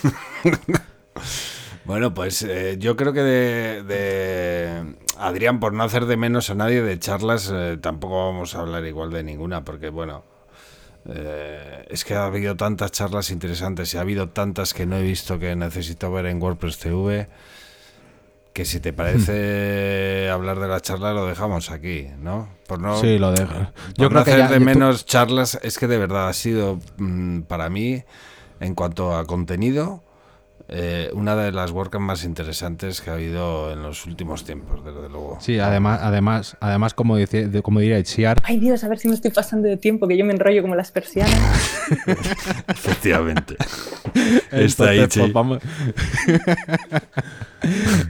Bueno, 1.86 2.14
pues 2.16 2.42
eh, 2.42 2.78
yo 2.80 2.96
creo 2.96 3.14
que 3.14 3.22
de, 3.22 3.84
de 3.84 4.96
Adrián, 5.18 5.60
por 5.60 5.74
no 5.74 5.84
hacer 5.84 6.06
de 6.06 6.18
menos 6.18 6.50
a 6.50 6.56
nadie 6.56 6.82
de 6.82 7.00
charlas, 7.00 7.52
eh, 7.54 7.78
tampoco 7.82 8.28
vamos 8.28 8.56
a 8.56 8.60
hablar 8.62 8.86
igual 8.86 9.12
de 9.12 9.24
ninguna, 9.24 9.64
porque 9.64 9.90
bueno, 9.90 10.24
eh, 11.08 11.86
es 11.90 12.04
que 12.04 12.16
ha 12.16 12.26
habido 12.26 12.56
tantas 12.56 12.92
charlas 12.92 13.30
interesantes 13.32 13.94
y 13.94 13.98
ha 13.98 14.02
habido 14.02 14.30
tantas 14.30 14.74
que 14.74 14.86
no 14.86 14.98
he 14.98 15.04
visto 15.04 15.38
que 15.40 15.56
necesito 15.56 16.12
ver 16.12 16.26
en 16.28 16.42
WordPress 16.42 16.78
TV. 16.80 17.28
que 18.54 18.64
si 18.66 18.80
te 18.80 18.94
parece 18.94 20.30
hablar 20.34 20.60
de 20.60 20.68
la 20.70 20.80
charla 20.80 21.12
lo 21.14 21.26
dejamos 21.28 21.72
aquí, 21.72 22.08
¿no? 22.20 22.48
Por 22.68 22.80
no, 22.80 23.00
Sí, 23.02 23.20
lo 23.20 23.32
dejo. 23.34 23.54
Yo 23.98 24.06
no 24.06 24.10
creo 24.10 24.24
que 24.24 24.32
hacer 24.32 24.38
ya- 24.40 24.48
de 24.48 24.60
tú- 24.60 24.66
menos 24.66 25.06
charlas, 25.06 25.60
es 25.62 25.78
que 25.78 25.88
de 25.88 25.98
verdad 25.98 26.30
ha 26.30 26.34
sido 26.34 26.80
mm, 26.98 27.42
para 27.42 27.70
mí, 27.70 28.02
en 28.62 28.74
cuanto 28.74 29.14
a 29.16 29.26
contenido, 29.26 30.02
eh, 30.68 31.10
una 31.14 31.36
de 31.36 31.52
las 31.52 31.72
WordCamp 31.72 32.04
más 32.06 32.24
interesantes 32.24 33.02
que 33.02 33.10
ha 33.12 33.14
habido 33.14 33.72
en 33.72 33.84
los 33.84 34.06
últimos 34.06 34.44
tiempos, 34.46 34.84
desde 34.84 35.10
luego. 35.10 35.38
Sí, 35.40 35.60
además, 35.60 36.00
además, 36.02 36.58
además 36.60 36.94
como, 36.94 37.18
dice, 37.18 37.48
de- 37.48 37.62
como 37.62 37.80
diría 37.80 38.00
Itziar, 38.00 38.38
Ay 38.44 38.60
Dios, 38.60 38.84
a 38.84 38.88
ver 38.90 38.98
si 39.00 39.08
me 39.08 39.14
estoy 39.16 39.32
pasando 39.32 39.68
de 39.68 39.78
tiempo, 39.78 40.08
que 40.08 40.18
yo 40.18 40.26
me 40.26 40.34
enrollo 40.34 40.62
como 40.62 40.76
las 40.76 40.92
persianas. 40.92 41.40
Efectivamente. 42.68 43.56
Está 44.52 44.90
ahí, 44.90 45.06
pues, 45.08 45.34
vamos- 45.34 45.60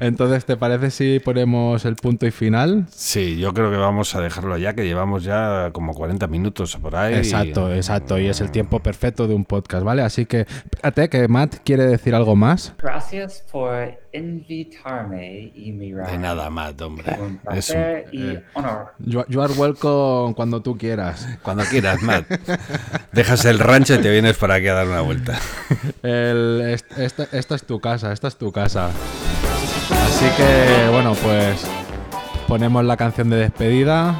Entonces, 0.01 0.43
¿te 0.45 0.57
parece 0.57 0.91
si 0.91 1.19
ponemos 1.19 1.85
el 1.85 1.95
punto 1.95 2.25
y 2.25 2.31
final? 2.31 2.85
Sí, 2.91 3.37
yo 3.37 3.53
creo 3.53 3.71
que 3.71 3.77
vamos 3.77 4.13
a 4.15 4.21
dejarlo 4.21 4.57
ya, 4.57 4.73
que 4.73 4.83
llevamos 4.85 5.23
ya 5.23 5.69
como 5.71 5.93
40 5.93 6.27
minutos 6.27 6.75
por 6.77 6.95
ahí. 6.95 7.15
Exacto, 7.15 7.73
exacto. 7.73 8.19
Y 8.19 8.27
es 8.27 8.41
el 8.41 8.51
tiempo 8.51 8.79
perfecto 8.79 9.27
de 9.27 9.33
un 9.35 9.45
podcast, 9.45 9.85
¿vale? 9.85 10.01
Así 10.01 10.25
que, 10.25 10.41
espérate, 10.41 11.09
que 11.09 11.27
Matt 11.29 11.55
quiere 11.63 11.85
decir 11.85 12.13
algo 12.15 12.35
más. 12.35 12.44
Gracias 12.77 13.43
por 13.51 13.97
invitarme 14.13 15.51
y 15.55 15.71
mirar. 15.71 16.11
De 16.11 16.17
nada, 16.17 16.49
Matt, 16.49 16.81
hombre. 16.81 17.17
Un 17.19 17.39
Es 17.53 17.69
un- 17.69 17.77
y 18.11 18.29
eh, 18.35 18.43
honor. 18.53 18.93
You, 18.99 19.23
you 19.27 19.41
are 19.41 19.53
welcome 19.53 20.33
cuando 20.35 20.61
tú 20.61 20.77
quieras. 20.77 21.27
Cuando 21.41 21.63
quieras, 21.65 22.01
Matt. 22.01 22.25
Dejas 23.11 23.45
el 23.45 23.59
rancho 23.59 23.95
y 23.95 23.99
te 23.99 24.09
vienes 24.09 24.37
para 24.37 24.55
aquí 24.55 24.67
a 24.67 24.73
dar 24.73 24.87
una 24.87 25.01
vuelta. 25.01 25.39
El- 26.03 26.61
est- 26.73 26.97
esta, 26.97 27.27
esta 27.31 27.55
es 27.55 27.63
tu 27.65 27.79
casa, 27.79 28.11
esta 28.13 28.27
es 28.27 28.35
tu 28.37 28.51
casa. 28.51 28.89
Así 29.91 30.25
que, 30.37 30.87
bueno, 30.91 31.13
pues 31.23 31.65
ponemos 32.47 32.83
la 32.85 32.97
canción 32.97 33.29
de 33.29 33.37
despedida. 33.37 34.15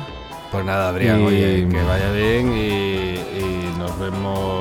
Pues 0.51 0.63
nada, 0.65 0.89
Adrián, 0.89 1.21
Y- 1.21 1.26
oye, 1.26 1.67
que 1.69 1.84
vaya 1.84 2.11
bien 2.11 2.53
y, 2.53 3.15
y 3.15 3.73
nos 3.78 3.97
vemos. 3.99 4.55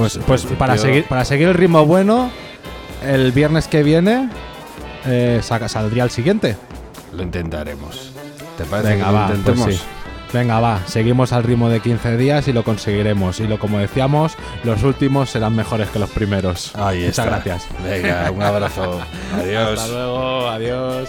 Pues, 0.00 0.18
pues 0.26 0.42
para, 0.58 0.76
seguir, 0.78 1.04
para 1.04 1.24
seguir 1.24 1.48
el 1.48 1.54
ritmo 1.54 1.84
bueno, 1.86 2.30
el 3.04 3.32
viernes 3.32 3.68
que 3.68 3.82
viene 3.82 4.28
eh, 5.06 5.40
saca- 5.42 5.68
saldría 5.68 6.04
el 6.04 6.10
siguiente. 6.10 6.56
Lo 7.12 7.22
intentaremos. 7.22 8.12
¿Te 8.58 8.64
parece 8.64 8.90
Venga, 8.94 9.06
que 9.06 9.12
lo 9.12 9.18
va, 9.18 9.26
pues 9.26 9.38
intentemos? 9.38 9.74
sí. 9.74 9.80
Venga, 10.32 10.60
va, 10.60 10.80
seguimos 10.86 11.32
al 11.32 11.42
ritmo 11.42 11.68
de 11.68 11.80
15 11.80 12.16
días 12.16 12.46
y 12.46 12.52
lo 12.52 12.62
conseguiremos. 12.62 13.40
Y 13.40 13.48
lo 13.48 13.58
como 13.58 13.78
decíamos, 13.78 14.34
los 14.62 14.82
últimos 14.84 15.28
serán 15.30 15.56
mejores 15.56 15.88
que 15.88 15.98
los 15.98 16.08
primeros. 16.10 16.70
Ahí 16.76 16.98
Muchas 17.00 17.18
está. 17.18 17.24
gracias. 17.26 17.66
Venga, 17.82 18.30
un 18.30 18.40
abrazo. 18.42 19.00
Adiós. 19.36 19.80
Hasta 19.80 19.92
luego, 19.92 20.48
adiós. 20.48 21.08